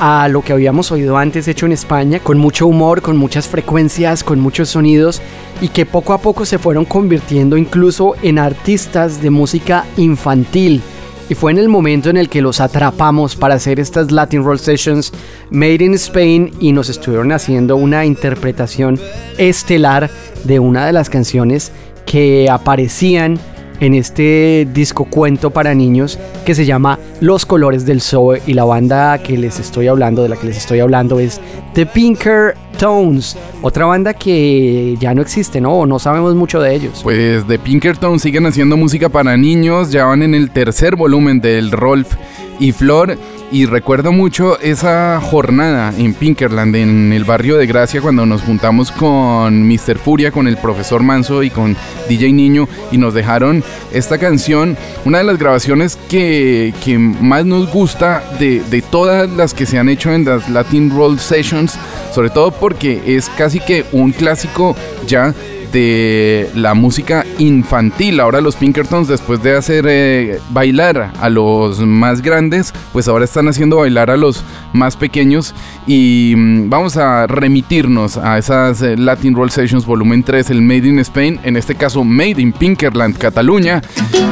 a 0.00 0.28
lo 0.28 0.40
que 0.40 0.54
habíamos 0.54 0.90
oído 0.92 1.18
antes 1.18 1.46
hecho 1.46 1.66
en 1.66 1.72
España, 1.72 2.20
con 2.20 2.38
mucho 2.38 2.66
humor, 2.66 3.02
con 3.02 3.18
muchas 3.18 3.46
frecuencias, 3.46 4.24
con 4.24 4.40
muchos 4.40 4.70
sonidos 4.70 5.20
y 5.60 5.68
que 5.68 5.84
poco 5.84 6.14
a 6.14 6.18
poco 6.18 6.46
se 6.46 6.58
fueron 6.58 6.86
convirtiendo 6.86 7.58
incluso 7.58 8.14
en 8.22 8.38
artistas 8.38 9.20
de 9.20 9.28
música 9.28 9.84
infantil. 9.98 10.80
Y 11.28 11.34
fue 11.34 11.52
en 11.52 11.58
el 11.58 11.68
momento 11.68 12.08
en 12.08 12.16
el 12.16 12.30
que 12.30 12.40
los 12.40 12.60
atrapamos 12.60 13.36
para 13.36 13.54
hacer 13.54 13.78
estas 13.78 14.10
Latin 14.10 14.42
Roll 14.42 14.58
Sessions 14.58 15.12
Made 15.50 15.84
in 15.84 15.94
Spain 15.94 16.50
y 16.58 16.72
nos 16.72 16.88
estuvieron 16.88 17.30
haciendo 17.30 17.76
una 17.76 18.06
interpretación 18.06 18.98
estelar 19.36 20.10
de 20.44 20.58
una 20.60 20.86
de 20.86 20.94
las 20.94 21.10
canciones 21.10 21.72
que 22.06 22.48
aparecían 22.50 23.38
en 23.80 23.94
este 23.94 24.68
disco 24.72 25.04
cuento 25.04 25.50
para 25.50 25.74
niños 25.74 26.18
que 26.44 26.54
se 26.54 26.64
llama 26.64 26.98
Los 27.20 27.46
Colores 27.46 27.86
del 27.86 28.00
Zoe 28.00 28.42
y 28.46 28.52
la 28.52 28.64
banda 28.64 29.18
que 29.18 29.36
les 29.36 29.58
estoy 29.58 29.88
hablando, 29.88 30.22
de 30.22 30.28
la 30.28 30.36
que 30.36 30.46
les 30.46 30.58
estoy 30.58 30.80
hablando 30.80 31.18
es 31.18 31.40
The 31.74 31.86
Pinker 31.86 32.54
Tones, 32.78 33.36
otra 33.62 33.86
banda 33.86 34.14
que 34.14 34.96
ya 35.00 35.14
no 35.14 35.22
existe, 35.22 35.60
¿no? 35.60 35.84
No 35.86 35.98
sabemos 35.98 36.34
mucho 36.34 36.60
de 36.60 36.74
ellos. 36.74 37.00
Pues 37.02 37.46
de 37.46 37.58
Pinkerton 37.58 38.18
siguen 38.18 38.46
haciendo 38.46 38.76
música 38.76 39.08
para 39.08 39.36
niños, 39.36 39.90
ya 39.90 40.04
van 40.04 40.22
en 40.22 40.34
el 40.34 40.50
tercer 40.50 40.96
volumen 40.96 41.40
del 41.40 41.70
Rolf 41.70 42.14
y 42.58 42.72
Flor. 42.72 43.18
Y 43.52 43.66
recuerdo 43.66 44.12
mucho 44.12 44.60
esa 44.60 45.20
jornada 45.20 45.92
en 45.98 46.14
Pinkerland, 46.14 46.76
en 46.76 47.12
el 47.12 47.24
barrio 47.24 47.56
de 47.56 47.66
Gracia, 47.66 48.00
cuando 48.00 48.24
nos 48.24 48.42
juntamos 48.42 48.92
con 48.92 49.66
Mr. 49.66 49.98
Furia, 49.98 50.30
con 50.30 50.46
el 50.46 50.56
profesor 50.56 51.02
Manso 51.02 51.42
y 51.42 51.50
con 51.50 51.76
DJ 52.08 52.32
Niño, 52.32 52.68
y 52.92 52.98
nos 52.98 53.12
dejaron 53.12 53.64
esta 53.92 54.18
canción, 54.18 54.76
una 55.04 55.18
de 55.18 55.24
las 55.24 55.38
grabaciones 55.38 55.98
que, 56.08 56.72
que 56.84 56.96
más 56.96 57.44
nos 57.44 57.72
gusta 57.72 58.22
de, 58.38 58.60
de 58.70 58.82
todas 58.82 59.28
las 59.28 59.52
que 59.52 59.66
se 59.66 59.78
han 59.78 59.88
hecho 59.88 60.12
en 60.12 60.26
las 60.26 60.48
Latin 60.48 60.88
Roll 60.88 61.18
Sessions, 61.18 61.76
sobre 62.14 62.30
todo 62.30 62.52
porque 62.52 63.02
es 63.04 63.28
casi 63.30 63.58
que 63.58 63.84
un 63.90 64.12
clásico 64.12 64.76
ya 65.08 65.34
de 65.72 66.50
la 66.54 66.74
música 66.74 67.24
infantil. 67.38 68.20
Ahora 68.20 68.40
los 68.40 68.56
Pinkertons, 68.56 69.08
después 69.08 69.42
de 69.42 69.56
hacer 69.56 69.86
eh, 69.88 70.40
bailar 70.50 71.12
a 71.20 71.28
los 71.28 71.80
más 71.80 72.22
grandes, 72.22 72.72
pues 72.92 73.08
ahora 73.08 73.24
están 73.24 73.48
haciendo 73.48 73.76
bailar 73.76 74.10
a 74.10 74.16
los 74.16 74.44
más 74.72 74.96
pequeños. 74.96 75.54
Y 75.86 76.34
mm, 76.36 76.70
vamos 76.70 76.96
a 76.96 77.26
remitirnos 77.26 78.16
a 78.16 78.38
esas 78.38 78.82
eh, 78.82 78.96
Latin 78.96 79.34
Roll 79.34 79.50
Sessions 79.50 79.86
volumen 79.86 80.22
3, 80.22 80.50
el 80.50 80.62
Made 80.62 80.88
in 80.88 80.98
Spain, 81.00 81.40
en 81.42 81.56
este 81.56 81.74
caso 81.74 82.04
Made 82.04 82.40
in 82.40 82.52
Pinkerland, 82.52 83.16
Cataluña. 83.18 83.82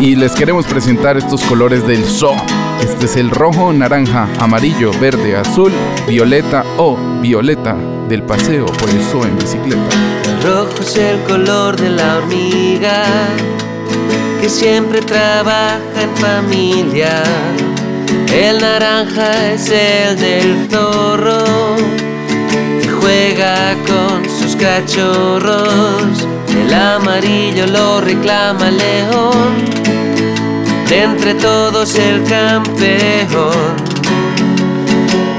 Y 0.01 0.17
les 0.17 0.33
queremos 0.33 0.67
presentar 0.67 1.17
estos 1.17 1.43
colores 1.43 1.87
del 1.87 2.05
zoo. 2.05 2.37
Este 2.83 3.07
es 3.07 3.17
el 3.17 3.31
rojo, 3.31 3.73
naranja, 3.73 4.29
amarillo, 4.39 4.93
verde, 5.01 5.37
azul, 5.37 5.73
violeta 6.09 6.65
o 6.77 6.97
violeta 7.21 7.77
del 8.09 8.23
paseo 8.23 8.67
por 8.67 8.89
el 8.89 9.01
zoo 9.03 9.25
en 9.25 9.37
bicicleta. 9.37 10.28
Rojo 10.43 10.81
es 10.81 10.97
el 10.97 11.19
color 11.25 11.77
de 11.77 11.91
la 11.91 12.19
hormiga 12.19 13.03
que 14.41 14.49
siempre 14.49 15.01
trabaja 15.01 15.79
en 16.01 16.17
familia. 16.17 17.23
El 18.33 18.61
naranja 18.61 19.53
es 19.53 19.69
el 19.71 20.17
del 20.17 20.69
zorro 20.71 21.77
que 22.83 22.89
juega 22.89 23.75
con 23.87 24.25
sus 24.29 24.55
cachorros. 24.55 26.27
El 26.49 26.73
amarillo 26.73 27.67
lo 27.67 28.01
reclama 28.01 28.71
león. 28.71 29.65
De 30.89 31.03
entre 31.03 31.35
todos 31.35 31.97
el 31.97 32.23
campeón. 32.25 33.77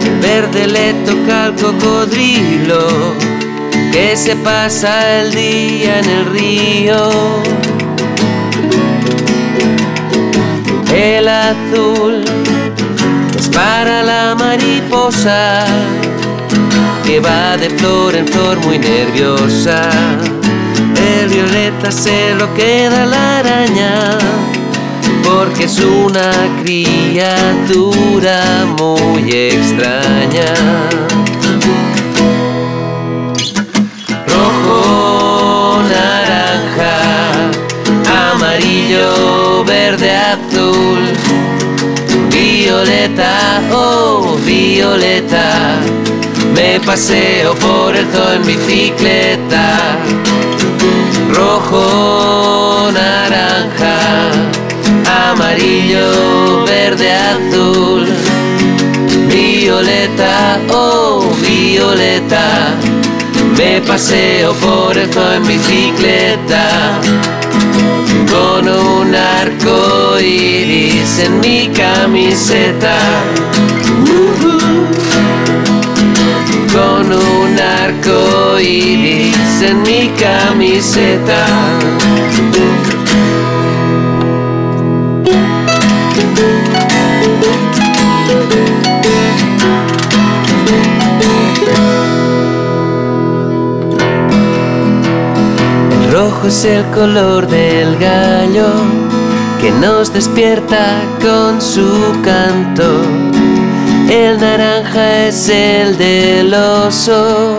El 0.06 0.20
verde 0.20 0.68
le 0.68 0.94
toca 1.06 1.46
al 1.46 1.56
cocodrilo 1.56 3.29
que 3.92 4.16
se 4.16 4.36
pasa 4.36 5.20
el 5.20 5.32
día 5.34 6.00
en 6.00 6.10
el 6.10 6.26
río. 6.26 7.10
El 10.94 11.28
azul 11.28 12.24
es 13.38 13.48
para 13.50 14.04
la 14.04 14.36
mariposa 14.36 15.66
que 17.06 17.20
va 17.20 17.58
de 17.58 17.70
flor 17.70 18.16
en 18.16 18.28
flor 18.28 18.60
muy 18.66 18.78
nerviosa. 18.78 19.82
El 21.22 21.30
violeta 21.30 21.92
se 21.92 22.36
lo 22.36 22.54
queda 22.54 23.06
la 23.06 23.40
araña, 23.40 24.18
porque 25.24 25.64
es 25.64 25.80
una 25.80 26.32
criatura 26.62 28.42
muy 28.78 29.32
extraña. 29.32 30.54
Naranja, 35.90 36.96
amarillo, 38.32 39.64
verde, 39.66 40.12
azul, 40.16 41.00
violeta, 42.30 43.62
oh 43.72 44.38
violeta, 44.46 45.78
me 46.54 46.80
paseo 46.80 47.54
por 47.56 47.96
el 47.96 48.06
zoo 48.12 48.34
en 48.34 48.46
bicicleta. 48.46 49.98
Rojo, 51.34 52.92
naranja, 52.92 53.98
amarillo, 55.30 56.66
verde, 56.66 57.12
azul, 57.14 58.08
violeta, 59.28 60.60
oh 60.70 61.24
violeta, 61.42 62.76
me 63.60 63.82
paseo 63.82 64.54
por 64.54 64.98
el 64.98 65.12
zoo 65.14 65.34
en 65.34 65.46
bicicleta 65.46 67.02
con 68.32 68.70
un 68.70 69.14
arco 69.14 70.18
iris 70.18 71.20
en 71.20 71.42
mi 71.42 71.68
camiseta. 71.68 72.96
Con 76.72 77.12
un 77.12 77.60
arco 77.60 78.60
iris 78.62 79.62
en 79.62 79.82
mi 79.82 80.10
camiseta. 80.26 81.46
Rojo 96.20 96.48
es 96.48 96.66
el 96.66 96.84
color 96.92 97.48
del 97.48 97.98
gallo 97.98 98.70
que 99.62 99.72
nos 99.72 100.12
despierta 100.12 101.02
con 101.22 101.62
su 101.62 101.90
canto. 102.22 103.04
El 104.10 104.38
naranja 104.38 105.28
es 105.28 105.48
el 105.48 105.98
del 105.98 106.54
oso, 106.54 107.58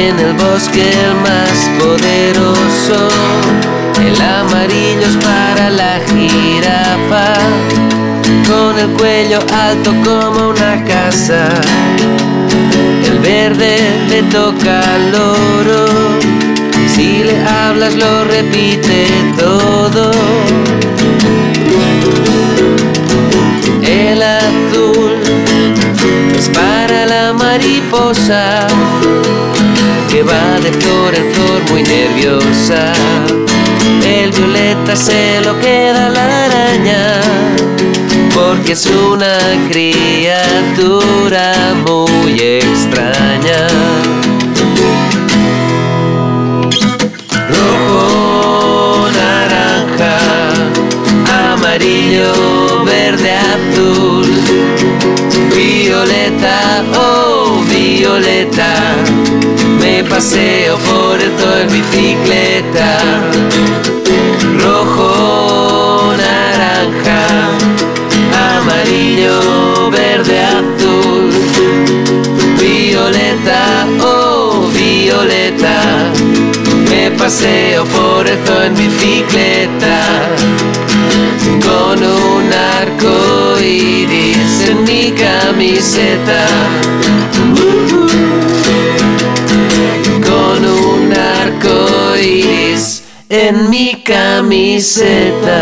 en 0.00 0.18
el 0.18 0.32
bosque 0.44 0.88
el 1.08 1.14
más 1.26 1.56
poderoso. 1.78 3.00
El 4.06 4.18
amarillo 4.22 5.06
es 5.12 5.16
para 5.28 5.68
la 5.68 6.00
jirafa, 6.08 7.34
con 8.48 8.78
el 8.78 8.88
cuello 8.96 9.40
alto 9.52 9.90
como 10.06 10.48
una 10.48 10.82
casa. 10.86 11.44
El 13.04 13.18
verde 13.18 13.76
le 14.08 14.22
toca 14.22 14.80
al 14.94 15.14
le 15.14 16.07
hablas 17.68 17.94
lo 17.94 18.24
repite 18.24 19.06
todo. 19.38 20.10
El 23.82 24.22
azul 24.22 25.12
es 26.38 26.48
para 26.48 27.04
la 27.06 27.32
mariposa 27.34 28.66
que 30.10 30.22
va 30.22 30.58
de 30.60 30.72
flor 30.72 31.14
en 31.14 31.30
flor 31.32 31.70
muy 31.70 31.82
nerviosa. 31.82 32.92
El 34.02 34.30
violeta 34.30 34.96
se 34.96 35.40
lo 35.44 35.58
queda 35.60 36.08
la 36.08 36.24
araña 36.46 37.20
porque 38.34 38.72
es 38.72 38.86
una 38.86 39.36
criatura 39.70 41.52
muy 41.86 42.40
extraña. 42.40 43.97
Amarillo, 51.88 52.84
verde, 52.84 53.32
azul, 53.32 54.26
violeta, 55.56 56.84
oh 56.94 57.64
violeta, 57.68 58.74
me 59.80 60.04
paseo 60.04 60.76
por 60.78 61.20
el 61.20 61.30
todo 61.32 61.58
en 61.60 61.68
bicicleta. 61.68 62.98
Rojo, 64.60 66.12
naranja, 66.16 67.26
amarillo, 68.60 69.90
verde, 69.90 70.40
azul, 70.40 71.30
violeta, 72.60 73.86
oh 74.02 74.68
violeta, 74.74 76.12
me 76.90 77.10
paseo 77.12 77.84
por 77.84 78.26
zoo 78.26 78.62
en 78.62 78.74
bicicleta 78.74 80.67
iris 83.68 84.68
en 84.68 84.84
mi 84.84 85.12
camiseta. 85.12 86.46
Con 90.22 90.64
un 90.64 91.12
arco 91.12 92.16
iris 92.16 93.02
en 93.28 93.70
mi 93.70 94.02
camiseta. 94.02 95.58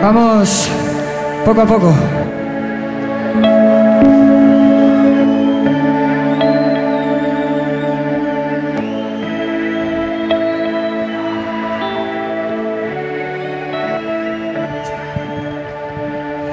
Vamos, 0.00 0.68
poco 1.44 1.60
a 1.60 1.66
poco. 1.66 2.17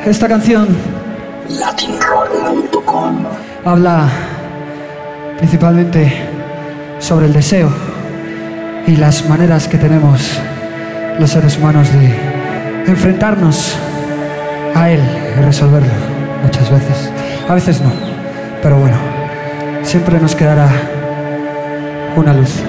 Esta 0.05 0.27
canción 0.27 0.67
latinroll.com 1.49 3.25
habla 3.65 4.07
principalmente 5.39 6.13
sobre 6.99 7.25
el 7.25 7.33
deseo 7.33 7.71
y 8.85 8.97
las 8.97 9.27
maneras 9.27 9.67
que 9.67 9.79
tenemos 9.79 10.39
los 11.19 11.31
seres 11.31 11.57
humanos 11.57 11.91
de 11.91 12.13
enfrentarnos 12.85 13.75
a 14.75 14.91
él 14.91 15.01
y 15.39 15.41
resolverlo 15.41 15.93
muchas 16.43 16.69
veces. 16.69 17.11
A 17.49 17.55
veces 17.55 17.81
no, 17.81 17.91
pero 18.61 18.77
bueno, 18.77 18.97
siempre 19.81 20.19
nos 20.19 20.35
quedará 20.35 20.69
una 22.15 22.31
luz. 22.31 22.61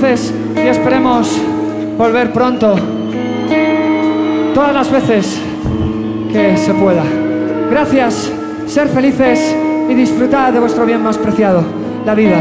Felices 0.00 0.32
y 0.56 0.66
esperemos 0.66 1.36
volver 1.98 2.32
pronto, 2.32 2.74
todas 4.54 4.72
las 4.72 4.90
veces 4.90 5.38
que 6.32 6.56
se 6.56 6.72
pueda. 6.74 7.04
Gracias, 7.70 8.30
ser 8.66 8.88
felices 8.88 9.54
y 9.88 9.94
disfrutar 9.94 10.52
de 10.52 10.60
vuestro 10.60 10.86
bien 10.86 11.02
más 11.02 11.18
preciado, 11.18 11.62
la 12.06 12.14
vida. 12.14 12.38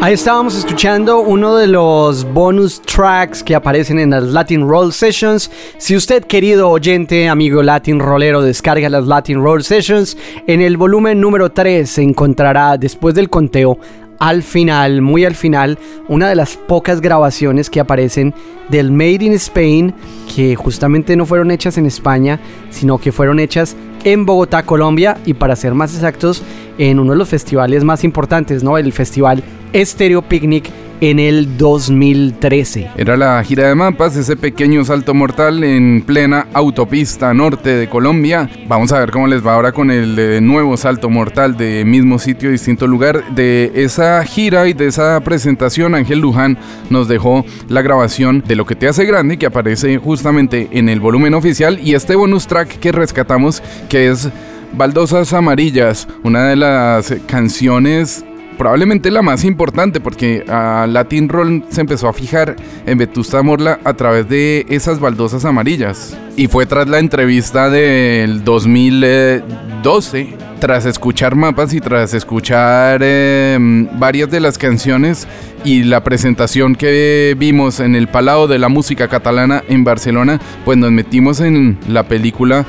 Ahí 0.00 0.14
estábamos 0.14 0.56
escuchando 0.56 1.20
uno 1.20 1.56
de 1.56 1.66
los 1.66 2.24
bonus 2.24 2.80
tracks 2.80 3.44
que 3.44 3.54
aparecen 3.54 3.98
en 3.98 4.10
las 4.10 4.24
Latin 4.24 4.66
Roll 4.66 4.92
Sessions. 4.92 5.50
Si 5.76 5.94
usted, 5.94 6.24
querido 6.24 6.70
oyente, 6.70 7.28
amigo 7.28 7.62
Latin 7.62 8.00
Rollero, 8.00 8.40
descarga 8.40 8.88
las 8.88 9.06
Latin 9.06 9.42
Roll 9.42 9.62
Sessions, 9.62 10.16
en 10.46 10.62
el 10.62 10.78
volumen 10.78 11.20
número 11.20 11.50
3 11.52 11.88
se 11.88 12.02
encontrará, 12.02 12.78
después 12.78 13.14
del 13.14 13.28
conteo, 13.28 13.78
al 14.20 14.42
final, 14.42 15.00
muy 15.00 15.24
al 15.24 15.34
final, 15.34 15.78
una 16.10 16.28
de 16.28 16.34
las 16.34 16.56
pocas 16.56 17.00
grabaciones 17.00 17.70
que 17.70 17.78
aparecen 17.78 18.34
del 18.68 18.90
Made 18.90 19.24
in 19.24 19.32
Spain, 19.34 19.94
que 20.34 20.56
justamente 20.56 21.14
no 21.14 21.24
fueron 21.24 21.52
hechas 21.52 21.78
en 21.78 21.86
España, 21.86 22.40
sino 22.70 22.98
que 22.98 23.12
fueron 23.12 23.38
hechas 23.38 23.76
en 24.02 24.26
Bogotá, 24.26 24.64
Colombia, 24.64 25.18
y 25.24 25.34
para 25.34 25.54
ser 25.54 25.72
más 25.72 25.94
exactos, 25.94 26.42
en 26.78 26.98
uno 26.98 27.12
de 27.12 27.18
los 27.18 27.28
festivales 27.28 27.84
más 27.84 28.02
importantes, 28.02 28.64
¿no? 28.64 28.76
El 28.76 28.92
festival 28.92 29.44
Stereo 29.72 30.22
Picnic 30.22 30.68
en 31.00 31.18
el 31.18 31.56
2013. 31.56 32.90
Era 32.96 33.16
la 33.16 33.42
gira 33.42 33.68
de 33.68 33.74
mapas, 33.74 34.16
ese 34.16 34.36
pequeño 34.36 34.84
salto 34.84 35.14
mortal 35.14 35.64
en 35.64 36.02
plena 36.02 36.46
autopista 36.52 37.32
norte 37.34 37.70
de 37.70 37.88
Colombia. 37.88 38.50
Vamos 38.68 38.92
a 38.92 39.00
ver 39.00 39.10
cómo 39.10 39.26
les 39.26 39.44
va 39.44 39.54
ahora 39.54 39.72
con 39.72 39.90
el 39.90 40.18
eh, 40.18 40.40
nuevo 40.40 40.76
salto 40.76 41.08
mortal 41.08 41.56
de 41.56 41.84
mismo 41.84 42.18
sitio, 42.18 42.50
distinto 42.50 42.86
lugar. 42.86 43.34
De 43.34 43.72
esa 43.74 44.22
gira 44.24 44.68
y 44.68 44.72
de 44.72 44.86
esa 44.86 45.18
presentación, 45.20 45.94
Ángel 45.94 46.20
Luján 46.20 46.58
nos 46.90 47.08
dejó 47.08 47.44
la 47.68 47.82
grabación 47.82 48.44
de 48.46 48.56
Lo 48.56 48.66
que 48.66 48.76
te 48.76 48.88
hace 48.88 49.04
grande, 49.04 49.38
que 49.38 49.46
aparece 49.46 49.98
justamente 49.98 50.68
en 50.72 50.88
el 50.88 51.00
volumen 51.00 51.34
oficial, 51.34 51.80
y 51.82 51.94
este 51.94 52.14
bonus 52.14 52.46
track 52.46 52.78
que 52.78 52.92
rescatamos, 52.92 53.62
que 53.88 54.08
es 54.08 54.28
Baldosas 54.72 55.32
Amarillas, 55.32 56.06
una 56.22 56.48
de 56.48 56.56
las 56.56 57.14
canciones 57.26 58.24
probablemente 58.60 59.10
la 59.10 59.22
más 59.22 59.44
importante 59.44 60.00
porque 60.00 60.44
Latin 60.46 61.30
Roll 61.30 61.64
se 61.70 61.80
empezó 61.80 62.08
a 62.08 62.12
fijar 62.12 62.56
en 62.84 62.98
Vetusta 62.98 63.42
Morla 63.42 63.80
a 63.84 63.94
través 63.94 64.28
de 64.28 64.66
esas 64.68 65.00
baldosas 65.00 65.46
amarillas. 65.46 66.14
Y 66.36 66.46
fue 66.46 66.66
tras 66.66 66.86
la 66.86 66.98
entrevista 66.98 67.70
del 67.70 68.44
2012, 68.44 70.36
tras 70.60 70.84
escuchar 70.84 71.36
mapas 71.36 71.72
y 71.72 71.80
tras 71.80 72.12
escuchar 72.12 73.00
eh, 73.02 73.56
varias 73.94 74.30
de 74.30 74.40
las 74.40 74.58
canciones 74.58 75.26
y 75.64 75.84
la 75.84 76.04
presentación 76.04 76.74
que 76.74 77.34
vimos 77.38 77.80
en 77.80 77.94
el 77.94 78.08
Palau 78.08 78.46
de 78.46 78.58
la 78.58 78.68
Música 78.68 79.08
Catalana 79.08 79.64
en 79.68 79.84
Barcelona, 79.84 80.38
pues 80.66 80.76
nos 80.76 80.90
metimos 80.90 81.40
en 81.40 81.78
la 81.88 82.02
película 82.02 82.66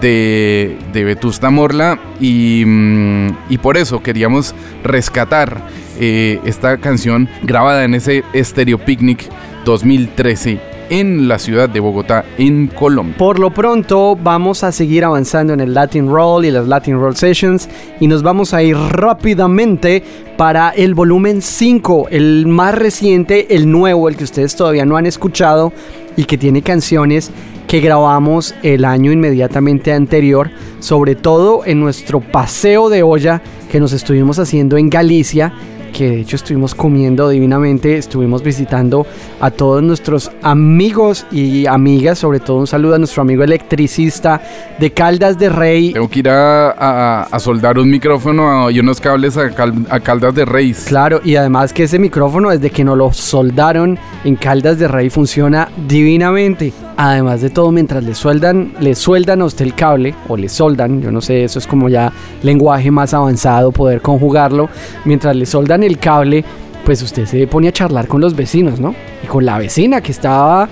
de, 0.00 0.76
Vetusta 0.92 1.50
Morla 1.50 1.98
y, 2.20 2.64
mm, 2.66 3.28
y 3.50 3.58
por 3.58 3.76
eso 3.76 4.02
queríamos 4.02 4.54
rescatar 4.82 5.62
eh, 5.98 6.40
esta 6.44 6.76
canción 6.78 7.28
grabada 7.42 7.84
en 7.84 7.94
ese 7.94 8.24
Stereo 8.34 8.78
Picnic 8.78 9.28
2013 9.64 10.74
en 10.90 11.28
la 11.28 11.38
ciudad 11.38 11.68
de 11.68 11.80
Bogotá, 11.80 12.24
en 12.36 12.66
Colombia. 12.66 13.16
Por 13.16 13.38
lo 13.38 13.52
pronto 13.52 14.16
vamos 14.16 14.64
a 14.64 14.72
seguir 14.72 15.04
avanzando 15.04 15.52
en 15.52 15.60
el 15.60 15.72
Latin 15.72 16.08
Roll 16.08 16.44
y 16.44 16.50
las 16.50 16.66
Latin 16.66 16.98
Roll 16.98 17.16
Sessions 17.16 17.68
y 18.00 18.06
nos 18.06 18.22
vamos 18.22 18.52
a 18.54 18.62
ir 18.62 18.76
rápidamente 18.76 20.02
para 20.36 20.70
el 20.70 20.94
volumen 20.94 21.42
5, 21.42 22.08
el 22.10 22.46
más 22.46 22.74
reciente, 22.74 23.54
el 23.54 23.70
nuevo, 23.70 24.08
el 24.08 24.16
que 24.16 24.24
ustedes 24.24 24.56
todavía 24.56 24.84
no 24.84 24.96
han 24.96 25.06
escuchado 25.06 25.72
y 26.16 26.24
que 26.24 26.36
tiene 26.36 26.62
canciones 26.62 27.30
que 27.74 27.80
grabamos 27.80 28.54
el 28.62 28.84
año 28.84 29.10
inmediatamente 29.10 29.92
anterior, 29.92 30.48
sobre 30.78 31.16
todo 31.16 31.62
en 31.66 31.80
nuestro 31.80 32.20
paseo 32.20 32.88
de 32.88 33.02
olla 33.02 33.42
que 33.68 33.80
nos 33.80 33.92
estuvimos 33.92 34.38
haciendo 34.38 34.76
en 34.76 34.88
Galicia 34.88 35.52
que 35.92 36.08
de 36.10 36.20
hecho 36.20 36.36
estuvimos 36.36 36.72
comiendo 36.74 37.28
divinamente, 37.28 37.96
estuvimos 37.98 38.42
visitando 38.44 39.06
a 39.40 39.50
todos 39.52 39.80
nuestros 39.82 40.30
amigos 40.42 41.24
y 41.32 41.66
amigas, 41.66 42.18
sobre 42.18 42.38
todo 42.40 42.58
un 42.58 42.66
saludo 42.68 42.94
a 42.96 42.98
nuestro 42.98 43.22
amigo 43.22 43.42
electricista 43.44 44.40
de 44.78 44.92
Caldas 44.92 45.36
de 45.38 45.48
Rey. 45.48 45.92
Tengo 45.94 46.08
que 46.08 46.18
ir 46.20 46.28
a, 46.28 46.70
a- 46.70 47.22
a 47.24 47.38
soldar 47.40 47.78
un 47.78 47.90
micrófono 47.90 48.70
y 48.70 48.78
unos 48.80 49.00
cables 49.00 49.36
a, 49.36 49.50
Cal- 49.50 49.86
a 49.88 49.98
Caldas 50.00 50.34
de 50.34 50.44
Rey. 50.44 50.74
Claro, 50.86 51.20
y 51.24 51.34
además 51.36 51.72
que 51.72 51.84
ese 51.84 51.98
micrófono 52.00 52.50
desde 52.50 52.70
que 52.70 52.82
nos 52.84 52.96
lo 52.98 53.12
soldaron 53.12 53.96
en 54.24 54.34
Caldas 54.36 54.78
de 54.80 54.86
Rey 54.88 55.10
funciona 55.10 55.68
divinamente. 55.88 56.72
Además 56.96 57.40
de 57.40 57.50
todo, 57.50 57.72
mientras 57.72 58.04
le 58.04 58.14
sueldan, 58.14 58.72
le 58.80 58.94
sueldan 58.94 59.42
a 59.42 59.46
usted 59.46 59.64
el 59.64 59.74
cable 59.74 60.14
o 60.28 60.36
le 60.36 60.48
soldan, 60.48 61.02
yo 61.02 61.10
no 61.10 61.20
sé, 61.20 61.42
eso 61.42 61.58
es 61.58 61.66
como 61.66 61.88
ya 61.88 62.12
lenguaje 62.42 62.90
más 62.90 63.14
avanzado 63.14 63.72
poder 63.72 64.00
conjugarlo. 64.00 64.68
Mientras 65.04 65.34
le 65.34 65.44
soldan 65.44 65.82
el 65.82 65.98
cable, 65.98 66.44
pues 66.84 67.02
usted 67.02 67.26
se 67.26 67.46
pone 67.46 67.68
a 67.68 67.72
charlar 67.72 68.06
con 68.06 68.20
los 68.20 68.36
vecinos, 68.36 68.78
¿no? 68.78 68.94
Y 69.22 69.26
con 69.26 69.44
la 69.44 69.58
vecina 69.58 70.00
que 70.00 70.12
estaba 70.12 70.68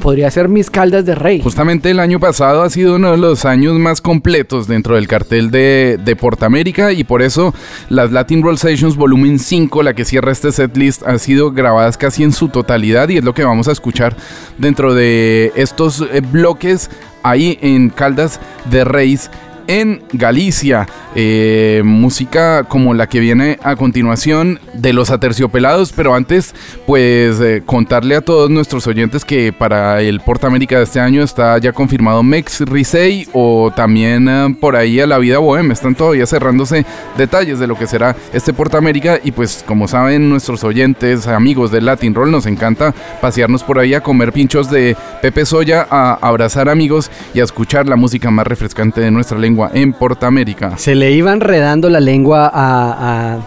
podría 0.00 0.30
ser 0.30 0.48
mis 0.48 0.70
Caldas 0.70 1.04
de 1.04 1.14
Rey. 1.14 1.40
Justamente 1.42 1.90
el 1.90 2.00
año 2.00 2.20
pasado 2.20 2.62
ha 2.62 2.70
sido 2.70 2.96
uno 2.96 3.12
de 3.12 3.18
los 3.18 3.44
años 3.44 3.78
más 3.78 4.00
completos 4.00 4.66
dentro 4.66 4.94
del 4.94 5.08
cartel 5.08 5.50
de, 5.50 5.98
de 6.02 6.16
Portamérica 6.16 6.92
y 6.92 7.04
por 7.04 7.22
eso 7.22 7.54
las 7.88 8.12
Latin 8.12 8.42
Roll 8.42 8.58
Sessions 8.58 8.96
Volumen 8.96 9.38
5, 9.38 9.82
la 9.82 9.94
que 9.94 10.04
cierra 10.04 10.32
este 10.32 10.52
setlist, 10.52 11.02
han 11.06 11.18
sido 11.18 11.52
grabadas 11.52 11.98
casi 11.98 12.22
en 12.22 12.32
su 12.32 12.48
totalidad 12.48 13.08
y 13.08 13.18
es 13.18 13.24
lo 13.24 13.34
que 13.34 13.44
vamos 13.44 13.68
a 13.68 13.72
escuchar 13.72 14.16
dentro 14.58 14.94
de 14.94 15.52
estos 15.56 16.00
eh, 16.00 16.20
bloques 16.20 16.90
ahí 17.22 17.58
en 17.60 17.90
Caldas 17.90 18.40
de 18.70 18.84
Reis. 18.84 19.30
En 19.66 20.02
Galicia, 20.12 20.86
Eh, 21.16 21.82
música 21.84 22.64
como 22.64 22.92
la 22.92 23.06
que 23.06 23.20
viene 23.20 23.60
a 23.62 23.76
continuación 23.76 24.58
de 24.74 24.92
los 24.92 25.12
aterciopelados, 25.12 25.92
pero 25.92 26.12
antes, 26.12 26.56
pues 26.88 27.40
eh, 27.40 27.62
contarle 27.64 28.16
a 28.16 28.20
todos 28.20 28.50
nuestros 28.50 28.88
oyentes 28.88 29.24
que 29.24 29.52
para 29.52 30.00
el 30.00 30.18
Porta 30.18 30.48
América 30.48 30.78
de 30.78 30.82
este 30.82 30.98
año 30.98 31.22
está 31.22 31.56
ya 31.58 31.72
confirmado 31.72 32.24
Mex 32.24 32.62
Risey 32.62 33.28
o 33.32 33.72
también 33.76 34.28
eh, 34.28 34.56
por 34.60 34.74
ahí 34.74 34.98
a 34.98 35.06
la 35.06 35.18
vida 35.18 35.38
bohem. 35.38 35.70
Están 35.70 35.94
todavía 35.94 36.26
cerrándose 36.26 36.84
detalles 37.16 37.60
de 37.60 37.68
lo 37.68 37.76
que 37.78 37.86
será 37.86 38.16
este 38.32 38.52
Porta 38.52 38.78
América 38.78 39.20
y 39.22 39.30
pues 39.30 39.62
como 39.64 39.86
saben 39.86 40.28
nuestros 40.28 40.64
oyentes, 40.64 41.28
amigos 41.28 41.70
de 41.70 41.80
Latin 41.80 42.12
Roll, 42.12 42.32
nos 42.32 42.46
encanta 42.46 42.92
pasearnos 43.20 43.62
por 43.62 43.78
ahí 43.78 43.94
a 43.94 44.02
comer 44.02 44.32
pinchos 44.32 44.68
de 44.68 44.96
Pepe 45.22 45.46
Soya, 45.46 45.86
a 45.88 46.18
abrazar 46.20 46.68
amigos 46.68 47.08
y 47.34 47.38
a 47.40 47.44
escuchar 47.44 47.86
la 47.86 47.94
música 47.94 48.32
más 48.32 48.48
refrescante 48.48 49.00
de 49.00 49.12
nuestra 49.12 49.38
lengua 49.38 49.53
en 49.72 49.92
Porta 49.92 50.26
América. 50.26 50.76
Se 50.76 50.94
le 50.94 51.12
iba 51.12 51.32
enredando 51.32 51.88
la 51.88 52.00
lengua 52.00 52.50
a, 52.52 53.38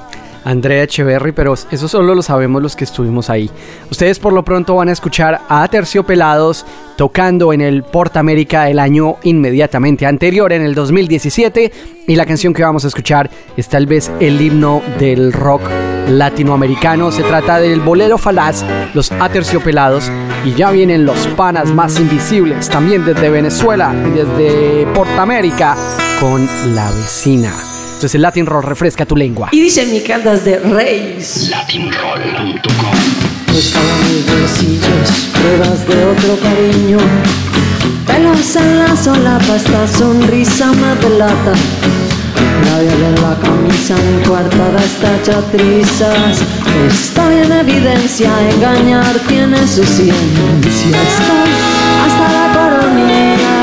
Andrea 0.44 0.84
Echeverry, 0.84 1.34
pero 1.34 1.56
eso 1.56 1.88
solo 1.90 2.16
lo 2.16 2.22
sabemos 2.22 2.62
los 2.62 2.78
que 2.78 2.86
estuvimos 2.86 3.30
ahí. 3.30 3.50
Ustedes 3.92 4.18
por 4.18 4.32
lo 4.32 4.46
pronto 4.46 4.76
van 4.76 4.88
a 4.88 4.94
escuchar 4.94 5.42
a 5.50 5.68
Terciopelados 5.68 6.66
tocando 6.96 7.52
en 7.52 7.60
el 7.60 7.84
Porta 7.84 8.22
América 8.22 8.70
el 8.70 8.80
año 8.80 9.18
inmediatamente 9.24 10.06
anterior, 10.06 10.54
en 10.54 10.62
el 10.62 10.74
2017, 10.74 11.72
y 12.08 12.16
la 12.16 12.26
canción 12.26 12.54
que 12.54 12.64
vamos 12.64 12.86
a 12.86 12.88
escuchar 12.88 13.30
es 13.58 13.68
tal 13.68 13.88
vez 13.88 14.10
el 14.22 14.40
himno 14.40 14.82
del 14.98 15.34
rock 15.34 15.64
latinoamericano. 16.08 17.12
Se 17.12 17.24
trata 17.24 17.60
del 17.60 17.82
bolero 17.82 18.18
falaz, 18.18 18.64
los 18.94 19.12
Aterciopelados, 19.12 20.12
y 20.46 20.54
ya 20.54 20.72
vienen 20.72 21.06
los 21.06 21.28
panas 21.30 21.74
más 21.74 22.00
invisibles, 22.00 22.70
también 22.70 23.06
desde 23.06 23.30
Venezuela 23.30 23.94
y 24.06 24.12
desde 24.12 24.88
Porta 24.94 25.22
América, 25.22 25.76
con 26.20 26.48
la 26.74 26.90
vecina. 26.92 27.52
Entonces 27.88 28.16
el 28.16 28.22
Latin 28.22 28.46
Roll 28.46 28.64
refresca 28.64 29.06
tu 29.06 29.16
lengua. 29.16 29.50
Y 29.52 29.62
dice 29.62 29.86
mi 29.88 30.02
Caldas 30.02 30.46
de 30.46 30.60
Reis. 30.60 31.50
Latinroll.com 31.50 33.28
Buscaba 33.52 33.98
mis 34.08 34.26
bolsillos, 34.28 35.30
pruebas 35.34 35.88
de 35.88 36.06
otro 36.06 36.38
cariño. 36.44 37.00
Pelos 38.06 38.56
en 38.56 38.80
la 38.80 38.96
solapa, 38.96 39.56
esta 39.56 39.88
sonrisa 39.88 40.72
me 40.74 40.96
delata. 40.96 41.54
Labial 42.66 43.02
en 43.04 43.16
la 43.22 43.36
camisa, 43.40 43.96
en 43.96 44.20
coartada 44.28 44.84
está 44.84 45.16
hecha 45.18 45.42
trizas. 45.52 46.42
Estoy 46.88 47.36
en 47.44 47.52
evidencia, 47.52 48.30
engañar 48.52 49.16
tiene 49.28 49.68
su 49.68 49.84
ciencia. 49.84 51.02
Estoy 51.10 51.52
hasta 52.06 52.26
la 52.34 52.46
coronilla. 52.54 53.58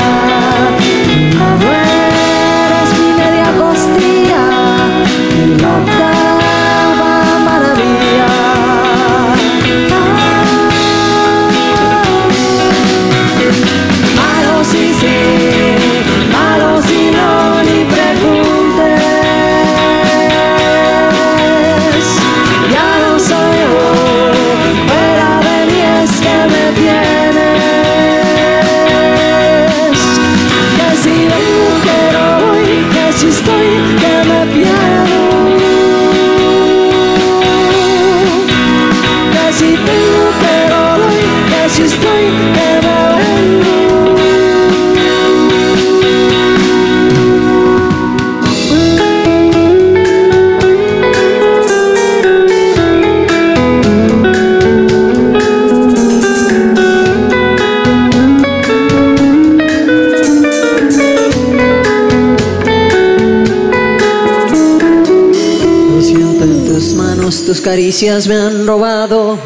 Tus 67.45 67.61
caricias 67.61 68.27
me 68.27 68.35
han 68.35 68.65
robado. 68.65 69.37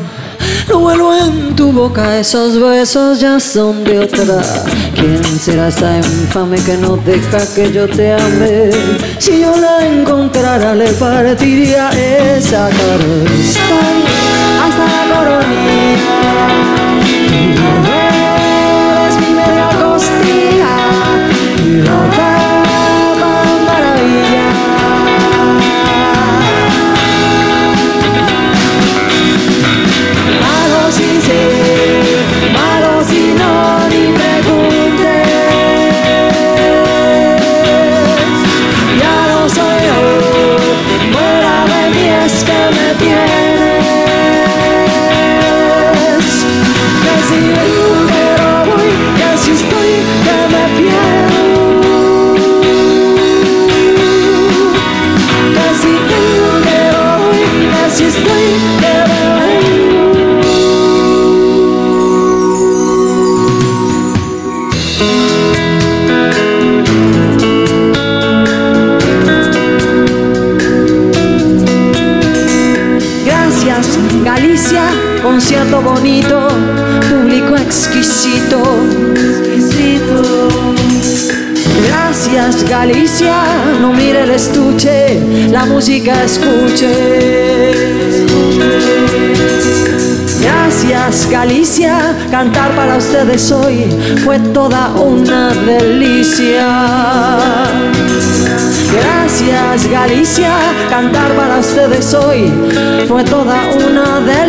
Lo 0.70 0.80
vuelvo 0.80 1.14
en 1.14 1.56
tu 1.56 1.72
boca, 1.72 2.18
esos 2.18 2.60
besos 2.60 3.20
ya 3.20 3.40
son 3.40 3.84
de 3.84 4.00
otra. 4.00 4.42
¿Quién 4.96 5.40
será 5.40 5.68
esta 5.68 5.98
infame 5.98 6.58
que 6.64 6.78
no 6.78 6.96
deja 6.98 7.40
que 7.54 7.72
yo 7.74 7.88
te 7.88 8.14
ame? 8.14 8.72
Si 9.18 9.42
yo 9.42 9.58
la 9.58 9.86
encontrara, 9.86 10.74
le 10.76 10.94
partiría 10.94 11.90
esa 12.38 12.70
cara. 12.70 14.29
Cantar 100.90 101.32
para 101.34 101.60
ustedes 101.60 102.14
hoy 102.16 102.52
fue 103.08 103.24
toda 103.24 103.60
una 103.88 104.20
delicia. 104.22 104.49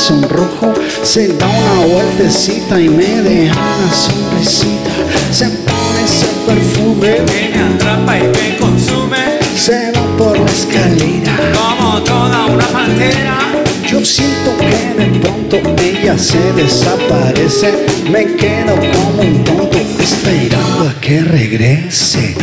Sonrojo. 0.00 0.72
Se 1.02 1.28
da 1.28 1.46
una 1.46 1.86
vueltecita 1.86 2.80
y 2.80 2.88
me 2.88 3.22
deja 3.22 3.54
una 3.54 3.92
sonrisita. 3.92 4.90
Se 5.32 5.46
pone 5.46 6.04
ese 6.04 6.26
perfume 6.46 7.16
que 7.26 7.52
me 7.54 7.74
atrapa 7.74 8.18
y 8.18 8.22
me 8.22 8.56
consume 8.58 9.40
se 9.56 9.92
va 9.92 10.16
por 10.16 10.38
la 10.38 10.50
escalera. 10.50 11.36
como 11.52 12.02
toda 12.02 12.46
una 12.46 12.66
pantera. 12.68 13.38
Yo 13.86 14.02
siento 14.04 14.56
que 14.56 14.94
de 14.96 15.18
pronto 15.18 15.60
ella 15.82 16.16
se 16.16 16.52
desaparece. 16.54 17.86
Me 18.10 18.36
quedo 18.36 18.74
como 18.76 19.22
un 19.22 19.44
tonto 19.44 19.78
esperando 20.00 20.88
a 20.88 21.00
que 21.00 21.20
regrese. 21.20 22.36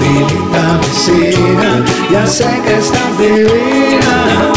Mi 0.00 0.18
linda 0.18 0.78
vecina, 0.78 1.84
ya 2.12 2.26
sé 2.26 2.46
que 2.64 2.74
estás 2.78 3.18
divina. 3.18 4.52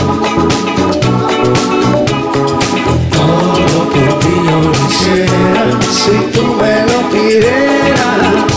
Ti 4.27 4.33
yo 4.45 4.57
lo 4.59 4.71
hiciera 4.71 5.63
si 5.89 6.15
tú 6.33 6.43
me 6.59 6.75
lo 6.89 6.99
pidieras. 7.11 8.55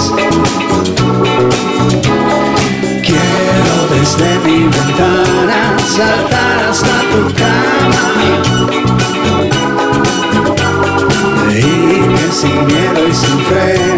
Quiero 3.07 3.77
desde 3.95 4.31
mi 4.45 4.59
ventana 4.65 5.61
saltar 5.97 6.59
hasta 6.71 6.97
tu 7.13 7.23
cama 7.41 8.05
Y 11.53 12.33
sin 12.33 12.59
miedo 12.67 13.01
y 13.09 13.15
sin 13.15 13.39
freno 13.49 13.90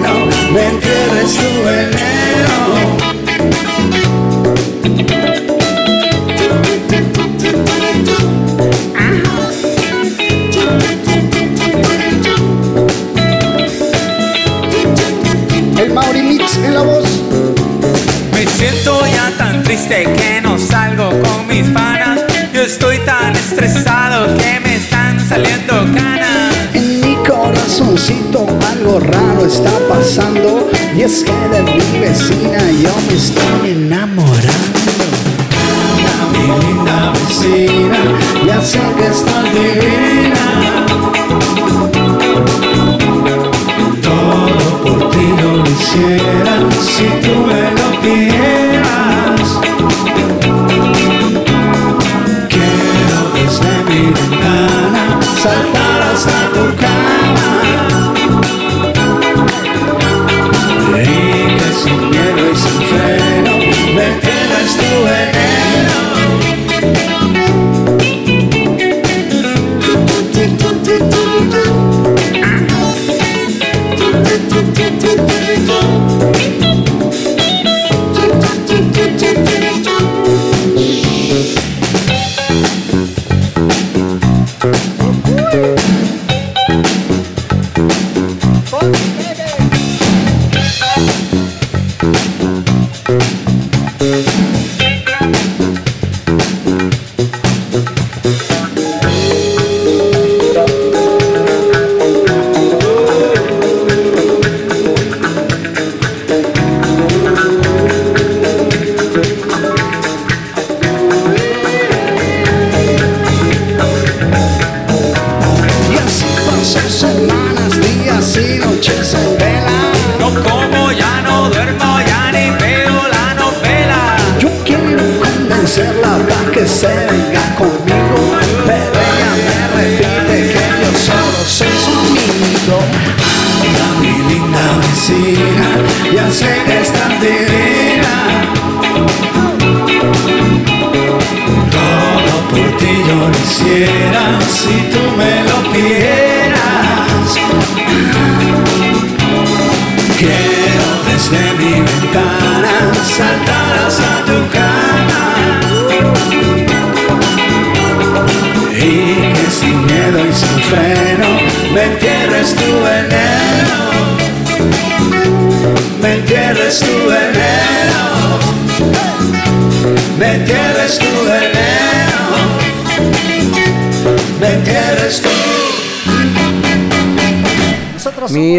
tan 23.22 23.36
estresado 23.36 24.36
que 24.36 24.60
me 24.60 24.76
están 24.76 25.20
saliendo 25.28 25.74
canas. 25.94 26.56
En 26.74 27.00
mi 27.00 27.14
corazoncito 27.16 28.46
algo 28.72 28.98
raro 28.98 29.46
está 29.46 29.70
pasando 29.88 30.70
Y 30.96 31.02
es 31.02 31.22
que 31.22 31.32
de 31.52 31.62
mi 31.62 31.98
vecina 32.00 32.58
yo 32.84 32.94
me 33.08 33.14
estoy 33.14 33.70
enamorando 33.70 34.82
mi 36.32 36.48
linda 36.66 37.12
vecina, 37.12 38.00
ya 38.46 38.60
sé 38.60 38.80
que 38.96 39.06
estás 39.06 39.44
divina 39.54 40.91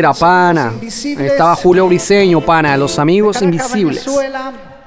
Mira, 0.03 0.13
pana. 0.13 0.73
Ahí 0.81 1.27
estaba 1.27 1.55
Julio 1.55 1.88
Briseño, 1.88 2.41
pana, 2.41 2.75
los 2.75 2.99
amigos 2.99 3.41
invisibles. 3.41 4.05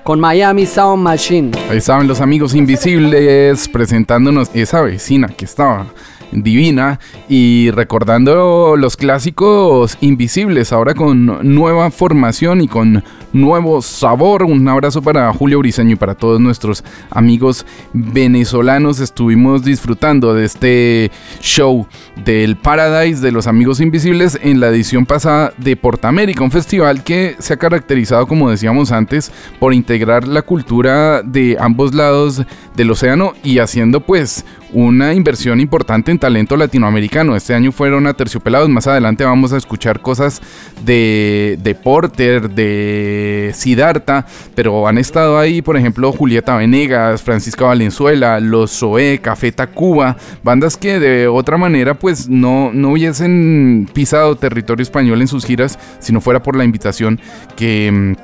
Con 0.03 0.21
Miami 0.21 0.67
Sound 0.67 1.03
Machine. 1.03 1.53
Ahí 1.71 1.79
estaban 1.79 2.07
los 2.07 2.21
amigos 2.21 2.55
invisibles 2.55 3.67
presentándonos 3.69 4.51
esa 4.53 4.83
vecina 4.83 5.29
que 5.29 5.47
estaba 5.47 5.87
divina 6.33 7.01
y 7.31 7.71
recordando 7.71 8.77
los 8.77 8.99
clásicos 8.99 9.97
invisibles 10.03 10.71
ahora 10.75 10.93
con 10.93 11.55
nueva 11.55 11.91
formación 11.91 12.61
y 12.61 12.69
con 12.69 13.03
nuevo 13.33 13.83
sabor. 13.83 14.43
Un 14.43 14.69
abrazo 14.69 15.03
para 15.03 15.33
Julio 15.33 15.59
Briseño 15.59 15.93
y 15.93 15.97
para 15.97 16.15
todos 16.15 16.41
nuestros 16.41 16.85
amigos 17.11 17.67
venezolanos. 17.93 19.01
Estuvimos 19.01 19.65
disfrutando 19.65 20.35
de 20.35 20.45
este 20.45 21.11
show 21.41 21.87
del 22.25 22.57
Paradise 22.57 23.21
de 23.21 23.33
los 23.33 23.47
amigos 23.47 23.81
invisibles 23.81 24.39
en 24.43 24.61
la 24.61 24.69
edición 24.69 25.07
pasada 25.07 25.53
de 25.59 25.77
Portamérica, 25.77 26.45
un 26.45 26.51
festival 26.51 27.03
que 27.03 27.37
se 27.39 27.55
ha 27.55 27.57
caracterizado, 27.57 28.27
como 28.27 28.51
decíamos 28.51 28.93
antes, 28.93 29.33
por 29.59 29.75
integrar 29.75 30.27
la 30.27 30.43
cultura 30.43 31.23
de 31.23 31.57
ambos 31.61 31.95
lados 31.95 32.43
del 32.75 32.91
océano 32.91 33.35
y 33.43 33.59
haciendo 33.59 34.01
pues 34.01 34.45
una 34.73 35.15
inversión 35.15 35.61
importante 35.61 36.11
en 36.11 36.19
talento 36.19 36.57
latinoamericano. 36.57 37.37
Este 37.37 37.55
año 37.55 37.73
fueron 37.73 38.07
aterciopelados. 38.07 38.69
Más 38.69 38.87
adelante 38.87 39.25
vamos 39.25 39.53
a 39.53 39.57
escuchar 39.57 40.01
cosas 40.01 40.41
de, 40.85 41.59
de 41.63 41.75
Porter, 41.75 42.51
de 42.51 43.53
Siddhartha, 43.55 44.27
pero 44.55 44.87
han 44.89 44.99
estado 44.99 45.39
ahí, 45.39 45.63
por 45.63 45.77
ejemplo, 45.77 46.13
Julieta 46.13 46.57
Venegas, 46.57 47.23
Francisca 47.23 47.65
Valenzuela, 47.67 48.41
Los 48.41 48.79
Zoé, 48.79 49.21
Café 49.21 49.53
Tacuba, 49.53 50.17
bandas 50.43 50.77
que 50.77 50.99
de 50.99 51.29
otra 51.29 51.57
manera 51.57 51.95
pues 51.95 52.29
no, 52.29 52.71
no 52.73 52.93
hubiesen 52.93 53.89
pisado 53.93 54.37
territorio 54.37 54.83
español 54.83 55.21
en 55.21 55.29
sus 55.29 55.45
giras 55.45 55.79
si 55.99 56.13
no 56.13 56.21
fuera 56.21 56.43
por 56.43 56.57
la 56.57 56.65
invitación 56.65 57.21
que... 57.57 58.17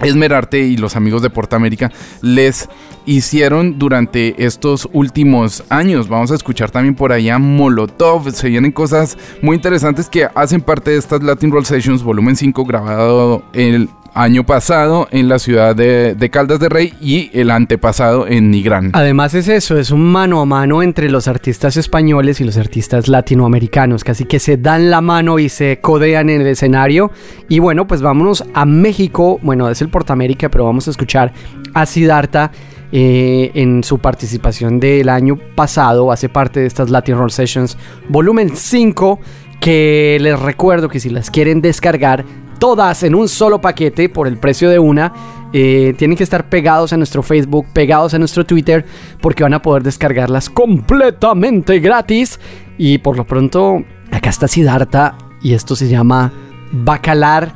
Esmerarte 0.00 0.60
y 0.60 0.76
los 0.76 0.96
amigos 0.96 1.22
de 1.22 1.30
Portamérica 1.30 1.90
les 2.22 2.68
hicieron 3.06 3.78
durante 3.78 4.44
estos 4.44 4.88
últimos 4.92 5.64
años. 5.68 6.08
Vamos 6.08 6.30
a 6.30 6.34
escuchar 6.34 6.70
también 6.70 6.94
por 6.94 7.12
allá 7.12 7.38
Molotov. 7.38 8.30
Se 8.32 8.48
vienen 8.48 8.72
cosas 8.72 9.18
muy 9.42 9.56
interesantes 9.56 10.08
que 10.08 10.28
hacen 10.34 10.60
parte 10.60 10.92
de 10.92 10.98
estas 10.98 11.22
Latin 11.22 11.50
Roll 11.50 11.66
Sessions 11.66 12.02
volumen 12.02 12.36
5 12.36 12.64
grabado 12.64 13.42
el 13.52 13.88
año 14.14 14.44
pasado 14.44 15.08
en 15.10 15.28
la 15.28 15.38
ciudad 15.38 15.74
de, 15.74 16.30
Caldas 16.30 16.60
de 16.60 16.68
Rey 16.68 16.94
y 17.00 17.30
el 17.32 17.50
antepasado 17.50 18.26
en 18.26 18.50
Nigrán. 18.50 18.90
Además 18.92 19.34
es 19.34 19.48
eso, 19.48 19.78
es 19.78 19.90
un 19.90 20.10
mano 20.12 20.40
a 20.40 20.46
mano 20.46 20.82
entre 20.82 21.10
los 21.10 21.28
artistas 21.28 21.76
españoles 21.76 22.40
y 22.40 22.44
los 22.44 22.56
artistas 22.56 23.08
latinoamericanos, 23.08 24.04
casi 24.04 24.24
que 24.24 24.38
se 24.38 24.56
dan 24.56 24.90
la 24.90 25.00
mano 25.00 25.38
y 25.38 25.48
se 25.48 25.80
codean 25.80 26.30
en 26.30 26.40
el 26.40 26.46
escenario. 26.46 27.10
Y 27.48 27.58
bueno, 27.58 27.86
pues 27.86 28.02
vámonos 28.02 28.44
a 28.54 28.64
México, 28.64 29.38
bueno, 29.42 29.68
es 29.68 29.82
el 29.82 29.88
Portamérica, 29.88 30.48
pero 30.48 30.64
vamos 30.64 30.86
a 30.88 30.90
escuchar 30.90 31.32
a 31.74 31.86
Siddhartha 31.86 32.52
eh, 32.92 33.52
en 33.54 33.84
su 33.84 33.98
participación 33.98 34.80
del 34.80 35.08
año 35.08 35.36
pasado, 35.54 36.10
hace 36.10 36.28
parte 36.28 36.60
de 36.60 36.66
estas 36.66 36.90
Latin 36.90 37.16
Roll 37.16 37.30
Sessions, 37.30 37.78
volumen 38.08 38.56
5, 38.56 39.20
que 39.60 40.18
les 40.20 40.40
recuerdo 40.40 40.88
que 40.88 40.98
si 40.98 41.08
las 41.08 41.30
quieren 41.30 41.60
descargar, 41.60 42.24
todas 42.60 43.02
en 43.02 43.16
un 43.16 43.28
solo 43.28 43.60
paquete 43.60 44.08
por 44.08 44.28
el 44.28 44.38
precio 44.38 44.70
de 44.70 44.78
una. 44.78 45.12
eh, 45.52 45.94
tienen 45.98 46.16
que 46.16 46.22
estar 46.22 46.48
pegados 46.48 46.92
a 46.92 46.96
nuestro 46.96 47.24
Facebook, 47.24 47.66
pegados 47.72 48.14
a 48.14 48.18
nuestro 48.20 48.46
Twitter, 48.46 48.84
porque 49.20 49.42
van 49.42 49.54
a 49.54 49.62
poder 49.62 49.82
descargarlas 49.82 50.48
completamente 50.48 51.80
gratis. 51.80 52.38
Y 52.78 52.98
por 52.98 53.16
lo 53.16 53.26
pronto, 53.26 53.82
acá 54.12 54.30
está 54.30 54.46
Siddhartha 54.46 55.18
y 55.42 55.54
esto 55.54 55.74
se 55.74 55.88
llama 55.88 56.32
Bacalar, 56.70 57.52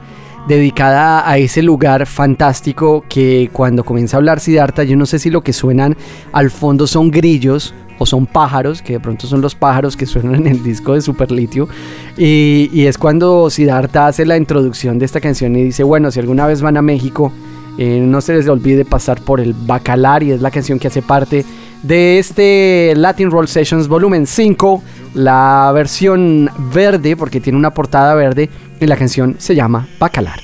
dedicada 0.49 1.29
a 1.29 1.39
ese 1.39 1.63
lugar 1.63 2.07
fantástico 2.07 3.05
que 3.09 3.49
cuando 3.53 3.85
comienza 3.85 4.17
a 4.17 4.19
hablar 4.19 4.41
Siddhartha, 4.41 4.83
yo 4.83 4.97
no 4.97 5.07
sé 5.07 5.19
si 5.21 5.31
lo 5.31 5.43
que 5.43 5.53
suenan 5.53 5.97
al 6.33 6.51
fondo 6.51 6.87
son 6.87 7.11
grillos 7.11 7.75
o 7.99 8.07
son 8.07 8.27
pájaros, 8.27 8.83
que 8.83 8.95
de 8.95 9.01
pronto 9.01 9.27
son 9.27 9.41
los 9.41 9.55
pájaros 9.55 9.97
que 9.97 10.07
suenan 10.07 10.35
en 10.37 10.47
el 10.47 10.63
disco 10.63 10.95
de 10.95 11.01
Superlitio. 11.01 11.69
Y, 12.17 12.71
y 12.73 12.87
es 12.87 12.99
cuando 12.99 13.51
Siddhartha 13.51 14.07
hace 14.07 14.27
la 14.27 14.37
introducción 14.37 14.99
de 14.99 15.07
esta 15.07 15.21
canción 15.21 15.57
y 15.57 15.65
dice, 15.65 15.83
bueno, 15.83 16.11
si 16.11 16.21
alguna 16.21 16.47
vez 16.47 16.63
van 16.63 16.77
a 16.77 16.83
México, 16.83 17.33
eh, 17.77 18.01
no 18.01 18.21
se 18.21 18.35
les 18.35 18.49
olvide 18.49 18.85
pasar 18.85 19.21
por 19.21 19.41
el 19.41 19.53
Bacalar 19.53 20.23
y 20.23 20.31
es 20.31 20.41
la 20.41 20.51
canción 20.51 20.79
que 20.79 20.87
hace 20.89 21.03
parte 21.03 21.45
de 21.83 22.19
este 22.19 22.95
Latin 22.97 23.31
Roll 23.31 23.49
Sessions 23.49 23.89
volumen 23.89 24.27
5, 24.27 24.83
la 25.15 25.71
versión 25.75 26.51
verde, 26.73 27.17
porque 27.17 27.41
tiene 27.41 27.59
una 27.59 27.73
portada 27.73 28.15
verde, 28.15 28.49
y 28.81 28.87
la 28.87 28.97
canción 28.97 29.37
se 29.39 29.55
llama 29.55 29.87
Bacalar. 29.99 30.41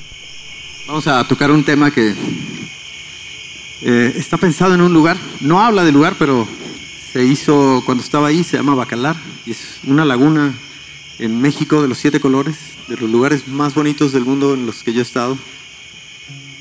Vamos 0.86 1.06
a 1.06 1.26
tocar 1.26 1.50
un 1.50 1.64
tema 1.64 1.90
que 1.90 2.14
eh, 3.82 4.12
está 4.16 4.36
pensado 4.36 4.74
en 4.74 4.82
un 4.82 4.92
lugar. 4.92 5.16
No 5.40 5.60
habla 5.60 5.84
del 5.84 5.94
lugar, 5.94 6.14
pero 6.18 6.46
se 7.12 7.24
hizo 7.24 7.82
cuando 7.84 8.02
estaba 8.02 8.28
ahí. 8.28 8.44
Se 8.44 8.56
llama 8.56 8.74
Bacalar 8.74 9.16
y 9.46 9.52
es 9.52 9.80
una 9.86 10.04
laguna 10.04 10.54
en 11.18 11.40
México 11.40 11.82
de 11.82 11.88
los 11.88 11.98
siete 11.98 12.20
colores, 12.20 12.56
de 12.88 12.96
los 12.96 13.10
lugares 13.10 13.48
más 13.48 13.74
bonitos 13.74 14.12
del 14.12 14.24
mundo 14.24 14.54
en 14.54 14.66
los 14.66 14.82
que 14.82 14.92
yo 14.92 15.00
he 15.00 15.02
estado. 15.02 15.36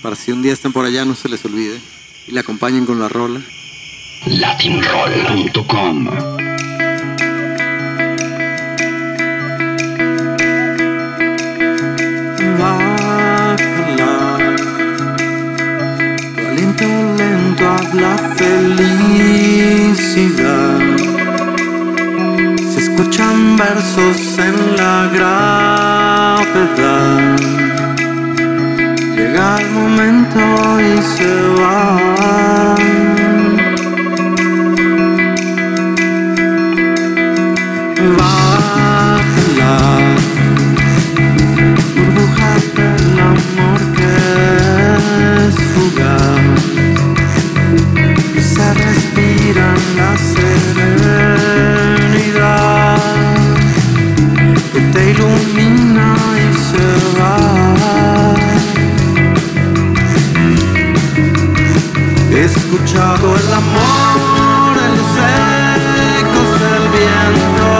Para 0.01 0.15
si 0.15 0.31
un 0.31 0.41
día 0.41 0.53
están 0.53 0.71
por 0.73 0.85
allá, 0.85 1.05
no 1.05 1.15
se 1.15 1.29
les 1.29 1.43
olvide 1.45 1.79
y 2.27 2.31
la 2.31 2.41
acompañen 2.41 2.85
con 2.85 2.99
la 2.99 3.09
rola. 3.09 3.41
latinroll.com 4.25 6.05
Bacalar. 12.59 14.41
Lento, 16.55 16.85
lento 17.17 17.69
habla 17.69 18.35
felicidad. 20.19 20.79
Se 22.73 22.79
escuchan 22.79 23.57
versos 23.57 24.37
en 24.39 24.75
la 24.75 25.07
gravedad. 25.15 26.89
Llega 29.15 29.61
el 29.61 29.69
momento 29.71 30.39
y 30.81 31.01
se 31.01 31.31
va. 31.61 32.18
Ilumina 55.19 56.15
y 56.37 56.53
se 56.55 57.19
va. 57.19 57.35
escuchado 62.45 63.35
el 63.35 63.53
amor, 63.53 64.77
el 64.87 64.97
secos 65.17 66.51
el 66.73 66.85
viento 66.95 67.71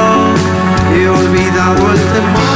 y 0.94 1.06
olvidado 1.06 1.84
el 1.94 2.00
temor. 2.14 2.49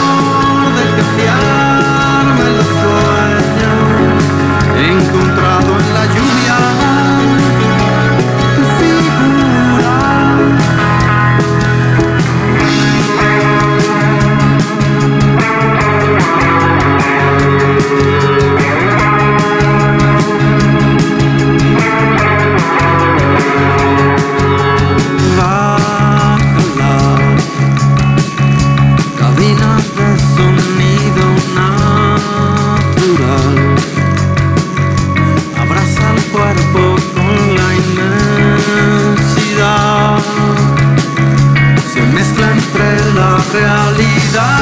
realidad 43.53 44.59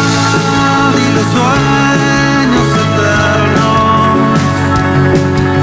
y 0.98 1.14
los 1.16 1.28
sueños 1.36 2.68
eternos. 2.84 4.40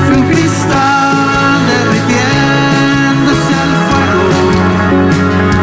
Fue 0.06 0.14
un 0.16 0.24
cristal 0.28 1.56
derritiéndose 1.68 3.52
al 3.64 3.74
fuego 3.88 4.28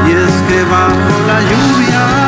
y 0.07 0.11
es 0.11 0.33
que 0.47 0.59
bajo 0.69 1.13
la 1.27 1.39
lluvia 1.41 2.24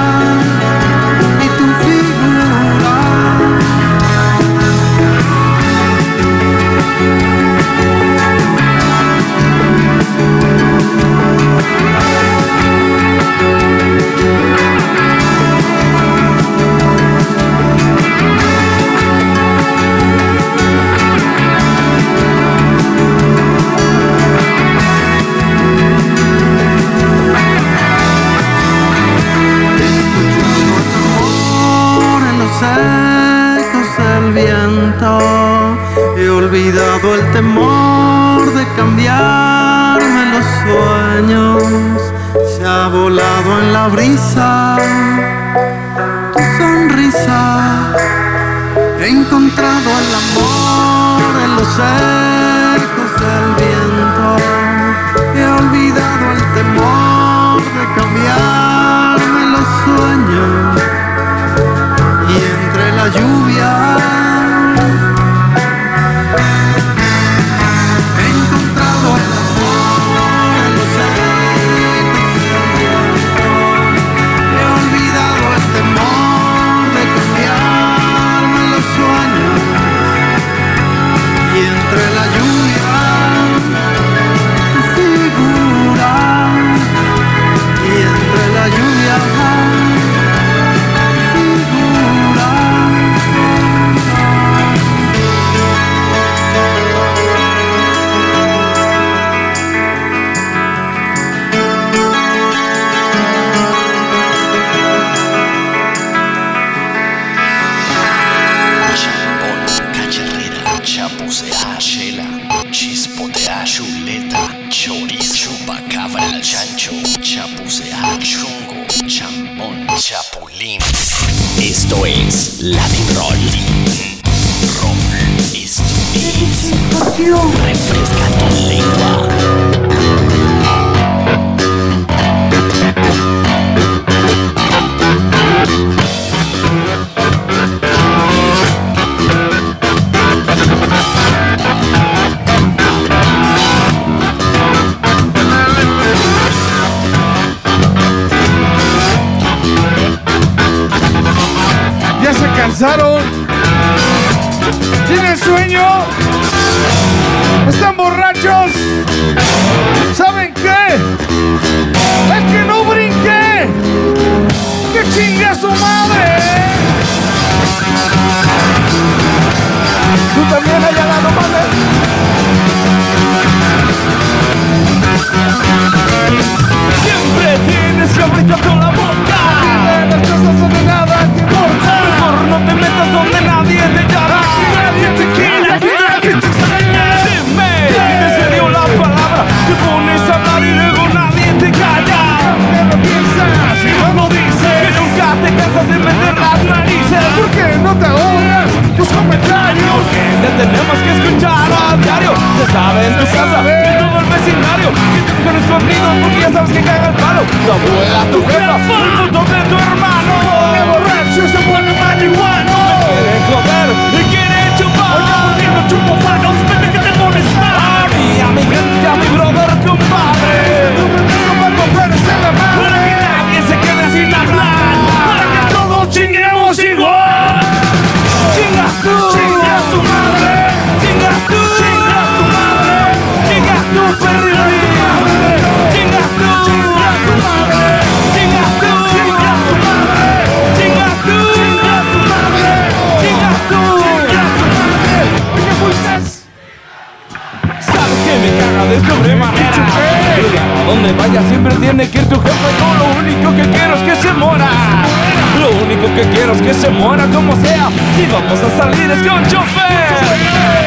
Vamos 258.48 258.64
a 258.64 258.78
salir 258.78 259.12
es 259.12 259.28
con 259.28 259.44
chofer 259.44 260.08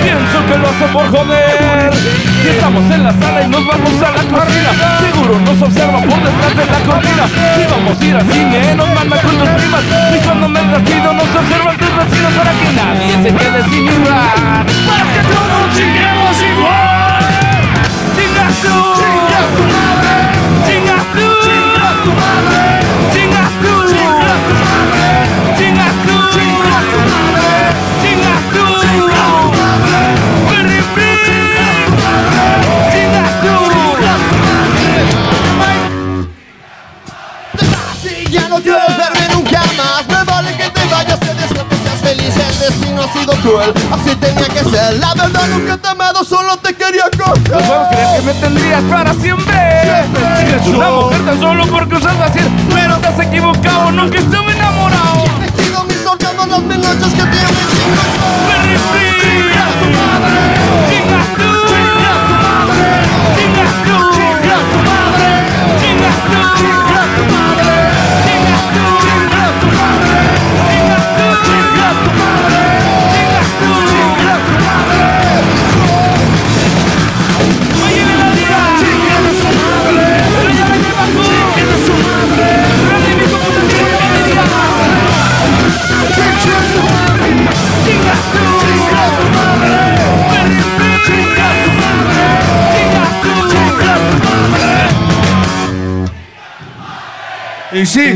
Pienso 0.02 0.46
que 0.48 0.56
lo 0.56 0.66
hace 0.66 0.86
por 0.94 1.10
joder. 1.10 1.92
Y 2.42 2.48
estamos 2.48 2.82
en 2.90 3.04
la 3.04 3.12
sala 3.12 3.42
y 3.42 3.48
nos 3.48 3.66
vamos 3.66 3.92
a 4.00 4.10
la 4.16 4.24
cocina 4.24 4.70
Seguro 5.00 5.38
nos 5.40 5.60
observa 5.60 6.00
por 6.00 6.20
detrás 6.24 6.56
de 6.56 6.64
la 6.64 6.80
cortina 6.88 7.24
Si 7.28 7.62
vamos 7.68 8.00
a 8.00 8.04
ir 8.04 8.16
al 8.16 8.32
cine 8.32 8.74
nos 8.76 8.88
manda 8.94 9.20
con 9.20 9.36
tus 9.36 9.48
primas. 9.50 9.82
Y 10.16 10.18
cuando 10.24 10.48
me 10.48 10.60
despido 10.62 11.12
nos 11.12 11.36
observan 11.36 11.76
tus 11.76 11.96
vecinos 12.00 12.32
Para 12.32 12.52
que 12.56 12.72
nadie 12.72 13.12
se 13.24 13.30
quede 13.36 13.64
sin 13.68 13.84
igual 13.92 14.64
Para 14.88 15.04
que 15.12 15.20
todos 15.28 15.76
chinguemos 15.76 16.36
igual. 16.40 17.20
Chingas 18.16 18.54
tú. 18.64 18.72
Chingas 19.04 19.48
tu 19.52 19.62
madre. 19.68 20.12
Chingas 20.64 21.04
tú. 21.12 21.26
Chingas 21.44 21.96
tu 22.04 22.10
madre. 22.16 22.62
Chingas 23.12 23.52
tú. 23.60 23.79
no 38.60 38.62
quiero 38.62 38.78
verme 38.98 39.34
nunca 39.34 39.62
más. 39.76 40.06
Me 40.08 40.24
vale 40.24 40.56
que 40.56 40.70
te 40.70 40.84
vayas, 40.86 41.20
te 41.20 41.34
desgracias, 41.34 41.82
seas 41.82 42.00
feliz. 42.00 42.34
El 42.36 42.58
destino 42.58 43.02
ha 43.02 43.12
sido 43.12 43.32
cruel, 43.42 43.72
así 43.92 44.14
tenía 44.16 44.48
que 44.48 44.64
ser. 44.64 44.98
La 44.98 45.14
verdad 45.14 45.46
nunca 45.48 45.76
te 45.76 45.88
he 45.88 45.90
amado, 45.90 46.24
solo 46.24 46.56
te 46.58 46.74
quería 46.74 47.04
coger. 47.16 47.50
No 47.50 47.58
puedo 47.58 47.88
creer 47.88 48.20
que 48.20 48.26
me 48.26 48.34
tendrías 48.34 48.82
para 48.84 49.14
siempre. 49.14 49.56
Si 50.38 50.52
eres 50.52 50.66
una 50.66 50.90
mujer 50.90 51.24
tan 51.24 51.40
solo 51.40 51.66
porque 51.66 51.94
usas 51.96 52.18
vacío 52.18 52.42
Pero 52.72 52.96
te 52.98 53.08
has 53.08 53.20
equivocado, 53.20 53.92
nunca 53.92 54.18
estuve 54.18 54.52
enamorado. 54.52 55.24
He 55.44 55.50
tejido 55.50 55.84
mis 55.84 56.06
órganos 56.06 56.48
las 56.48 56.60
mil 56.60 56.80
noches 56.80 57.14
que 57.14 57.22
te 57.22 57.40
Come. 67.20 67.49
Y 97.80 97.86
sí. 97.86 98.00
Y 98.00 98.14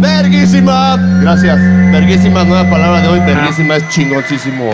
Verguísima. 0.00 0.96
Gracias. 1.20 1.58
Verguísima, 1.90 2.44
nueva 2.44 2.70
palabra 2.70 3.00
de 3.00 3.08
hoy. 3.08 3.20
Verguísima 3.20 3.74
es 3.74 3.88
chingoncísimo. 3.88 4.70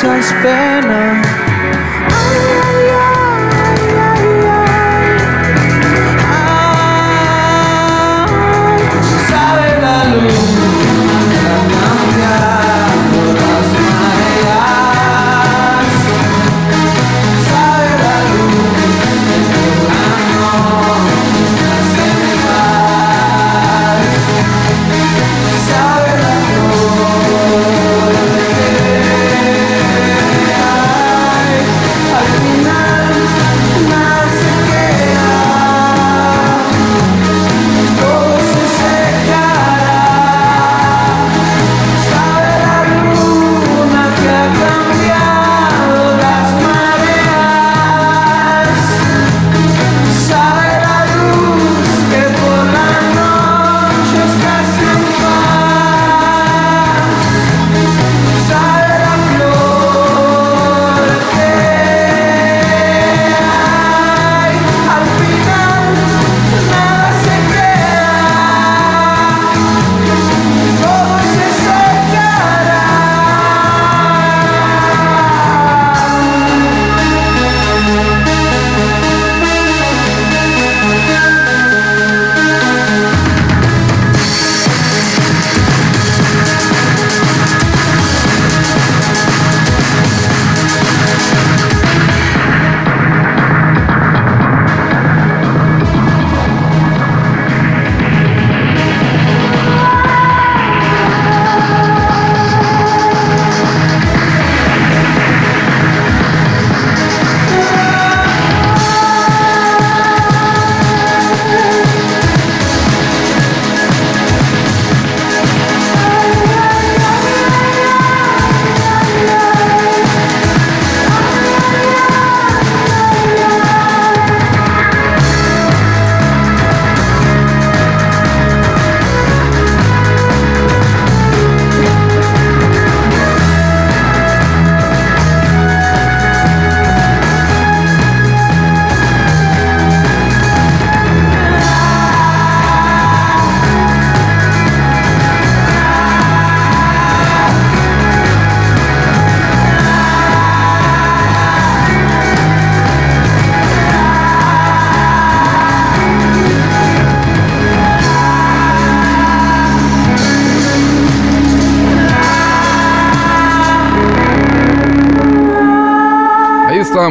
Pena. 0.00 1.20
Sabe 1.20 1.29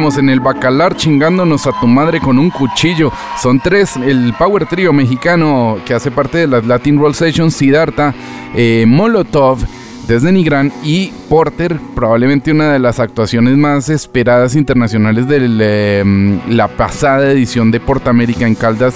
en 0.00 0.30
el 0.30 0.40
bacalar 0.40 0.96
chingándonos 0.96 1.66
a 1.66 1.78
tu 1.78 1.86
madre 1.86 2.20
con 2.20 2.38
un 2.38 2.48
cuchillo. 2.48 3.12
Son 3.40 3.60
tres, 3.60 3.96
el 3.96 4.32
Power 4.38 4.64
Trio 4.64 4.94
mexicano 4.94 5.76
que 5.84 5.92
hace 5.92 6.10
parte 6.10 6.38
de 6.38 6.46
las 6.46 6.64
Latin 6.64 6.98
Roll 6.98 7.14
Sessions, 7.14 7.54
Siddhartha, 7.54 8.14
eh, 8.54 8.86
Molotov, 8.88 9.58
desde 10.08 10.32
Nigran 10.32 10.72
y 10.82 11.12
Porter, 11.28 11.78
probablemente 11.94 12.50
una 12.50 12.72
de 12.72 12.78
las 12.78 12.98
actuaciones 12.98 13.58
más 13.58 13.90
esperadas 13.90 14.56
internacionales 14.56 15.28
de 15.28 16.38
la 16.48 16.68
pasada 16.68 17.30
edición 17.30 17.70
de 17.70 17.78
Portamérica 17.78 18.46
en 18.46 18.54
Caldas 18.54 18.94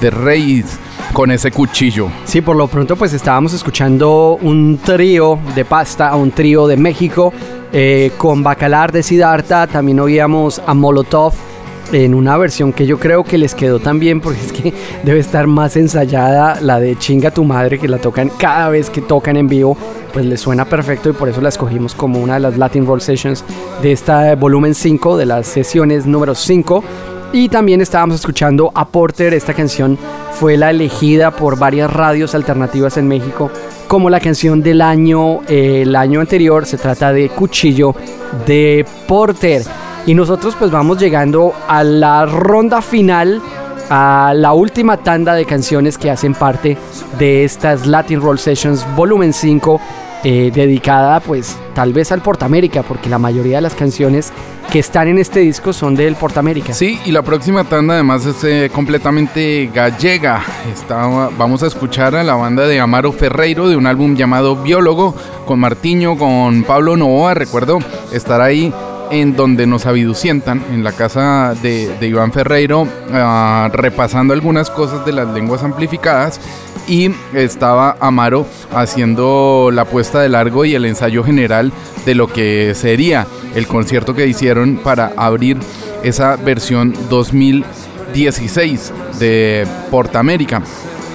de 0.00 0.10
Reyes 0.10 0.78
con 1.12 1.30
ese 1.30 1.50
cuchillo. 1.50 2.08
Sí, 2.24 2.40
por 2.40 2.56
lo 2.56 2.66
pronto 2.66 2.96
pues 2.96 3.12
estábamos 3.12 3.52
escuchando 3.52 4.38
un 4.40 4.78
trío 4.82 5.38
de 5.54 5.66
pasta, 5.66 6.16
un 6.16 6.30
trío 6.30 6.66
de 6.66 6.78
México 6.78 7.32
eh, 7.78 8.12
con 8.16 8.42
Bacalar 8.42 8.90
de 8.90 9.02
Siddhartha, 9.02 9.66
también 9.66 10.00
oíamos 10.00 10.62
a 10.64 10.72
Molotov 10.72 11.34
en 11.92 12.14
una 12.14 12.38
versión 12.38 12.72
que 12.72 12.86
yo 12.86 12.98
creo 12.98 13.22
que 13.22 13.36
les 13.36 13.54
quedó 13.54 13.80
tan 13.80 13.98
bien 13.98 14.22
porque 14.22 14.40
es 14.40 14.50
que 14.50 14.72
debe 15.02 15.18
estar 15.18 15.46
más 15.46 15.76
ensayada 15.76 16.58
la 16.62 16.80
de 16.80 16.96
Chinga 16.96 17.32
tu 17.32 17.44
madre 17.44 17.78
que 17.78 17.86
la 17.86 17.98
tocan 17.98 18.30
cada 18.30 18.70
vez 18.70 18.88
que 18.88 19.02
tocan 19.02 19.36
en 19.36 19.46
vivo, 19.46 19.76
pues 20.14 20.24
les 20.24 20.40
suena 20.40 20.64
perfecto 20.64 21.10
y 21.10 21.12
por 21.12 21.28
eso 21.28 21.42
la 21.42 21.50
escogimos 21.50 21.94
como 21.94 22.18
una 22.18 22.34
de 22.34 22.40
las 22.40 22.56
Latin 22.56 22.86
Roll 22.86 23.02
Sessions 23.02 23.44
de 23.82 23.92
esta 23.92 24.34
volumen 24.36 24.74
5 24.74 25.18
de 25.18 25.26
las 25.26 25.46
sesiones 25.46 26.06
número 26.06 26.34
5. 26.34 26.82
Y 27.34 27.50
también 27.50 27.82
estábamos 27.82 28.16
escuchando 28.16 28.72
a 28.74 28.88
Porter, 28.88 29.34
esta 29.34 29.52
canción 29.52 29.98
fue 30.32 30.56
la 30.56 30.70
elegida 30.70 31.30
por 31.30 31.58
varias 31.58 31.92
radios 31.92 32.34
alternativas 32.34 32.96
en 32.96 33.06
México 33.06 33.50
como 33.86 34.10
la 34.10 34.20
canción 34.20 34.62
del 34.62 34.80
año, 34.80 35.40
el 35.48 35.94
año 35.96 36.20
anterior, 36.20 36.66
se 36.66 36.76
trata 36.76 37.12
de 37.12 37.28
Cuchillo 37.28 37.94
de 38.46 38.84
Porter. 39.06 39.62
Y 40.06 40.14
nosotros 40.14 40.54
pues 40.58 40.70
vamos 40.70 40.98
llegando 40.98 41.52
a 41.68 41.82
la 41.82 42.26
ronda 42.26 42.80
final, 42.80 43.40
a 43.90 44.32
la 44.34 44.52
última 44.52 44.98
tanda 44.98 45.34
de 45.34 45.44
canciones 45.44 45.98
que 45.98 46.10
hacen 46.10 46.34
parte 46.34 46.76
de 47.18 47.44
estas 47.44 47.86
Latin 47.86 48.20
Roll 48.20 48.38
Sessions 48.38 48.86
volumen 48.94 49.32
5, 49.32 49.80
eh, 50.24 50.50
dedicada 50.54 51.20
pues 51.20 51.56
tal 51.74 51.92
vez 51.92 52.12
al 52.12 52.22
Portamérica, 52.22 52.82
porque 52.82 53.08
la 53.08 53.18
mayoría 53.18 53.56
de 53.56 53.62
las 53.62 53.74
canciones 53.74 54.32
que 54.76 54.80
están 54.80 55.08
en 55.08 55.16
este 55.16 55.40
disco 55.40 55.72
son 55.72 55.94
del 55.94 56.16
Portamérica. 56.16 56.74
Sí, 56.74 57.00
y 57.06 57.10
la 57.10 57.22
próxima 57.22 57.64
tanda 57.64 57.94
además 57.94 58.26
es 58.26 58.44
eh, 58.44 58.70
completamente 58.70 59.70
gallega. 59.72 60.44
Vamos 61.38 61.62
a 61.62 61.66
escuchar 61.66 62.14
a 62.14 62.22
la 62.22 62.34
banda 62.34 62.66
de 62.66 62.78
Amaro 62.78 63.10
Ferreiro 63.12 63.70
de 63.70 63.76
un 63.76 63.86
álbum 63.86 64.16
llamado 64.16 64.54
Biólogo, 64.54 65.14
con 65.46 65.60
Martiño, 65.60 66.18
con 66.18 66.62
Pablo 66.64 66.94
Novoa, 66.94 67.32
recuerdo 67.32 67.78
estar 68.12 68.42
ahí 68.42 68.70
en 69.10 69.36
donde 69.36 69.66
nos 69.66 69.86
aviducientan, 69.86 70.62
en 70.72 70.84
la 70.84 70.92
casa 70.92 71.54
de, 71.62 71.96
Iván 72.00 72.32
Ferreiro, 72.32 72.86
ah, 73.12 73.68
repasando 73.72 74.34
algunas 74.34 74.70
cosas 74.70 75.04
de 75.04 75.12
las 75.12 75.28
lenguas 75.28 75.62
amplificadas. 75.62 76.40
Y 76.88 77.10
estaba 77.34 77.96
Amaro 77.98 78.46
haciendo 78.72 79.70
la 79.72 79.86
puesta 79.86 80.20
de 80.20 80.28
largo 80.28 80.64
y 80.64 80.76
el 80.76 80.84
ensayo 80.84 81.24
general 81.24 81.72
de 82.04 82.14
lo 82.14 82.28
que 82.28 82.74
sería 82.76 83.26
el 83.56 83.66
concierto 83.66 84.14
que 84.14 84.28
hicieron 84.28 84.76
para 84.76 85.12
abrir 85.16 85.58
esa 86.04 86.36
versión 86.36 86.94
2016 87.10 88.92
de 89.18 89.66
Portamérica. 89.90 90.62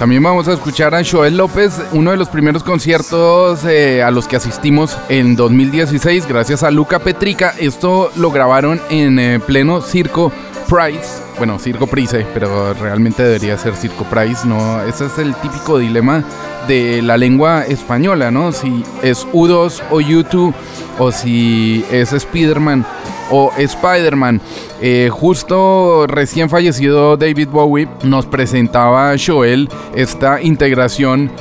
También 0.02 0.24
vamos 0.24 0.48
a 0.48 0.54
escuchar 0.54 0.96
a 0.96 1.04
Joel 1.06 1.38
López, 1.38 1.80
uno 1.92 2.10
de 2.10 2.18
los 2.18 2.28
primeros 2.28 2.64
conciertos 2.64 3.64
eh, 3.66 4.02
a 4.02 4.10
los 4.10 4.28
que 4.28 4.36
asistimos 4.36 4.98
en 5.10 5.36
2016, 5.36 6.28
gracias 6.28 6.64
a 6.64 6.72
Luca 6.72 6.98
Petrica. 6.98 7.54
Esto 7.60 8.12
lo 8.16 8.32
grabaron 8.32 8.82
en 8.90 9.20
eh, 9.20 9.40
pleno 9.40 9.80
circo 9.80 10.32
Price. 10.68 11.22
Bueno, 11.38 11.60
Circo 11.60 11.86
Price, 11.86 12.26
pero 12.34 12.74
realmente 12.74 13.22
debería 13.22 13.60
ser 13.60 13.76
Circo 13.76 14.06
Price, 14.06 14.48
¿no? 14.48 14.82
Ese 14.82 15.06
es 15.06 15.20
el 15.20 15.36
típico 15.36 15.78
dilema 15.78 16.24
de 16.68 17.04
la 17.04 17.16
lengua 17.16 17.66
española, 17.66 18.32
¿no? 18.32 18.52
Si 18.54 18.84
es 19.04 19.28
U2 19.28 19.84
o 19.92 20.00
U2 20.00 20.54
o 20.98 21.12
si 21.12 21.86
es 21.92 22.12
Spider-Man 22.12 22.86
o 23.32 23.52
Spider-Man. 23.58 24.42
Eh, 24.82 25.10
justo 25.12 26.06
recién 26.08 26.50
fallecido 26.50 27.18
David 27.18 27.50
Bowie 27.50 27.88
nos 28.04 28.26
presentaba 28.26 29.14
Joel 29.18 29.70
esta 29.96 30.42
integración 30.42 31.32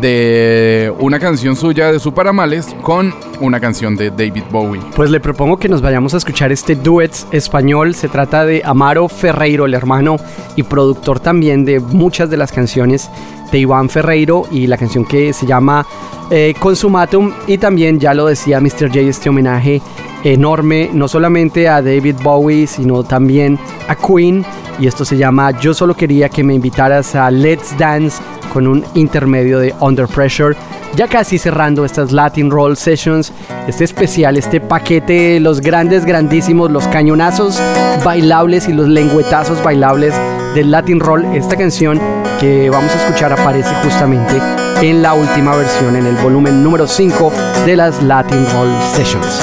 de 0.00 0.92
una 0.98 1.18
canción 1.18 1.56
suya 1.56 1.90
de 1.92 1.98
Superamales 1.98 2.74
con 2.82 3.14
una 3.40 3.60
canción 3.60 3.96
de 3.96 4.10
David 4.10 4.44
Bowie. 4.50 4.82
Pues 4.94 5.10
le 5.10 5.20
propongo 5.20 5.58
que 5.58 5.68
nos 5.68 5.80
vayamos 5.80 6.14
a 6.14 6.16
escuchar 6.18 6.52
este 6.52 6.74
duet 6.74 7.12
español. 7.30 7.94
Se 7.94 8.08
trata 8.08 8.44
de 8.44 8.62
Amaro 8.64 9.08
Ferreiro, 9.08 9.64
el 9.64 9.74
hermano 9.74 10.16
y 10.56 10.62
productor 10.62 11.20
también 11.20 11.64
de 11.64 11.80
muchas 11.80 12.30
de 12.30 12.36
las 12.36 12.52
canciones 12.52 13.10
de 13.52 13.58
Iván 13.58 13.88
Ferreiro 13.88 14.44
y 14.50 14.66
la 14.66 14.76
canción 14.76 15.04
que 15.04 15.32
se 15.32 15.46
llama 15.46 15.86
eh, 16.30 16.54
Consumatum. 16.58 17.32
Y 17.46 17.58
también, 17.58 17.98
ya 17.98 18.12
lo 18.14 18.26
decía 18.26 18.60
Mr. 18.60 18.88
J, 18.88 19.00
este 19.00 19.28
homenaje 19.28 19.80
enorme, 20.24 20.90
no 20.92 21.08
solamente 21.08 21.68
a 21.68 21.82
David 21.82 22.16
Bowie, 22.22 22.66
sino 22.66 23.04
también 23.04 23.58
a 23.88 23.94
Queen. 23.94 24.44
Y 24.78 24.86
esto 24.86 25.04
se 25.04 25.16
llama 25.16 25.52
Yo 25.58 25.72
solo 25.72 25.94
quería 25.94 26.28
que 26.28 26.44
me 26.44 26.54
invitaras 26.54 27.14
a 27.14 27.30
Let's 27.30 27.76
Dance 27.78 28.22
con 28.52 28.66
un 28.66 28.84
intermedio 28.94 29.58
de 29.58 29.74
Under 29.80 30.06
Pressure. 30.06 30.56
Ya 30.94 31.08
casi 31.08 31.38
cerrando 31.38 31.84
estas 31.84 32.12
Latin 32.12 32.50
Roll 32.50 32.76
Sessions, 32.76 33.32
este 33.66 33.84
especial, 33.84 34.36
este 34.36 34.60
paquete, 34.60 35.40
los 35.40 35.60
grandes, 35.60 36.06
grandísimos, 36.06 36.70
los 36.70 36.86
cañonazos 36.88 37.60
bailables 38.04 38.68
y 38.68 38.72
los 38.72 38.88
lengüetazos 38.88 39.62
bailables 39.62 40.14
del 40.54 40.70
Latin 40.70 41.00
Roll. 41.00 41.24
Esta 41.34 41.56
canción 41.56 42.00
que 42.40 42.70
vamos 42.70 42.92
a 42.92 43.06
escuchar 43.06 43.32
aparece 43.32 43.74
justamente 43.82 44.40
en 44.80 45.02
la 45.02 45.14
última 45.14 45.54
versión, 45.56 45.96
en 45.96 46.06
el 46.06 46.16
volumen 46.16 46.62
número 46.62 46.86
5 46.86 47.32
de 47.66 47.76
las 47.76 48.02
Latin 48.02 48.46
Roll 48.54 48.70
Sessions. 48.92 49.40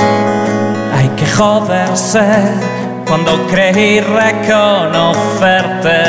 Que 1.18 1.26
joderse 1.27 2.23
cuando 3.07 3.48
creí 3.48 3.99
reconocerte. 3.99 6.03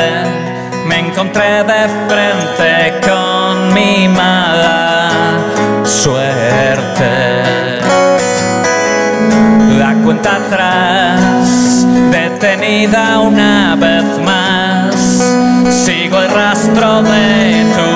Me 0.87 0.99
encontré 0.99 1.63
de 1.63 1.89
frente 2.07 3.01
con 3.07 3.73
mi 3.73 4.07
mala 4.07 5.09
suerte. 5.83 7.43
La 9.77 9.93
cuenta 10.03 10.35
atrás, 10.37 11.85
detenida 12.11 13.19
una 13.19 13.75
vez 13.75 14.05
más. 14.23 14.95
Sigo 15.73 16.21
el 16.21 16.29
rastro 16.29 17.01
de 17.03 17.65
tu 17.75 17.94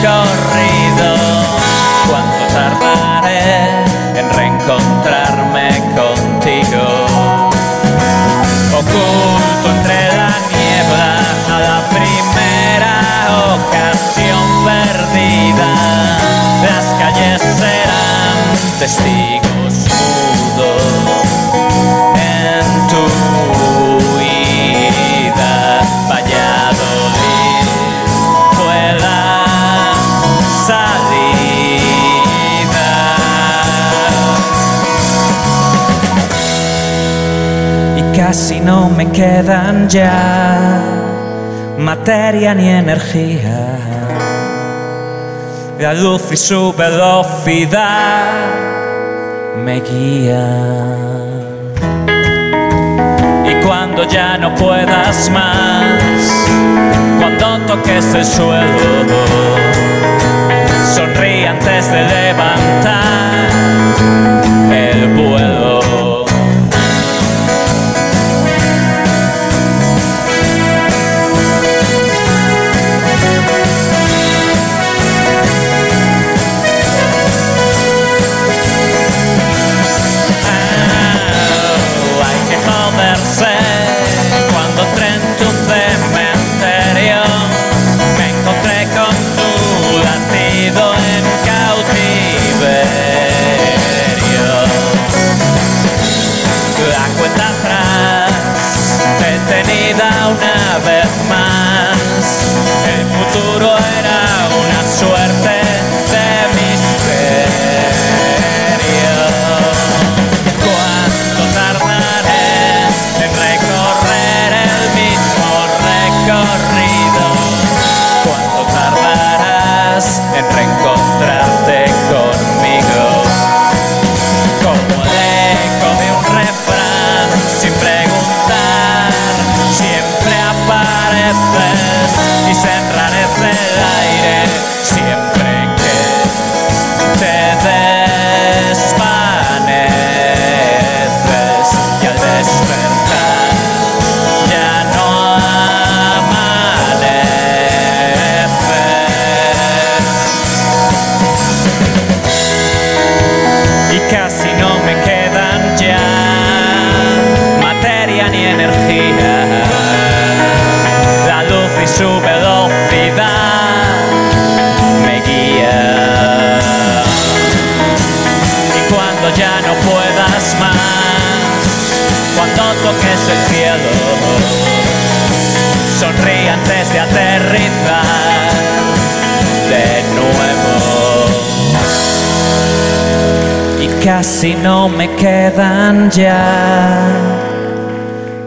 recorrido? 0.00 1.14
¿Cuánto 2.08 2.46
tardaré 2.52 3.84
en 4.16 4.30
reencontrarme 4.30 5.70
contigo? 5.96 7.06
Oculto 8.78 9.68
entre 9.70 10.08
la 10.16 10.34
niebla 10.52 11.16
a 11.48 11.58
la 11.60 11.88
primera 11.90 12.94
ocasión 13.56 14.64
perdida, 14.64 15.70
las 16.62 16.86
calles 17.00 17.42
serán 17.42 18.78
testigos 18.78 19.87
me 38.98 39.06
quedan 39.12 39.88
ya 39.88 40.82
materia 41.78 42.52
ni 42.52 42.68
energía. 42.68 43.58
La 45.78 45.94
luz 45.94 46.32
y 46.32 46.36
su 46.36 46.72
velocidad 46.72 48.26
me 49.64 49.80
guían. 49.82 50.98
Y 53.50 53.64
cuando 53.64 54.02
ya 54.02 54.36
no 54.36 54.52
puedas 54.56 55.30
más, 55.30 55.84
cuando 57.20 57.66
toques 57.68 58.12
el 58.14 58.24
suelo, 58.24 58.90
sonríe 60.92 61.46
antes 61.46 61.88
de 61.92 62.00
levantar 62.02 63.48
el 64.72 65.06
vuelo. 65.14 65.57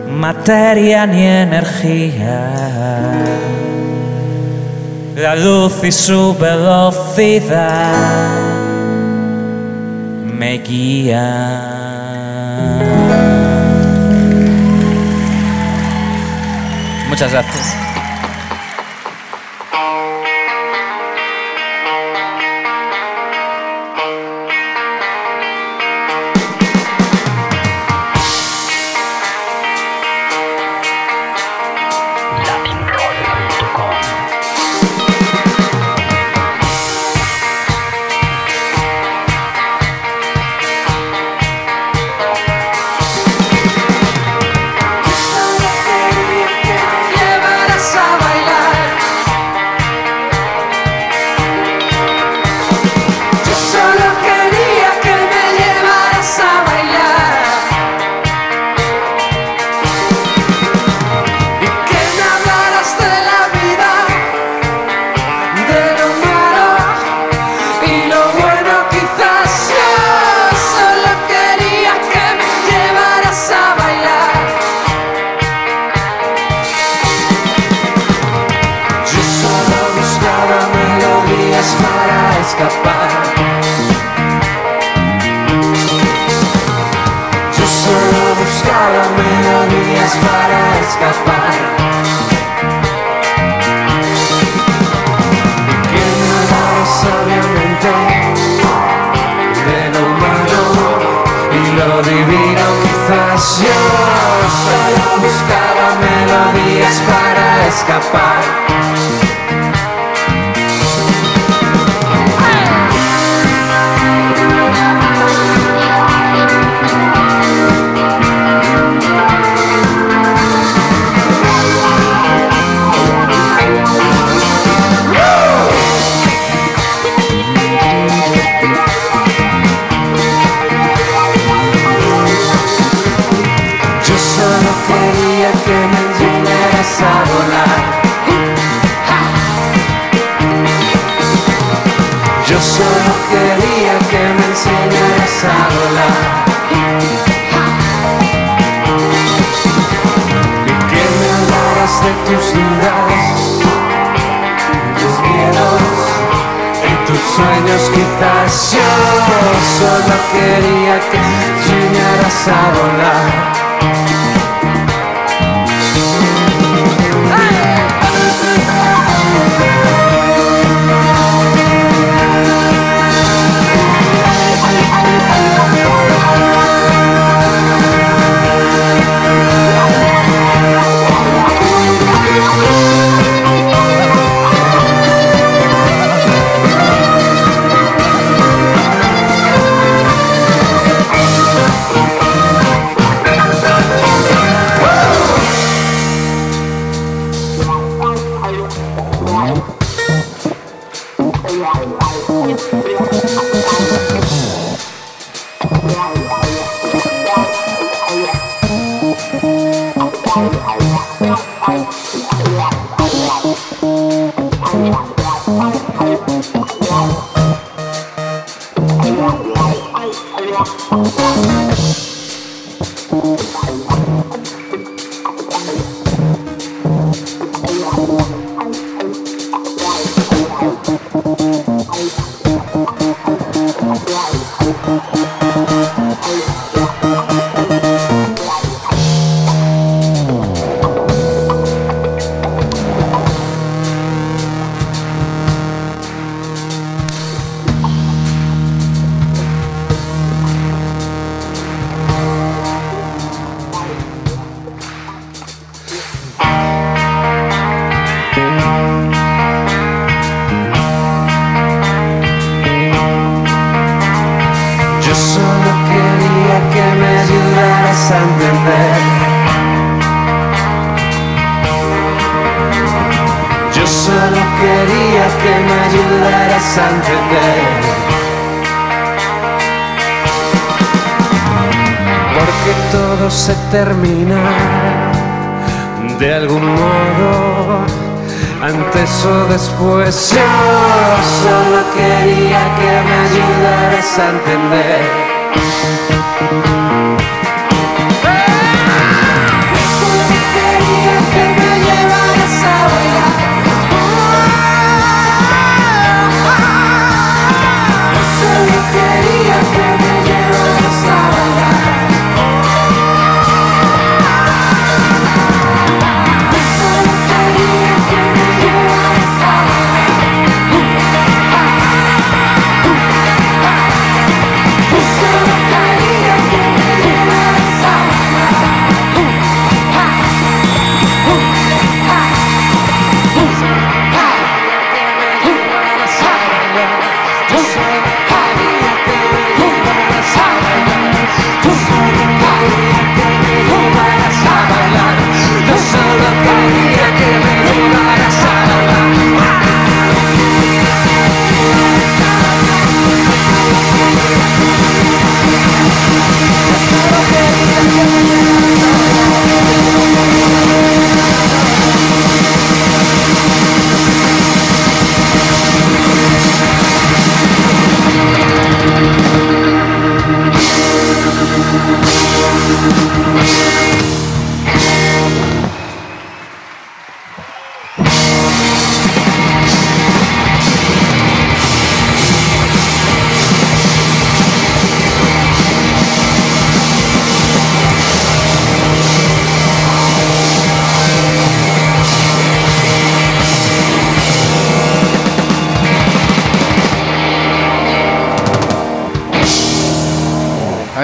materia 0.07 1.06
ni 1.06 1.23
energía. 1.23 2.52
La 5.15 5.35
luz 5.35 5.84
y 5.84 5.91
su 5.91 6.35
velocidad 6.38 7.93
me 10.23 10.57
guían. 10.57 11.81
Muchas 17.10 17.31
gracias. 17.31 17.81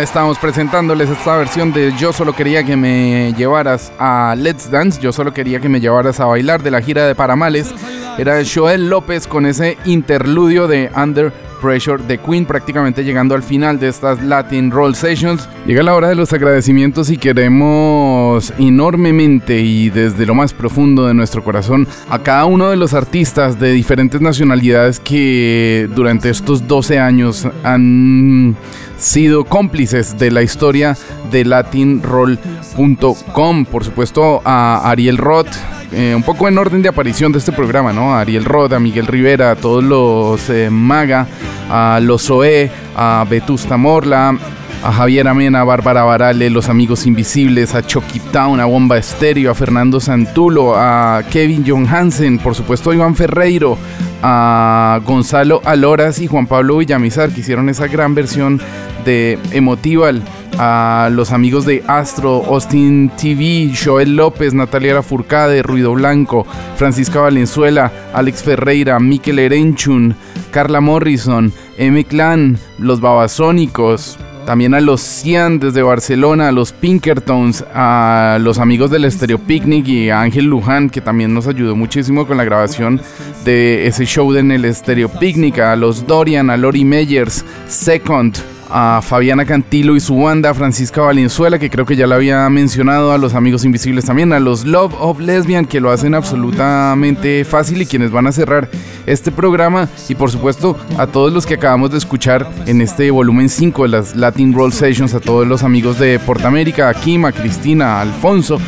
Estamos 0.08 0.40
presentándoles 0.40 1.10
esta 1.10 1.36
versión 1.36 1.74
de 1.74 1.94
Yo 2.00 2.14
solo 2.14 2.32
quería 2.32 2.64
que 2.64 2.78
me 2.78 3.34
llevaras 3.34 3.92
a 4.00 4.36
Let's 4.38 4.72
Dance, 4.72 5.02
yo 5.02 5.12
solo 5.12 5.34
quería 5.34 5.60
que 5.60 5.68
me 5.68 5.82
llevaras 5.82 6.22
a 6.22 6.26
bailar 6.26 6.64
de 6.64 6.72
la 6.72 6.82
gira 6.82 7.06
de 7.06 7.14
Paramales. 7.14 7.74
Era 8.18 8.42
Joel 8.46 8.90
López 8.90 9.28
con 9.28 9.46
ese 9.46 9.78
interludio 9.84 10.66
de 10.68 10.90
Under 10.96 11.34
Pressure 11.62 12.02
de 12.02 12.20
Queen 12.20 12.46
prácticamente 12.46 13.04
llegando 13.04 13.36
al 13.36 13.44
final 13.44 13.80
de 13.80 13.90
estas 13.90 14.22
Latin 14.24 14.72
Roll 14.72 14.96
Sessions. 14.96 15.50
Llega 15.66 15.84
la 15.84 15.94
hora 15.94 16.08
de 16.08 16.16
los 16.16 16.32
agradecimientos 16.32 17.10
y 17.10 17.18
queremos 17.18 18.17
enormemente 18.58 19.62
y 19.62 19.90
desde 19.90 20.26
lo 20.26 20.36
más 20.36 20.54
profundo 20.54 21.08
de 21.08 21.14
nuestro 21.14 21.44
corazón 21.44 21.88
a 22.10 22.20
cada 22.20 22.46
uno 22.46 22.70
de 22.70 22.78
los 22.78 22.94
artistas 22.94 23.60
de 23.60 23.72
diferentes 23.72 24.22
nacionalidades 24.22 25.00
que 25.00 25.90
durante 25.96 26.30
estos 26.30 26.68
12 26.68 27.00
años 27.00 27.48
han 27.64 28.56
sido 28.98 29.46
cómplices 29.46 30.18
de 30.18 30.32
la 30.32 30.42
historia 30.42 30.98
de 31.32 31.46
latinroll.com. 31.46 33.66
Por 33.66 33.84
supuesto 33.84 34.42
a 34.44 34.90
Ariel 34.90 35.18
Roth, 35.18 35.50
eh, 35.92 36.14
un 36.16 36.24
poco 36.24 36.48
en 36.48 36.58
orden 36.58 36.82
de 36.82 36.90
aparición 36.90 37.32
de 37.32 37.38
este 37.40 37.52
programa, 37.52 37.94
¿no? 37.94 38.14
A 38.14 38.22
Ariel 38.22 38.46
Roth, 38.46 38.74
a 38.74 38.80
Miguel 38.80 39.08
Rivera, 39.08 39.52
a 39.52 39.56
todos 39.56 39.84
los 39.84 40.50
eh, 40.50 40.70
Maga, 40.70 41.28
a 41.70 42.00
los 42.02 42.30
OE, 42.30 42.70
a 42.96 43.26
Vetusta 43.30 43.78
Morla, 43.78 44.38
a 44.84 44.92
Javier 44.92 45.28
Amena, 45.28 45.62
a 45.62 45.64
Bárbara 45.64 46.04
Barale, 46.04 46.50
Los 46.50 46.70
Amigos 46.70 47.06
Invisibles, 47.06 47.76
a 47.76 47.82
Chucky 47.86 48.20
Town, 48.20 48.60
a 48.60 48.66
Bomba 48.66 48.98
Estéreo, 48.98 49.52
a 49.52 49.56
Fernando 49.56 50.00
Santulo, 50.00 50.76
a 50.76 51.24
Kevin 51.30 51.64
John 51.68 51.88
Hansen, 51.88 52.40
por 52.40 52.56
supuesto 52.56 52.92
a 52.92 52.96
Iván 52.96 53.16
Ferreiro, 53.16 53.78
a 54.22 55.00
Gonzalo 55.06 55.62
Aloras 55.66 56.20
y 56.20 56.28
Juan 56.28 56.48
Pablo 56.48 56.78
Villamizar, 56.78 57.32
que 57.32 57.42
hicieron 57.42 57.70
esa 57.70 57.88
gran 57.88 58.16
versión 58.16 58.62
de 59.06 59.40
Emotival, 59.52 60.22
a 60.60 61.10
los 61.12 61.32
amigos 61.32 61.66
de 61.66 61.84
Astro, 61.88 62.44
Austin 62.46 63.12
TV, 63.20 63.72
Joel 63.74 64.16
López, 64.16 64.54
Natalia 64.54 64.96
Lafourcade, 64.96 65.62
Ruido 65.62 65.94
Blanco, 65.94 66.46
Francisca 66.76 67.20
Valenzuela, 67.20 67.92
Alex 68.14 68.44
Ferreira, 68.44 69.00
Mikel 69.00 69.40
Erenchun, 69.40 70.16
Carla 70.52 70.82
Morrison, 70.82 71.54
M 71.78 72.04
Clan, 72.06 72.58
Los 72.80 73.02
Babasónicos, 73.02 74.18
también 74.48 74.74
a 74.74 74.80
los 74.80 75.02
Cian 75.02 75.60
desde 75.60 75.82
Barcelona, 75.84 76.48
a 76.48 76.52
los 76.54 76.72
Pinkertons, 76.72 77.66
a 77.74 78.38
los 78.40 78.60
amigos 78.60 78.90
del 78.90 79.12
Stereo 79.12 79.40
Picnic 79.40 79.86
y 79.90 80.10
a 80.10 80.22
Ángel 80.22 80.46
Luján, 80.46 80.90
que 80.90 81.02
también 81.02 81.34
nos 81.34 81.48
ayudó 81.48 81.76
muchísimo 81.76 82.26
con 82.26 82.38
la 82.38 82.46
grabación 82.46 83.02
de 83.44 83.88
ese 83.88 84.06
show 84.06 84.34
en 84.38 84.54
el 84.54 84.74
Stereo 84.74 85.10
Picnic, 85.10 85.60
a 85.60 85.76
los 85.76 86.08
Dorian, 86.08 86.50
a 86.50 86.56
Lori 86.56 86.86
Meyers, 86.86 87.44
Second, 87.68 88.38
a 88.70 89.02
Fabiana 89.02 89.46
Cantilo 89.46 89.96
y 89.96 90.00
su 90.00 90.18
banda, 90.18 90.54
Francisca 90.54 91.02
Valenzuela, 91.02 91.60
que 91.60 91.70
creo 91.70 91.86
que 91.86 91.96
ya 91.96 92.08
la 92.08 92.16
había 92.16 92.50
mencionado, 92.50 93.12
a 93.12 93.18
los 93.18 93.34
Amigos 93.34 93.66
Invisibles 93.66 94.06
también, 94.06 94.34
a 94.34 94.40
los 94.40 94.66
Love 94.66 94.94
of 95.00 95.20
Lesbian, 95.20 95.66
que 95.66 95.80
lo 95.80 95.92
hacen 95.92 96.16
absolutamente 96.16 97.46
fácil 97.46 97.82
y 97.82 97.86
quienes 97.86 98.12
van 98.12 98.28
a 98.28 98.32
cerrar 98.32 98.70
este 99.06 99.32
programa, 99.32 99.88
y 100.10 100.16
por 100.16 100.32
supuesto 100.32 100.78
a 100.98 101.08
todos 101.08 101.32
los 101.32 101.46
que 101.46 101.54
acabamos 101.56 101.92
de 101.92 101.98
escuchar 101.98 102.50
en 102.66 102.82
este 102.82 103.10
volumen 103.12 103.50
5 103.50 103.84
de 103.84 103.90
las 103.90 104.16
Latin 104.16 104.54
Roll 104.54 104.74
Sessions, 104.74 105.14
a 105.14 105.20
todos 105.20 105.48
los 105.48 105.64
amigos 105.64 106.00
de 106.00 106.20
Portamérica, 106.20 106.90
a 106.90 106.94
Kim, 106.94 107.26
a 107.26 107.32
Cristina, 107.32 107.98
a 107.98 108.02
Alfonso, 108.02 108.60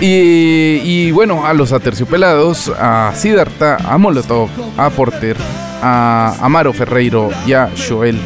y, 0.00 1.10
bueno, 1.12 1.46
a 1.46 1.52
los 1.52 1.72
aterciopelados, 1.72 2.72
a 2.78 3.12
Siddhartha, 3.14 3.76
a 3.76 3.98
Molotov, 3.98 4.48
a 4.76 4.90
Porter, 4.90 5.36
a 5.82 6.34
Amaro 6.40 6.72
Ferreiro 6.72 7.30
y 7.46 7.52
a 7.52 7.70
Joel 7.88 8.18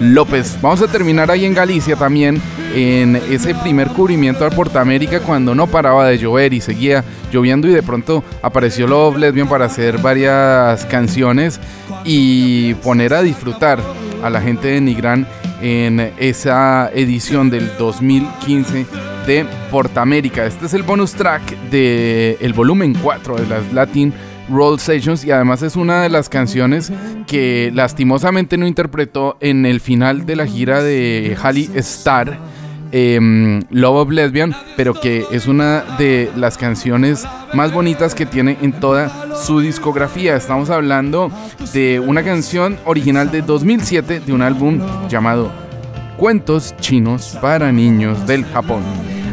López. 0.00 0.58
Vamos 0.60 0.82
a 0.82 0.88
terminar 0.88 1.30
ahí 1.30 1.44
en 1.44 1.54
Galicia 1.54 1.96
también, 1.96 2.40
en 2.74 3.16
ese 3.16 3.54
primer 3.54 3.88
cubrimiento 3.88 4.44
a 4.44 4.50
Portamérica 4.50 5.20
cuando 5.20 5.54
no 5.54 5.66
paraba 5.66 6.06
de 6.06 6.18
llover 6.18 6.52
y 6.52 6.60
seguía 6.60 7.04
lloviendo 7.32 7.68
y 7.68 7.72
de 7.72 7.82
pronto 7.82 8.22
apareció 8.42 8.86
Love 8.86 9.18
Lesbian 9.18 9.48
para 9.48 9.66
hacer 9.66 9.98
varias 9.98 10.84
canciones 10.86 11.60
y 12.04 12.74
poner 12.74 13.14
a 13.14 13.22
disfrutar 13.22 13.80
a 14.22 14.30
la 14.30 14.40
gente 14.40 14.68
de 14.68 14.80
Nigrán 14.80 15.26
en 15.60 16.12
esa 16.18 16.90
edición 16.92 17.50
del 17.50 17.70
2015 17.78 18.86
de 19.26 19.46
Portamérica. 19.70 20.46
Este 20.46 20.66
es 20.66 20.74
el 20.74 20.82
bonus 20.82 21.12
track 21.12 21.42
del 21.70 22.36
el 22.40 22.52
volumen 22.52 22.94
4 22.94 23.36
de 23.36 23.46
las 23.46 23.72
Latin 23.72 24.12
Roll 24.48 24.78
Sessions 24.78 25.24
y 25.24 25.30
además 25.30 25.62
es 25.62 25.76
una 25.76 26.02
de 26.02 26.08
las 26.08 26.28
canciones 26.28 26.92
que 27.26 27.70
lastimosamente 27.74 28.56
no 28.56 28.66
interpretó 28.66 29.36
en 29.40 29.66
el 29.66 29.80
final 29.80 30.26
de 30.26 30.36
la 30.36 30.46
gira 30.46 30.82
de 30.82 31.36
Halley 31.42 31.70
Star. 31.76 32.38
em, 32.92 33.62
Love 33.70 33.96
of 33.96 34.10
Lesbian, 34.10 34.54
pero 34.76 34.94
que 34.94 35.24
es 35.32 35.48
una 35.48 35.82
de 35.98 36.30
las 36.36 36.56
canciones 36.56 37.26
más 37.52 37.72
bonitas 37.72 38.14
que 38.14 38.26
tiene 38.26 38.56
en 38.62 38.72
toda 38.72 39.34
su 39.34 39.58
discografía. 39.58 40.36
Estamos 40.36 40.70
hablando 40.70 41.30
de 41.74 41.98
una 41.98 42.22
canción 42.22 42.78
original 42.84 43.32
de 43.32 43.42
2007 43.42 44.20
de 44.20 44.32
un 44.32 44.40
álbum 44.40 44.80
llamado 45.08 45.50
Cuentos 46.16 46.74
chinos 46.80 47.36
para 47.42 47.72
niños 47.72 48.24
del 48.26 48.44
Japón. 48.44 48.82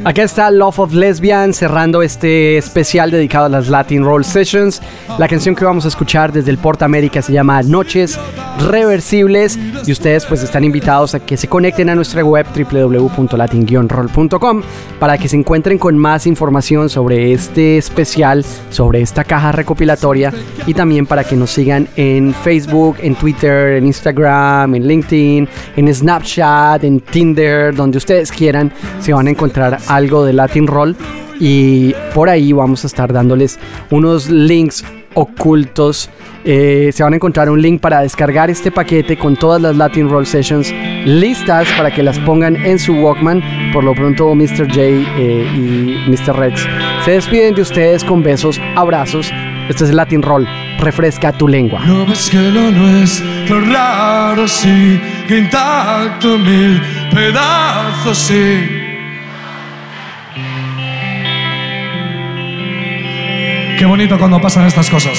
Acá 0.05 0.23
está 0.23 0.51
Love 0.51 0.79
of 0.79 0.93
Lesbian 0.93 1.53
cerrando 1.53 2.01
este 2.01 2.57
especial 2.57 3.09
dedicado 3.09 3.45
a 3.45 3.49
las 3.49 3.69
Latin 3.69 4.03
Roll 4.03 4.25
Sessions. 4.25 4.81
La 5.17 5.29
canción 5.29 5.55
que 5.55 5.63
vamos 5.63 5.85
a 5.85 5.87
escuchar 5.87 6.33
desde 6.33 6.51
el 6.51 6.57
Porta 6.57 6.83
América 6.83 7.21
se 7.21 7.31
llama 7.31 7.63
Noches 7.63 8.19
Reversibles 8.59 9.57
y 9.85 9.93
ustedes 9.93 10.25
pues 10.25 10.43
están 10.43 10.65
invitados 10.65 11.15
a 11.15 11.21
que 11.21 11.37
se 11.37 11.47
conecten 11.47 11.89
a 11.89 11.95
nuestra 11.95 12.21
web 12.21 12.45
www.latin-roll.com 12.53 14.61
para 14.99 15.17
que 15.17 15.29
se 15.29 15.37
encuentren 15.37 15.77
con 15.77 15.97
más 15.97 16.27
información 16.27 16.89
sobre 16.89 17.31
este 17.31 17.77
especial, 17.77 18.43
sobre 18.71 19.01
esta 19.01 19.23
caja 19.23 19.53
recopilatoria 19.53 20.33
y 20.67 20.73
también 20.73 21.05
para 21.05 21.23
que 21.23 21.37
nos 21.37 21.51
sigan 21.51 21.87
en 21.95 22.33
Facebook, 22.33 22.97
en 22.99 23.15
Twitter, 23.15 23.77
en 23.77 23.85
Instagram, 23.85 24.75
en 24.75 24.85
LinkedIn, 24.85 25.47
en 25.77 25.93
Snapchat, 25.93 26.83
en 26.83 26.99
Tinder, 26.99 27.73
donde 27.73 27.99
ustedes 27.99 28.33
quieran, 28.33 28.73
se 28.99 29.13
van 29.13 29.27
a 29.27 29.29
encontrar 29.29 29.79
algo 29.95 30.25
de 30.25 30.33
Latin 30.33 30.67
Roll 30.67 30.95
y 31.39 31.93
por 32.13 32.29
ahí 32.29 32.53
vamos 32.53 32.83
a 32.83 32.87
estar 32.87 33.11
dándoles 33.11 33.59
unos 33.89 34.29
links 34.29 34.83
ocultos. 35.13 36.09
Eh, 36.45 36.91
se 36.93 37.03
van 37.03 37.13
a 37.13 37.15
encontrar 37.15 37.49
un 37.49 37.61
link 37.61 37.79
para 37.79 38.01
descargar 38.01 38.49
este 38.49 38.71
paquete 38.71 39.17
con 39.17 39.35
todas 39.35 39.61
las 39.61 39.77
Latin 39.77 40.09
Roll 40.09 40.25
Sessions 40.25 40.73
listas 41.05 41.67
para 41.77 41.93
que 41.93 42.03
las 42.03 42.19
pongan 42.19 42.55
en 42.65 42.79
su 42.79 42.93
Walkman. 42.93 43.71
Por 43.71 43.83
lo 43.83 43.93
pronto, 43.93 44.33
Mr. 44.35 44.67
J 44.67 44.81
eh, 44.81 45.47
y 45.55 46.09
Mr. 46.09 46.35
Rex 46.37 46.67
se 47.05 47.11
despiden 47.11 47.55
de 47.55 47.61
ustedes 47.61 48.03
con 48.03 48.23
besos, 48.23 48.59
abrazos. 48.75 49.31
Este 49.69 49.85
es 49.85 49.93
Latin 49.93 50.21
Roll. 50.21 50.47
Refresca 50.79 51.31
tu 51.31 51.47
lengua. 51.47 51.81
No 51.85 52.05
ves 52.05 52.29
que 52.29 52.51
lo 52.51 53.61
raro, 53.61 54.45
intacto 55.29 56.37
mil 56.37 56.81
pedazos. 57.13 58.31
Qué 63.77 63.85
bonito 63.85 64.17
cuando 64.17 64.39
pasan 64.39 64.65
estas 64.65 64.89
cosas. 64.89 65.17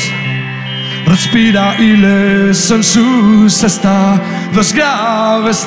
Respira 1.06 1.76
y 1.78 1.96
les 1.96 2.70
en 2.70 2.82
sus 2.82 3.62
estados 3.62 4.72
graves 4.72 5.66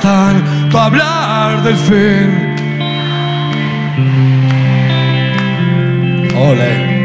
para 0.71 0.85
hablar 0.85 1.63
del 1.63 1.75
fin. 1.75 2.55
Ole. 6.35 6.96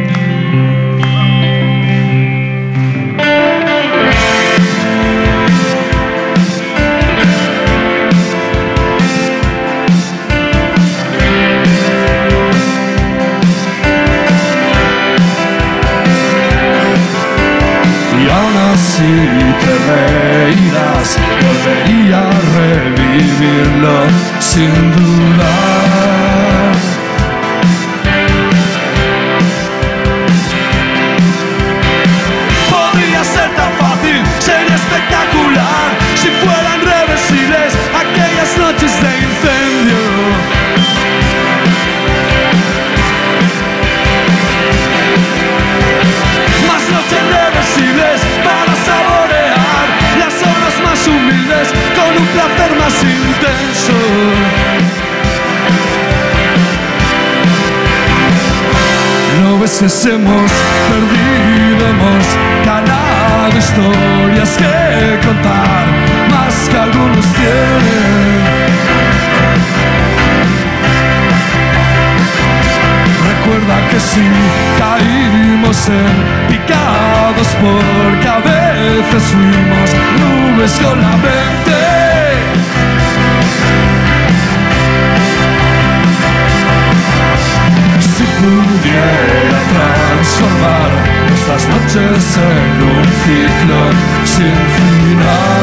Reirás. 19.93 21.19
Volvería 21.41 22.21
a 22.21 22.41
revivirlo 22.57 23.97
sin 24.41 24.73
dudar. 24.97 25.72
Veces 59.83 60.07
hemos 60.07 60.53
perdido, 60.91 61.89
hemos 61.89 62.25
ganado 62.65 63.59
historias 63.59 64.57
que 64.57 65.27
contar, 65.27 65.87
más 66.31 66.69
que 66.69 66.79
algunos 66.79 67.27
tienen. 67.33 68.43
Recuerda 73.27 73.89
que 73.91 73.99
si 73.99 74.25
caímos 74.79 75.89
en 75.89 76.15
picados 76.49 77.49
porque 77.61 78.29
a 78.29 78.39
veces 78.39 79.23
fuimos 79.33 79.91
nubes 80.21 80.73
con 80.79 81.01
la 81.01 81.17
mente. 81.17 81.53
Pudiera 88.43 89.42
transformar 89.73 90.91
nuestras 91.29 91.69
noches 91.69 92.37
en 92.37 92.83
un 92.83 93.05
ciclo 93.23 93.81
sin 94.25 94.57
final. 94.77 95.63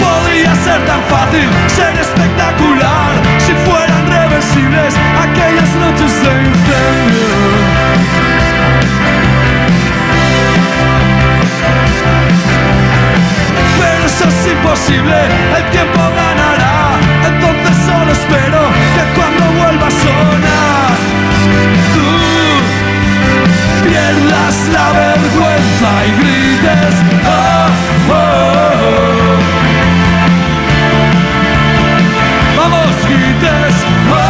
Podría 0.00 0.54
ser 0.56 0.80
tan 0.86 1.02
fácil, 1.04 1.48
ser 1.68 1.94
espectacular 1.98 3.12
Si 3.38 3.52
fueran 3.68 4.06
reversibles 4.06 4.94
aquellas 5.26 5.70
noches 5.84 6.12
de 6.22 6.32
incendio 6.48 7.28
Pero 13.80 14.04
eso 14.06 14.24
es 14.28 14.52
imposible, 14.52 15.16
el 15.56 15.64
tiempo 15.70 16.00
solo 16.00 16.33
espero 18.24 18.60
que 18.94 19.04
cuando 19.18 19.44
vuelva 19.60 19.86
a 19.86 19.90
sonar 19.90 20.92
Tú 21.94 22.10
pierdas 23.86 24.56
la 24.72 24.86
vergüenza 24.92 25.88
y 26.06 26.10
grites 26.20 26.94
"Ah, 27.26 27.68
oh, 28.08 28.12
oh". 28.12 29.36
Vamos, 32.56 32.94
grites 33.08 33.74
"Ah, 34.10 34.16
oh, 34.16 34.23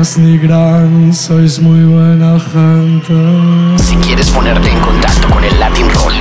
Gracias, 0.00 0.16
Nigran, 0.16 1.12
sois 1.12 1.60
muy 1.60 1.84
buena 1.84 2.40
gente. 2.40 3.12
Si 3.84 3.94
quieres 3.96 4.30
ponerte 4.30 4.70
en 4.70 4.80
contacto 4.80 5.28
con 5.28 5.44
el 5.44 5.60
Latin 5.60 5.90
Roll, 5.90 6.14